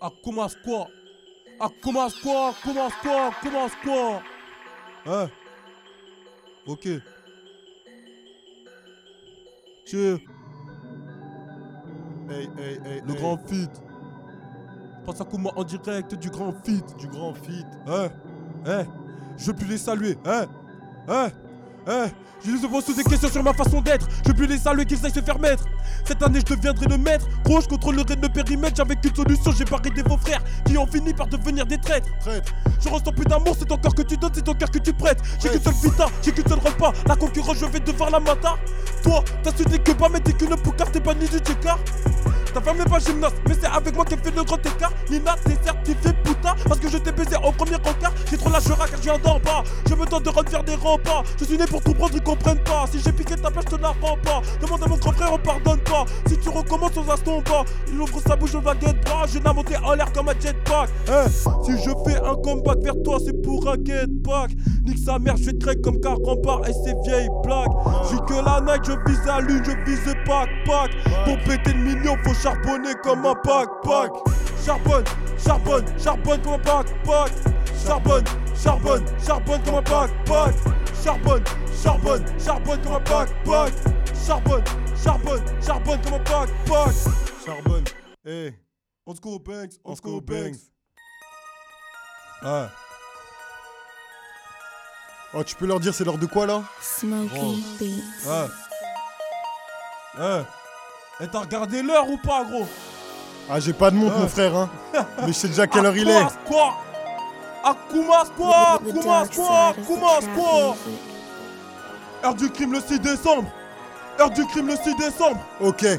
Ah, 0.00 0.10
commence 0.24 0.56
quoi 0.64 0.88
Ah, 1.60 1.68
commence 1.82 2.14
quoi 2.20 2.52
Commence 2.64 2.92
quoi 3.02 3.30
Commence 3.42 3.72
quoi 3.82 4.22
Hein? 5.06 5.30
Ok. 6.66 6.88
Tiens, 9.86 10.18
Hey, 12.28 12.48
hey, 12.58 12.80
hey, 12.84 13.00
le 13.06 13.12
hey. 13.12 13.16
grand 13.20 13.38
feat. 13.46 13.70
Passe 15.06 15.20
à 15.20 15.24
comment 15.24 15.52
en 15.54 15.62
direct 15.62 16.16
du 16.16 16.30
grand 16.30 16.52
feat. 16.64 16.96
Du 16.98 17.06
grand 17.06 17.32
feat. 17.34 17.66
Hein? 17.86 18.08
Hein? 18.66 18.84
Je 19.36 19.46
veux 19.46 19.52
plus 19.52 19.68
les 19.68 19.78
saluer, 19.78 20.18
hein? 20.26 20.46
Hein? 21.08 21.28
Hein? 21.86 22.06
Je 22.44 22.50
les 22.50 22.68
pose 22.68 22.84
des 22.94 23.04
questions 23.04 23.28
sur 23.28 23.42
ma 23.44 23.54
façon 23.54 23.80
d'être. 23.80 24.08
Je 24.24 24.28
veux 24.28 24.34
plus 24.34 24.46
les 24.48 24.58
saluer 24.58 24.84
qu'ils 24.84 25.04
aillent 25.06 25.12
se 25.12 25.20
faire 25.20 25.38
mettre. 25.38 25.64
Cette 26.04 26.20
année, 26.22 26.40
je 26.40 26.54
deviendrai 26.54 26.86
le 26.86 26.98
maître. 26.98 27.26
Gros, 27.44 27.60
je 27.60 27.68
contrôlerai 27.68 28.16
le 28.20 28.28
périmètre. 28.28 28.76
J'avais 28.76 28.96
qu'une 28.96 29.14
solution, 29.14 29.52
j'ai 29.52 29.64
barré 29.64 29.90
des 29.90 30.02
vos 30.02 30.18
frères 30.18 30.42
qui 30.64 30.76
ont 30.76 30.86
fini 30.86 31.14
par 31.14 31.28
devenir 31.28 31.64
des 31.66 31.78
traîtres. 31.78 32.08
Traître. 32.18 32.52
Je 32.80 32.88
ressens 32.88 33.12
plus 33.12 33.24
d'amour, 33.24 33.54
c'est 33.56 33.66
ton 33.66 33.76
cœur 33.76 33.94
que 33.94 34.02
tu 34.02 34.16
donnes, 34.16 34.32
c'est 34.34 34.42
ton 34.42 34.54
cœur 34.54 34.70
que 34.70 34.78
tu 34.78 34.92
prêtes. 34.92 35.22
J'ai 35.40 35.50
qu'une 35.50 35.62
seule 35.62 35.74
vita, 35.74 36.06
j'ai 36.22 36.32
qu'une 36.32 36.48
seule 36.48 36.58
repas. 36.58 36.92
La 37.06 37.14
concurrence, 37.14 37.56
je 37.58 37.66
vais 37.66 37.80
devoir 37.80 38.10
la 38.10 38.18
matar. 38.18 38.58
Toi, 39.04 39.22
t'as 39.44 39.56
su 39.56 39.64
que 39.64 39.92
pas, 39.92 40.08
mais 40.08 40.20
t'es 40.20 40.32
qu'une 40.32 40.56
poucave, 40.56 40.90
t'es 40.90 41.00
pas 41.00 41.14
ni 41.14 41.26
du 41.28 41.40
car. 41.62 41.78
Ta 42.56 42.62
femme 42.62 42.78
n'est 42.78 42.84
pas 42.84 42.98
gymnaste, 42.98 43.36
mais 43.46 43.54
c'est 43.60 43.66
avec 43.66 43.94
moi 43.94 44.06
qu'elle 44.06 44.18
fait 44.18 44.34
le 44.34 44.42
grand 44.42 44.56
écart. 44.56 44.90
Nina, 45.10 45.34
t'es 45.44 45.58
certifié 45.62 46.10
putain, 46.24 46.54
parce 46.66 46.80
que 46.80 46.88
je 46.88 46.96
t'ai 46.96 47.12
baisé 47.12 47.36
au 47.36 47.52
premier 47.52 47.74
encart. 47.74 48.14
J'ai 48.30 48.38
trop 48.38 48.48
jura 48.48 48.88
car 48.88 48.96
je 48.96 49.02
viens 49.02 49.18
d'en 49.18 49.38
bas. 49.40 49.62
Je 49.86 49.94
me 49.94 50.06
tente 50.06 50.22
de 50.22 50.30
refaire 50.30 50.64
des 50.64 50.74
remparts. 50.76 51.22
Je 51.38 51.44
suis 51.44 51.58
né 51.58 51.66
pour 51.66 51.82
tout 51.82 51.92
prendre, 51.92 52.14
ils 52.14 52.22
comprennent 52.22 52.64
pas. 52.64 52.86
Si 52.90 52.98
j'ai 52.98 53.12
piqué 53.12 53.36
ta 53.36 53.50
place, 53.50 53.66
je 53.70 53.76
te 53.76 53.82
la 53.82 53.88
rends 53.88 54.16
pas. 54.24 54.40
Demande 54.62 54.82
à 54.82 54.88
mon 54.88 54.96
grand 54.96 55.12
frère, 55.12 55.34
on 55.34 55.38
pardonne 55.38 55.80
pas. 55.80 56.06
Si 56.28 56.38
tu 56.38 56.48
recommences, 56.48 56.92
on 56.96 57.12
instant 57.12 57.42
pas. 57.42 57.62
Il 57.92 58.00
ouvre 58.00 58.22
sa 58.26 58.36
bouche, 58.36 58.54
on 58.54 58.60
va 58.60 58.72
get 58.80 58.94
bras. 59.04 59.26
Je 59.26 59.38
l'ai 59.38 59.52
monté 59.52 59.76
en 59.76 59.92
l'air 59.92 60.10
comme 60.14 60.30
un 60.30 60.40
jetpack. 60.40 60.88
Hein, 61.10 61.26
si 61.62 61.72
je 61.72 61.90
fais 62.06 62.18
un 62.24 62.36
comeback 62.36 62.78
vers 62.78 63.02
toi, 63.04 63.18
c'est 63.22 63.38
pour 63.42 63.68
un 63.68 63.76
get 63.84 64.06
back. 64.08 64.52
Nique 64.86 65.04
sa 65.04 65.18
mère, 65.18 65.36
je 65.36 65.50
te 65.50 65.62
crack 65.62 65.82
comme 65.82 66.00
car 66.00 66.16
rempart 66.24 66.62
et 66.66 66.72
ses 66.72 66.94
vieilles 67.04 67.28
blagues. 67.42 67.68
J'ai 68.10 68.16
que 68.16 68.40
la 68.42 68.62
night, 68.62 68.82
je 68.86 68.92
vise 69.10 69.26
la 69.26 69.40
lune, 69.42 69.62
je 69.62 69.90
vise 69.90 70.15
Pour 70.26 71.38
péter 71.44 71.72
le 71.72 71.78
mignon, 71.78 72.16
faut 72.24 72.34
charbonner 72.34 72.94
comme 73.02 73.24
un 73.24 73.34
pack 73.36 73.68
pack. 73.84 74.10
Charbonne, 74.64 75.04
charbonne, 75.38 75.84
charbonne 75.98 76.42
comme 76.42 76.54
un 76.54 76.58
pack 76.58 76.86
pack. 77.04 77.32
Charbonne, 77.84 78.24
charbonne, 78.60 79.04
charbonne 79.24 79.62
comme 79.62 79.74
un 79.76 79.82
pack 79.82 80.10
pack. 80.24 80.54
Charbonne, 81.04 81.44
charbonne, 81.82 82.24
charbonne 82.40 82.82
comme 82.82 82.94
un 82.94 83.00
pack 83.00 83.28
pack. 83.44 83.72
Charbonne, 84.26 84.64
charbonne, 85.02 85.42
charbonne 85.64 86.00
comme 86.02 86.14
un 86.14 86.18
pack 86.18 86.50
pack. 86.66 86.94
Charbonne. 87.44 87.84
Hey. 88.24 88.54
On 89.06 89.14
se 89.14 89.20
court 89.20 89.38
Banks, 89.38 89.74
on 89.84 89.94
se 89.94 90.02
court 90.02 90.20
Banks. 90.22 90.56
Ah. 92.42 92.68
Oh, 95.32 95.44
tu 95.44 95.54
peux 95.54 95.66
leur 95.66 95.78
dire 95.78 95.94
c'est 95.94 96.04
l'heure 96.04 96.18
de 96.18 96.26
quoi 96.26 96.46
là? 96.46 96.64
Smoky 96.80 97.64
Beats. 97.78 98.28
Ouais. 98.28 98.46
Eh. 100.18 100.42
Eh, 101.20 101.26
t'as 101.28 101.40
regardé 101.40 101.82
l'heure 101.82 102.08
ou 102.08 102.16
pas, 102.18 102.44
gros? 102.44 102.66
Ah, 103.50 103.60
j'ai 103.60 103.72
pas 103.72 103.90
de 103.90 103.96
montre, 103.96 104.14
Ouais. 104.16 104.22
mon 104.22 104.28
frère, 104.28 104.56
hein. 104.56 104.70
Mais 105.22 105.28
je 105.28 105.32
sais 105.32 105.48
déjà 105.48 105.66
quelle 105.66 105.86
heure 105.86 105.96
il 105.96 106.08
est. 106.08 106.28
Squad 106.28 106.72
Akuma 107.64 108.24
Squad 108.24 108.80
Akuma 108.88 109.24
Squad 109.26 109.76
Akuma 109.78 110.08
Squad 110.20 110.76
Heure 112.24 112.34
du 112.34 112.50
crime 112.50 112.72
le 112.72 112.80
6 112.80 113.00
décembre 113.00 113.48
Heure 114.20 114.30
du 114.30 114.44
crime 114.46 114.68
le 114.68 114.76
6 114.76 114.94
décembre 114.96 115.40
Ok. 115.60 115.82
Eh 115.84 115.98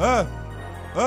Eh 0.00 1.00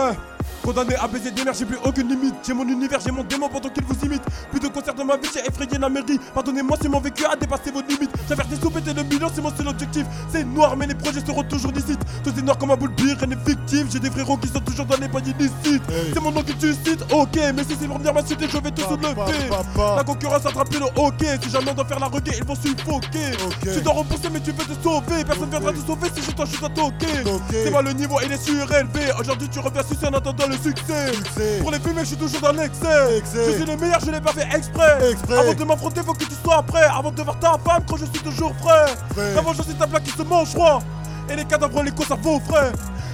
Condamné 0.63 0.95
à 0.95 1.07
baiser 1.07 1.31
des 1.31 1.43
mères, 1.43 1.53
j'ai 1.53 1.65
plus 1.65 1.77
aucune 1.83 2.09
limite. 2.09 2.35
J'ai 2.45 2.53
mon 2.53 2.67
univers, 2.67 2.99
j'ai 2.99 3.11
mon 3.11 3.23
démon 3.23 3.49
pendant 3.49 3.69
qu'il 3.69 3.83
vous 3.83 4.05
imite. 4.05 4.21
Plus 4.51 4.59
de 4.59 4.67
concerts 4.67 4.93
de 4.93 5.03
ma 5.03 5.17
vie, 5.17 5.29
j'ai 5.33 5.39
effrayé 5.47 5.77
la 5.79 5.89
mairie. 5.89 6.19
Pardonnez-moi 6.33 6.77
si 6.81 6.89
mon 6.89 6.99
vécu 6.99 7.25
a 7.25 7.35
dépassé 7.35 7.71
vos 7.71 7.81
limites. 7.81 8.11
J'avais 8.27 8.43
des 8.43 8.55
sous, 8.55 8.69
péter 8.69 8.93
le 8.93 9.03
million, 9.03 9.29
c'est 9.33 9.41
mon 9.41 9.55
seul 9.55 9.67
objectif. 9.67 10.05
C'est 10.31 10.43
noir, 10.43 10.75
mais 10.77 10.87
les 10.87 10.95
projets 10.95 11.21
seront 11.25 11.43
toujours 11.43 11.71
licites. 11.71 11.99
Tout 12.23 12.31
est 12.37 12.41
noir 12.41 12.57
comme 12.57 12.71
un 12.71 12.75
boule 12.75 12.93
de 12.95 13.03
rien 13.03 13.27
n'est 13.27 13.37
fictif. 13.45 13.85
J'ai 13.91 13.99
des 13.99 14.11
frérots 14.11 14.37
qui 14.37 14.47
sont 14.47 14.59
toujours 14.59 14.85
dans 14.85 14.97
les 14.97 15.07
pagnes 15.07 15.33
illicites. 15.39 15.83
C'est 16.13 16.21
mon 16.21 16.31
nom 16.31 16.41
que 16.41 16.51
tu 16.51 16.73
cites, 16.73 17.05
ok. 17.11 17.37
Mais 17.55 17.63
si 17.63 17.75
c'est 17.79 17.87
pour 17.87 17.97
venir 17.97 18.13
m'insulter, 18.13 18.47
je 18.49 18.57
vais 18.57 18.71
tout 18.71 18.83
soulever. 18.83 19.49
La 19.95 20.03
concurrence 20.03 20.45
attrape 20.45 20.73
le 20.73 20.85
ok. 20.99 21.25
Si 21.41 21.49
jamais 21.49 21.71
on 21.71 21.73
doit 21.73 21.85
faire 21.85 21.99
la 21.99 22.07
reggae, 22.07 22.33
ils 22.37 22.43
vont 22.43 22.55
suffoquer. 22.55 23.37
Tu 23.61 23.81
dois 23.81 23.93
rembourser, 23.93 24.29
mais 24.31 24.39
tu 24.39 24.51
veux 24.51 24.65
te 24.65 24.83
sauver. 24.83 25.23
Personne 25.25 25.49
viendra 25.49 25.71
te 25.71 25.79
sauver 25.79 26.09
si 26.15 26.21
je 26.21 26.31
toi 26.31 26.45
je 26.45 26.51
suis 26.51 26.59
toqué. 26.59 27.07
C'est 27.51 27.71
moi 27.71 27.81
le 27.81 27.93
niveau, 27.93 28.17
il 28.25 28.31
est 28.31 28.43
surélevé. 28.43 29.11
Aujourd'hui, 29.19 29.47
tu 29.49 29.59
reviens 29.59 29.83
sucer 29.83 30.07
en 30.07 30.13
attendant 30.13 30.48
le 30.49 30.57
succès. 30.57 31.59
Pour 31.61 31.71
les 31.71 31.79
fumer, 31.79 32.01
je 32.01 32.07
suis 32.07 32.17
toujours 32.17 32.41
dans 32.41 32.51
l'excès. 32.51 33.21
Je 33.33 33.51
suis 33.51 33.65
le 33.65 33.77
meilleur, 33.77 33.99
je 33.99 34.11
l'ai 34.11 34.21
pas 34.21 34.33
fait 34.33 34.47
exprès. 34.55 34.97
Avant 35.29 35.53
de 35.53 35.63
m'affronter, 35.63 36.01
faut 36.01 36.13
que 36.13 36.25
tu 36.25 36.35
sois 36.43 36.61
prêt. 36.63 36.87
Avant 36.91 37.11
de 37.11 37.21
voir 37.21 37.39
ta 37.39 37.57
femme, 37.63 37.83
quand 37.87 37.97
je 37.97 38.05
suis 38.05 38.19
toujours 38.23 38.53
frais. 38.61 38.93
La 39.35 39.41
vengeance, 39.41 39.65
c'est 39.67 39.77
ta 39.77 39.87
plaque 39.87 40.03
qui 40.03 40.11
se 40.11 40.23
mange 40.23 40.49
froid. 40.49 40.81
Et 41.29 41.35
les 41.35 41.45
cadavres, 41.45 41.83
les 41.83 41.91
cons, 41.91 42.03
ça 42.03 42.15
vaut 42.15 42.39
frais. 42.39 42.71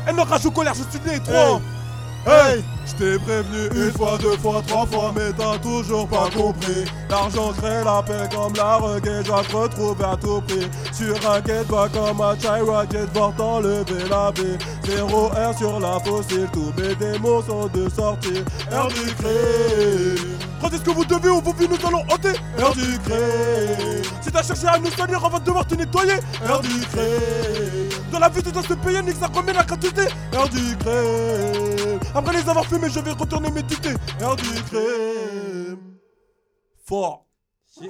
Elle 0.07 0.19
rage 0.19 0.45
au 0.45 0.51
colère, 0.51 0.73
je 0.73 0.83
suis 0.89 0.99
né 1.05 1.19
trois. 1.19 1.59
Hey, 2.27 2.63
je 2.87 3.17
prévenu 3.19 3.85
une 3.85 3.91
fois, 3.91 4.17
deux 4.17 4.35
fois, 4.37 4.63
trois 4.65 4.87
fois, 4.87 5.13
mais 5.15 5.31
t'as 5.37 5.59
toujours 5.59 6.07
pas 6.07 6.27
compris. 6.35 6.85
L'argent 7.07 7.53
crée 7.53 7.83
la 7.83 8.01
paix 8.01 8.27
comme 8.35 8.53
la 8.55 8.77
reggae, 8.77 9.23
je 9.23 9.31
retrouver 9.31 10.03
à 10.03 10.17
tout 10.17 10.41
prix. 10.41 10.67
Sur 10.91 11.15
un 11.29 11.39
pas 11.65 11.87
comme 11.89 12.21
un 12.21 12.63
rocket, 12.63 13.09
voir 13.13 13.35
t'enlever 13.35 14.09
la 14.09 14.31
vie. 14.31 14.57
Zéro 14.85 15.27
R 15.27 15.55
sur 15.55 15.79
la 15.79 15.99
fossile, 15.99 16.47
tous 16.51 16.73
mes 16.81 16.95
démons 16.95 17.43
sont 17.43 17.67
de 17.67 17.87
sortie. 17.89 18.43
Heure 18.71 18.87
du 18.87 19.13
crime. 19.13 20.54
Rendez 20.61 20.77
ce 20.77 20.81
que 20.83 20.91
vous 20.91 21.05
devez 21.05 21.29
ou 21.29 21.41
vos 21.41 21.53
vies 21.53 21.67
nous 21.69 21.87
allons 21.87 22.01
hanter. 22.11 22.33
Heure 22.59 22.73
du 22.73 22.99
crime. 22.99 24.03
Si 24.21 24.31
t'as 24.31 24.43
cherché 24.43 24.67
à 24.67 24.79
nous 24.79 24.89
salir, 24.91 25.19
on 25.23 25.29
va 25.29 25.39
devoir 25.39 25.65
te 25.67 25.75
nettoyer. 25.75 26.13
Heure 26.47 26.61
du. 26.61 26.69
Dans 28.11 28.19
la 28.19 28.29
vie, 28.29 28.41
tu 28.41 28.51
dois 28.51 28.63
se 28.63 28.73
payer, 28.73 29.01
nique 29.01 29.17
ça 29.19 29.27
remet 29.27 29.53
la 29.53 29.63
gratuité. 29.63 30.03
Heure 30.33 30.49
du. 30.49 30.75
Après 32.13 32.33
les 32.33 32.49
avoir 32.49 32.65
fumés, 32.65 32.89
je 32.89 32.99
vais 32.99 33.11
retourner 33.11 33.51
méditer. 33.51 33.93
Heure 34.21 34.35
du. 34.35 34.45
Fort. 36.87 37.25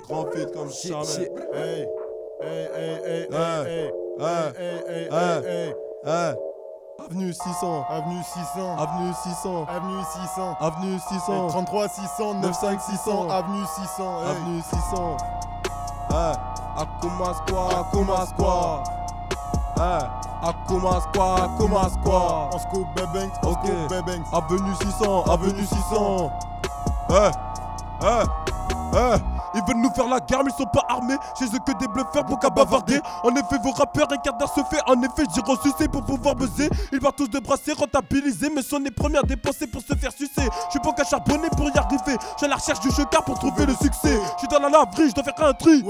Grand 0.08 0.26
fit 0.32 0.46
comme 0.54 0.72
jamais. 0.72 1.30
Hey, 1.54 1.86
hey, 2.42 2.68
hey, 2.74 3.00
hey, 3.06 3.28
hey, 3.32 3.92
hey, 4.20 4.54
hey, 4.58 4.84
hey, 4.88 5.10
Ouais. 5.10 5.42
hey, 5.46 5.74
hey. 6.06 6.36
Avenue 7.00 7.34
600. 7.34 7.86
Avenue 7.90 8.24
600. 8.24 8.80
Avenue 8.80 9.14
600. 9.14 9.70
Avenue 9.70 10.04
600. 10.04 10.58
Avenue 10.62 11.00
600. 11.00 11.52
33 11.52 11.88
600, 11.90 12.42
95 12.42 12.82
600, 12.82 13.32
avenue 13.32 13.66
600. 13.66 14.24
hey. 14.24 14.32
Avenue 14.32 14.62
600. 14.62 15.18
Eh, 16.12 16.36
Akuma 16.78 17.34
Squad, 17.36 17.72
Akuma 17.76 18.26
Squad. 18.28 18.88
Eh, 19.78 20.04
Akuma 20.42 21.02
Squad, 21.02 21.40
Akuma 21.50 21.90
Squad. 21.92 22.54
On 22.54 22.60
scoop 22.60 22.88
bebeng, 22.96 23.32
on 23.44 23.54
scoop 23.54 23.90
bebeng. 23.92 24.24
Avenue 24.34 24.76
600, 24.76 25.30
avenue 25.30 25.66
600. 25.66 26.32
Eh, 27.10 27.32
eh, 28.02 28.26
eh. 28.96 29.35
Ils 29.56 29.64
veulent 29.66 29.82
nous 29.82 29.92
faire 29.92 30.08
la 30.08 30.20
guerre, 30.20 30.44
mais 30.44 30.52
ils 30.52 30.58
sont 30.58 30.70
pas 30.70 30.86
armés. 30.90 31.18
Chez 31.40 31.46
eux 31.46 31.60
que 31.66 31.72
des 31.80 31.88
bluffeurs 31.88 32.26
pour 32.26 32.40
qu'à 32.40 32.50
bavarder. 32.50 33.00
En 33.24 33.30
effet, 33.36 33.58
vos 33.64 33.72
rappeurs 33.72 34.08
écartent 34.14 34.44
ce 34.54 34.62
fait. 34.70 34.82
En 34.88 35.02
effet, 35.02 35.24
j'ai 35.34 35.42
reçu 35.42 35.90
pour 35.90 36.04
pouvoir 36.04 36.36
buzzer. 36.36 36.70
Ils 36.92 37.00
partent 37.00 37.18
tous 37.18 37.30
de 37.30 37.40
brasser, 37.40 37.74
rentabiliser. 37.74 38.50
Mais 38.54 38.62
sont 38.62 38.80
les 38.80 38.92
premiers 38.92 39.18
à 39.18 39.24
dépenser 39.24 39.68
pour 39.68 39.82
se 39.82 39.96
faire 39.96 40.12
sucer. 40.12 40.50
Je 40.68 40.72
suis 40.72 40.80
pas 40.80 40.92
qu'à 40.94 41.04
charbonner 41.04 41.50
pour 41.56 41.70
y 41.70 41.78
arriver. 41.78 42.18
Je 42.40 42.46
la 42.46 42.56
recherche 42.56 42.80
du 42.82 42.92
chocard 42.92 43.24
pour 43.24 43.40
trouver 43.40 43.66
le 43.66 43.74
succès. 43.74 44.20
Je 44.36 44.40
suis 44.40 44.48
dans 44.48 44.60
la 44.60 44.70
laverie, 44.70 45.10
je 45.10 45.16
dois 45.16 45.24
faire 45.24 45.48
un 45.48 45.54
tri. 45.54 45.84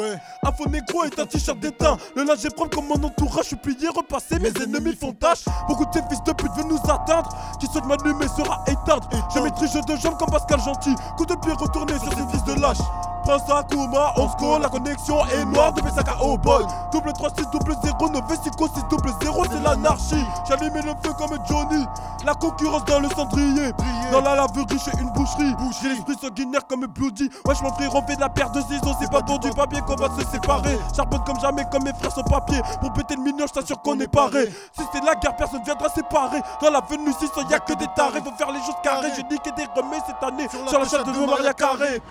Un 0.43 0.51
faux 0.51 0.70
négro 0.70 1.03
est 1.03 1.20
un 1.20 1.26
t-shirt 1.26 1.59
d'étain. 1.59 1.97
Le 2.16 2.24
linge 2.24 2.45
est 2.45 2.55
propre 2.55 2.76
comme 2.76 2.88
mon 2.88 3.03
entourage. 3.07 3.43
Je 3.43 3.47
suis 3.49 3.55
plié, 3.55 3.89
repassé. 3.89 4.39
Mes 4.39 4.53
ennemis 4.61 4.95
font 4.95 5.13
tâche. 5.13 5.45
Beaucoup 5.68 5.86
de 5.86 5.93
ces 5.93 6.01
fils 6.09 6.24
de 6.24 6.34
pute 6.34 6.51
veulent 6.55 6.68
nous 6.68 6.91
atteindre. 6.91 7.30
Qui 7.59 7.68
souhaitent 7.68 7.86
m'allumer 7.86 8.28
sera 8.28 8.63
éteinte. 8.68 9.03
Je 9.34 9.39
maîtrise 9.39 9.74
de 9.74 9.95
jambes 9.95 10.18
comme 10.18 10.30
Pascal 10.30 10.59
Gentil. 10.59 10.95
Coup 11.18 11.26
de 11.26 11.36
pied 11.36 11.53
retourné 11.53 11.93
sur 11.99 12.11
ces 12.13 12.28
fils 12.32 12.43
de 12.43 12.61
lâche. 12.61 12.78
Prince 13.26 13.49
Akuma, 13.49 14.13
on 14.17 14.30
score, 14.30 14.59
la 14.59 14.69
connexion 14.69 15.26
est 15.26 15.45
noire 15.45 15.73
de 15.73 15.82
Pesaka 15.82 16.15
au 16.21 16.38
boy. 16.38 16.63
Double 16.91 17.11
3 17.11 17.30
6 17.36 17.47
double 17.51 17.76
0, 17.84 18.09
9 18.09 18.23
6 18.30 18.36
6 18.43 18.84
double 18.89 19.09
0, 19.21 19.45
c'est 19.51 19.63
l'anarchie. 19.63 20.23
Allumé 20.51 20.82
le 20.84 20.93
feu 21.03 21.11
comme 21.17 21.36
Johnny. 21.49 21.84
La 22.23 22.34
concurrence 22.36 22.86
dans 22.86 22.99
le 22.99 23.09
cendrier. 23.09 23.73
Dans 24.11 24.21
la 24.21 24.36
laverie, 24.36 24.65
j'ai 24.69 25.01
une 25.01 25.09
boucherie. 25.11 25.53
J'ai 25.82 25.89
l'esprit 25.89 26.15
sanguinaire 26.21 26.65
comme 26.67 26.86
Bloody. 26.86 27.30
Wesh, 27.45 27.61
mon 27.61 27.73
frère, 27.73 27.93
on 27.93 28.01
fait 28.03 28.15
de 28.15 28.21
la 28.21 28.30
paire 28.30 28.51
de 28.51 28.61
ciseaux. 28.61 28.95
C'est 28.99 29.11
pas 29.11 29.21
pour 29.21 29.39
du 29.39 29.49
papier 29.49 29.82
qu'on 29.82 29.95
va 29.95 30.07
se 30.17 30.26
séparer. 30.32 30.78
Charbonne 30.95 31.23
comme 31.26 31.39
jamais, 31.39 31.65
comme 31.71 31.84
mes 31.84 31.93
frères 31.93 32.11
sans 32.11 32.23
papier. 32.23 32.61
Pour 32.80 32.93
péter 32.93 33.15
le 33.15 33.23
mignon, 33.23 33.45
je 33.47 33.53
t'assure 33.53 33.82
qu'on 33.82 33.99
est 33.99 34.07
paré. 34.07 34.45
Si 34.78 34.84
c'est 34.93 35.03
la 35.03 35.15
guerre, 35.15 35.36
personne 35.36 35.63
viendra 35.63 35.89
séparer. 35.89 36.41
Dans 36.61 36.69
la 36.69 36.82
venue 36.82 37.11
600, 37.11 37.49
y'a 37.49 37.59
que 37.59 37.73
des 37.73 37.88
tarés. 37.95 38.21
Faut 38.23 38.32
faire 38.38 38.51
les 38.51 38.59
choses 38.59 38.76
carrées. 38.84 39.09
J'ai 39.15 39.23
niqué 39.23 39.51
des 39.51 39.65
remets 39.76 40.01
cette 40.05 40.23
année. 40.23 40.47
Sur 40.69 40.80
la 40.80 40.86
chatte 40.86 41.07
de 41.07 41.26
Maria 41.26 41.53
Carré. 41.53 42.01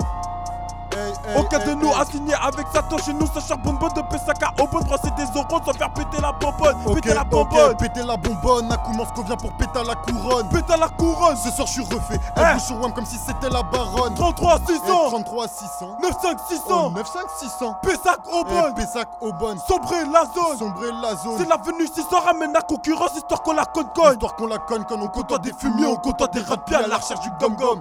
Aucun 1.37 1.59
de 1.59 1.75
nous 1.75 1.91
a 1.93 2.05
signé 2.05 2.35
avec 2.35 2.67
Satan 2.73 2.97
chez 2.99 3.13
nous, 3.13 3.27
ça 3.27 3.41
charbonne 3.41 3.77
bonne 3.79 3.93
de 3.93 4.03
Pesaka 4.03 4.53
au 4.61 4.67
bon 4.67 4.81
brasser 4.81 5.11
des 5.17 5.25
euros 5.35 5.61
sans 5.65 5.73
faire 5.73 5.91
péter 5.93 6.21
la 6.21 6.33
bonbonne. 6.33 6.77
Péter 6.95 7.15
la 7.15 7.25
bonbonne. 7.25 7.77
péter 7.77 8.03
la 8.03 8.17
bonbonne, 8.17 8.71
Akuma 8.73 9.05
qu'on 9.15 9.23
vient 9.23 9.37
pour 9.37 9.53
péter 9.53 9.81
la 9.87 9.95
couronne. 9.95 10.49
Péter 10.49 10.79
la 10.79 10.89
couronne. 10.89 11.37
Ce 11.37 11.51
soir 11.51 11.67
je 11.67 11.73
suis 11.73 11.83
refait, 11.83 12.19
Eh. 12.37 12.41
elle 12.41 12.53
bouge 12.55 12.63
sur 12.63 12.81
WAM 12.81 12.93
comme 12.93 13.07
si 13.07 13.17
c'était 13.19 13.51
la 13.51 13.63
baronne. 13.63 14.15
33 14.15 14.59
600. 14.67 14.83
Eh, 14.85 15.11
33 15.11 15.49
600. 15.49 15.97
95 16.01 16.37
600. 16.49 16.91
95 16.95 17.25
600. 17.41 17.75
Pessac 17.83 18.19
au 18.33 18.45
bon. 18.45 18.63
Eh, 18.71 18.75
Pessac 18.75 19.09
au 19.21 19.33
bon. 19.33 19.57
Sombrer 19.67 20.05
la 20.13 20.25
zone. 20.27 20.59
Sombrer 20.59 20.93
la 21.03 21.17
zone. 21.17 21.39
C'est 21.39 21.49
l'avenue 21.49 21.87
600 21.87 22.09
ramène 22.25 22.53
la 22.53 22.63
concurrence 22.63 23.17
histoire 23.17 23.43
qu'on 23.43 23.53
la 23.53 23.65
conne 23.65 23.89
conne. 23.95 24.13
Histoire 24.13 24.37
qu'on 24.37 24.47
la 24.47 24.59
conne 24.59 24.85
conne, 24.85 25.03
on 25.03 25.09
côtoie 25.09 25.39
des 25.39 25.53
fumiers, 25.53 25.87
on 25.87 25.97
côtoie 25.97 26.29
des 26.29 26.41
rats 26.41 26.57
à 26.75 26.87
la 26.87 26.97
recherche 26.97 27.21
du 27.21 27.31
gom 27.41 27.55
gom. 27.57 27.81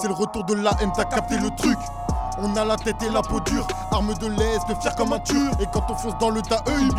C'est 0.00 0.08
le 0.08 0.14
retour 0.14 0.44
de 0.44 0.54
la 0.54 0.72
haine, 0.80 0.92
t'as 0.94 1.04
capté 1.04 1.36
le 1.36 1.50
truc. 1.56 1.78
On 2.38 2.56
a 2.56 2.64
la 2.64 2.76
tête 2.76 3.02
et 3.02 3.10
la 3.10 3.22
peau 3.22 3.40
dure, 3.40 3.66
arme 3.92 4.14
de 4.14 4.26
l'Est, 4.26 4.80
fier 4.80 4.94
comme 4.96 5.12
un 5.12 5.18
tur. 5.20 5.50
Et 5.60 5.66
quand 5.72 5.84
on 5.88 5.94
fonce 5.94 6.18
dans 6.18 6.30
le 6.30 6.42
tas, 6.42 6.62
eux 6.68 6.80
ils. 6.80 6.94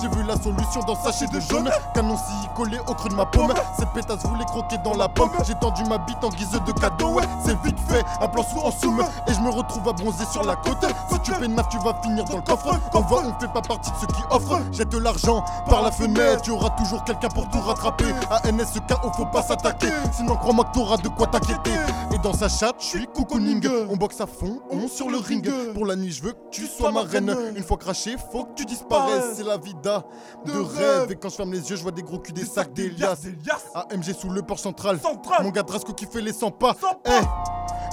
J'ai 0.00 0.08
vu 0.08 0.22
la 0.26 0.36
solution 0.36 0.80
dans 0.86 0.94
sachet 0.94 1.26
de 1.26 1.40
jaune. 1.40 1.70
Canon 1.94 2.16
si 2.16 2.48
collé 2.54 2.78
au 2.86 2.94
creux 2.94 3.08
de 3.08 3.14
ma 3.14 3.26
paume. 3.26 3.52
Cette 3.78 3.90
pétasse 3.90 4.24
voulait 4.24 4.44
croquer 4.44 4.78
dans 4.78 4.94
la 4.94 5.08
pomme. 5.08 5.30
J'ai 5.46 5.54
tendu 5.54 5.84
ma 5.84 5.98
bite 5.98 6.22
en 6.22 6.28
guise 6.28 6.50
de 6.50 6.72
cadeau, 6.72 7.08
ouais, 7.14 7.24
c'est 7.44 7.60
vite 7.62 7.78
fait. 7.88 8.04
Un 8.20 8.28
plan 8.28 8.42
sous 8.42 8.60
en 8.60 8.70
somme. 8.70 9.04
Et 9.26 9.34
je 9.34 9.40
me 9.40 9.50
retrouve 9.50 9.88
à 9.88 9.92
bronzer 9.92 10.24
sur 10.30 10.44
la 10.44 10.56
côte. 10.56 10.84
Si 11.10 11.20
tu 11.20 11.32
pénaves, 11.32 11.68
tu 11.70 11.78
vas 11.78 11.94
finir 12.02 12.24
dans 12.24 12.36
le 12.36 12.42
coffre. 12.42 12.78
Quand 12.92 13.02
va, 13.02 13.16
on 13.16 13.40
fait 13.40 13.52
pas 13.52 13.62
partie 13.62 13.90
de 13.90 13.96
ceux 14.00 14.06
qui 14.06 14.22
offrent. 14.30 14.60
Jette 14.72 14.94
l'argent 14.94 15.44
par 15.68 15.82
la 15.82 15.90
fenêtre, 15.90 16.42
tu 16.42 16.50
auras 16.50 16.70
toujours 16.70 17.04
quelqu'un 17.04 17.28
pour 17.28 17.48
tout 17.48 17.60
rattraper. 17.60 18.12
À 18.30 18.50
NSKO, 18.50 19.12
faut 19.16 19.26
pas 19.26 19.42
s'attaquer. 19.42 19.88
Sinon, 20.12 20.36
crois-moi 20.36 20.64
que 20.66 20.72
t'auras 20.72 20.96
de 20.96 21.08
quoi 21.08 21.26
t'inquiéter. 21.26 21.72
Et 22.12 22.18
dans 22.18 22.32
sa 22.32 22.48
chatte, 22.48 22.76
je 22.78 22.86
suis 22.86 23.06
cocooning. 23.06 23.68
On 23.90 23.96
boxe 23.96 24.20
à 24.20 24.26
fond, 24.26 24.60
on 24.70 24.77
sur 24.86 25.10
le 25.10 25.18
ring. 25.18 25.50
Pour 25.74 25.86
la 25.86 25.96
nuit, 25.96 26.12
je 26.12 26.22
veux 26.22 26.32
que 26.32 26.50
tu 26.50 26.66
sois 26.66 26.92
ma 26.92 27.02
reine. 27.02 27.34
Une 27.56 27.64
fois 27.64 27.76
craché, 27.76 28.16
faut 28.30 28.44
que 28.44 28.54
tu 28.54 28.64
disparaisses. 28.64 29.34
C'est 29.36 29.44
la 29.44 29.56
vida 29.56 30.04
de 30.46 30.58
rêve. 30.58 31.10
Et 31.10 31.16
quand 31.16 31.30
je 31.30 31.34
ferme 31.34 31.52
les 31.52 31.68
yeux, 31.70 31.76
je 31.76 31.82
vois 31.82 31.92
des 31.92 32.02
gros 32.02 32.18
culs, 32.18 32.32
des 32.32 32.44
sacs, 32.44 32.72
des 32.72 32.90
liasses. 32.90 33.26
AMG 33.74 34.12
sous 34.12 34.30
le 34.30 34.42
port 34.42 34.58
central. 34.58 35.00
Mon 35.42 35.50
gars 35.50 35.62
Drasco 35.62 35.92
qui 35.92 36.06
fait 36.06 36.20
les 36.20 36.32
100 36.32 36.50
pas. 36.52 36.76
Eh, 37.06 37.10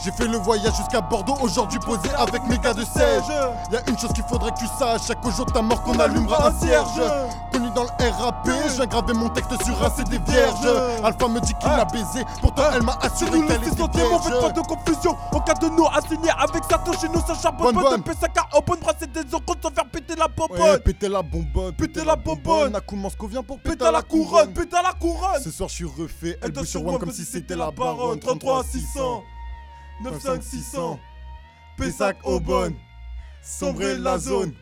j'ai 0.03 0.11
fait 0.11 0.27
le 0.27 0.37
voyage 0.37 0.75
jusqu'à 0.75 1.01
Bordeaux, 1.01 1.35
aujourd'hui 1.41 1.79
posé 1.79 2.09
avec 2.17 2.45
mes 2.47 2.57
gars 2.57 2.73
de 2.73 2.83
siège. 2.83 3.23
Y'a 3.71 3.81
une 3.87 3.97
chose 3.97 4.11
qu'il 4.13 4.23
faudrait 4.25 4.51
que 4.51 4.59
tu 4.59 4.67
saches, 4.77 5.07
chaque 5.07 5.23
jour 5.29 5.45
ta 5.47 5.61
mort 5.61 5.81
qu'on 5.83 5.97
allumera 5.99 6.49
un 6.49 6.59
cierge. 6.59 7.01
Connu 7.51 7.69
dans 7.73 7.83
le 7.83 7.89
RAP, 7.89 8.47
viens 8.47 8.85
graver 8.85 9.13
mon 9.13 9.29
texte 9.29 9.51
sur 9.63 9.83
un 9.83 9.89
CD 9.89 10.19
vierge. 10.27 10.67
Alpha 11.03 11.27
me 11.27 11.39
dit 11.39 11.53
qu'il 11.55 11.69
l'a 11.69 11.85
baisé, 11.85 12.25
pourtant 12.41 12.63
elle 12.75 12.83
m'a 12.83 12.97
assuré 13.01 13.31
qu'elle 13.31 13.61
le 13.61 13.67
était 13.67 13.71
600 13.71 13.89
on 13.95 14.19
fait 14.19 14.29
pas 14.29 14.39
vierge. 14.39 14.53
de 14.53 14.61
confusion. 14.61 15.17
En 15.33 15.39
cas 15.39 15.53
de 15.55 15.65
assigné 15.97 16.29
avec 16.37 16.63
Satan 16.75 16.99
chez 16.99 17.07
nous, 17.09 17.21
ça 17.25 17.35
charbonne 17.35 17.73
Bonne, 17.73 17.75
pas 17.75 17.83
de 17.83 17.89
bonne. 17.89 18.03
Pesaka 18.03 18.47
au 18.57 18.61
bon 18.61 18.75
brasser 18.79 19.07
des 19.07 19.21
euros 19.31 19.55
sans 19.61 19.71
faire 19.71 19.89
péter 19.89 20.15
la 20.15 20.25
Ouais, 20.25 20.31
bonbonne. 20.35 20.79
péter 20.79 21.09
la 21.09 21.21
bonbonne, 21.21 21.75
Péter 21.75 22.03
la 22.03 22.15
bonbonne. 22.15 22.75
Akuma 22.75 23.09
qu'on 23.17 23.27
vient 23.27 23.43
pour 23.43 23.59
péter 23.59 23.89
la 23.91 24.01
couronne, 24.01 24.53
péter 24.53 24.77
la 24.83 24.93
couronne. 24.93 25.41
Ce 25.41 25.51
soir 25.51 25.69
je 25.69 25.75
suis 25.75 25.85
refait, 25.85 26.37
elle 26.41 26.51
bouge 26.51 26.67
sur 26.67 26.83
WAM 26.85 26.97
comme 26.99 27.11
si 27.11 27.23
c'était 27.23 27.55
la 27.55 27.71
baronne. 27.71 28.19
33 28.19 28.63
33 28.63 28.79
600. 28.81 29.23
95 30.03 30.43
600. 30.45 30.99
Pessac 31.77 32.17
au 32.23 32.39
bon. 32.39 32.75
sombrer 33.41 33.97
la 33.97 34.17
zone. 34.17 34.53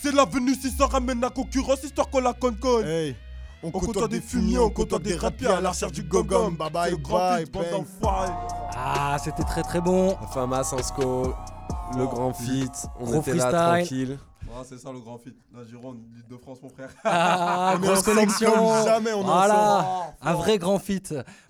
C'est 0.00 0.12
l'avenue 0.12 0.54
si 0.54 0.70
ça 0.70 0.86
ramène 0.86 1.20
la 1.20 1.30
concurrence, 1.30 1.84
histoire 1.84 2.08
qu'on 2.08 2.20
la 2.20 2.32
conne 2.32 2.56
conne. 2.56 2.86
Hey, 2.86 3.14
on 3.62 3.70
côtoie 3.70 4.08
des 4.08 4.20
fumiers, 4.20 4.58
on 4.58 4.70
côtoie 4.70 4.98
des 4.98 5.14
rapiers 5.16 5.46
à 5.48 5.60
la 5.60 5.70
recherche 5.70 5.92
du 5.92 6.02
gogom. 6.02 6.56
Bye 6.56 6.70
bye, 6.70 6.84
C'est 6.84 6.90
le 6.96 7.02
grand 7.02 7.18
bye, 7.18 7.44
bang. 7.46 7.70
d'enfoirés. 7.70 8.32
Ah, 8.76 9.16
c'était 9.22 9.44
très 9.44 9.62
très 9.62 9.80
bon. 9.80 10.16
Fama 10.32 10.64
Sansco, 10.64 11.34
le 11.96 12.06
grand 12.06 12.32
fit, 12.32 12.68
on 13.00 13.04
Gros 13.04 13.20
était 13.20 13.34
là 13.34 13.52
tranquille. 13.76 14.18
Ah, 14.54 14.62
c'est 14.68 14.78
ça 14.78 14.92
le 14.92 15.00
grand 15.00 15.18
fit. 15.18 15.34
La 15.54 15.64
Gironde, 15.64 15.98
l'île 16.14 16.26
de 16.28 16.36
France, 16.36 16.58
mon 16.62 16.68
frère. 16.68 16.90
Ah, 17.04 17.76
grosse 17.80 18.02
connexion. 18.02 18.52
jamais, 18.84 19.12
on 19.12 19.22
voilà, 19.22 20.14
un 20.20 20.34
vrai 20.34 20.58
grand 20.58 20.78
fit. 20.78 21.02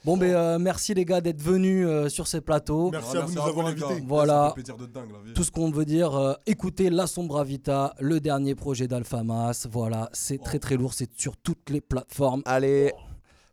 Bon, 0.04 0.16
ben 0.16 0.32
euh, 0.34 0.58
merci 0.58 0.94
les 0.94 1.04
gars 1.04 1.20
d'être 1.20 1.42
venus 1.42 1.86
euh, 1.86 2.08
sur 2.08 2.26
ces 2.28 2.40
plateaux. 2.40 2.90
Merci 2.90 3.16
à 3.16 3.20
vous 3.22 3.34
de 3.34 3.38
nous 3.38 3.46
avoir 3.46 3.66
invités. 3.66 4.02
Voilà. 4.06 4.34
Ça 4.34 4.48
fait 4.48 4.54
plaisir 4.62 4.76
de 4.76 4.86
dingue, 4.86 5.10
la 5.12 5.18
vie. 5.18 5.34
Tout 5.34 5.42
ce 5.42 5.50
qu'on 5.50 5.70
veut 5.70 5.84
dire, 5.84 6.14
euh, 6.14 6.34
écoutez 6.46 6.90
La 6.90 7.06
Sombra 7.06 7.44
Vita, 7.44 7.94
le 7.98 8.20
dernier 8.20 8.54
projet 8.54 8.86
d'Alphamas. 8.86 9.66
Voilà, 9.70 10.08
c'est 10.12 10.38
très 10.38 10.58
très 10.58 10.76
lourd, 10.76 10.94
c'est 10.94 11.10
sur 11.18 11.36
toutes 11.36 11.70
les 11.70 11.80
plateformes. 11.80 12.42
Allez, 12.44 12.92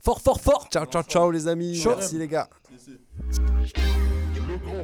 Fort, 0.02 0.22
fort, 0.22 0.40
fort. 0.40 0.68
ciao 0.72 0.86
ciao 0.86 1.04
ciao 1.04 1.30
les 1.32 1.48
amis, 1.48 1.84
merci 1.86 2.18
les 2.18 2.28
gars. 2.28 2.48
Le 4.48 4.58
grand 4.58 4.84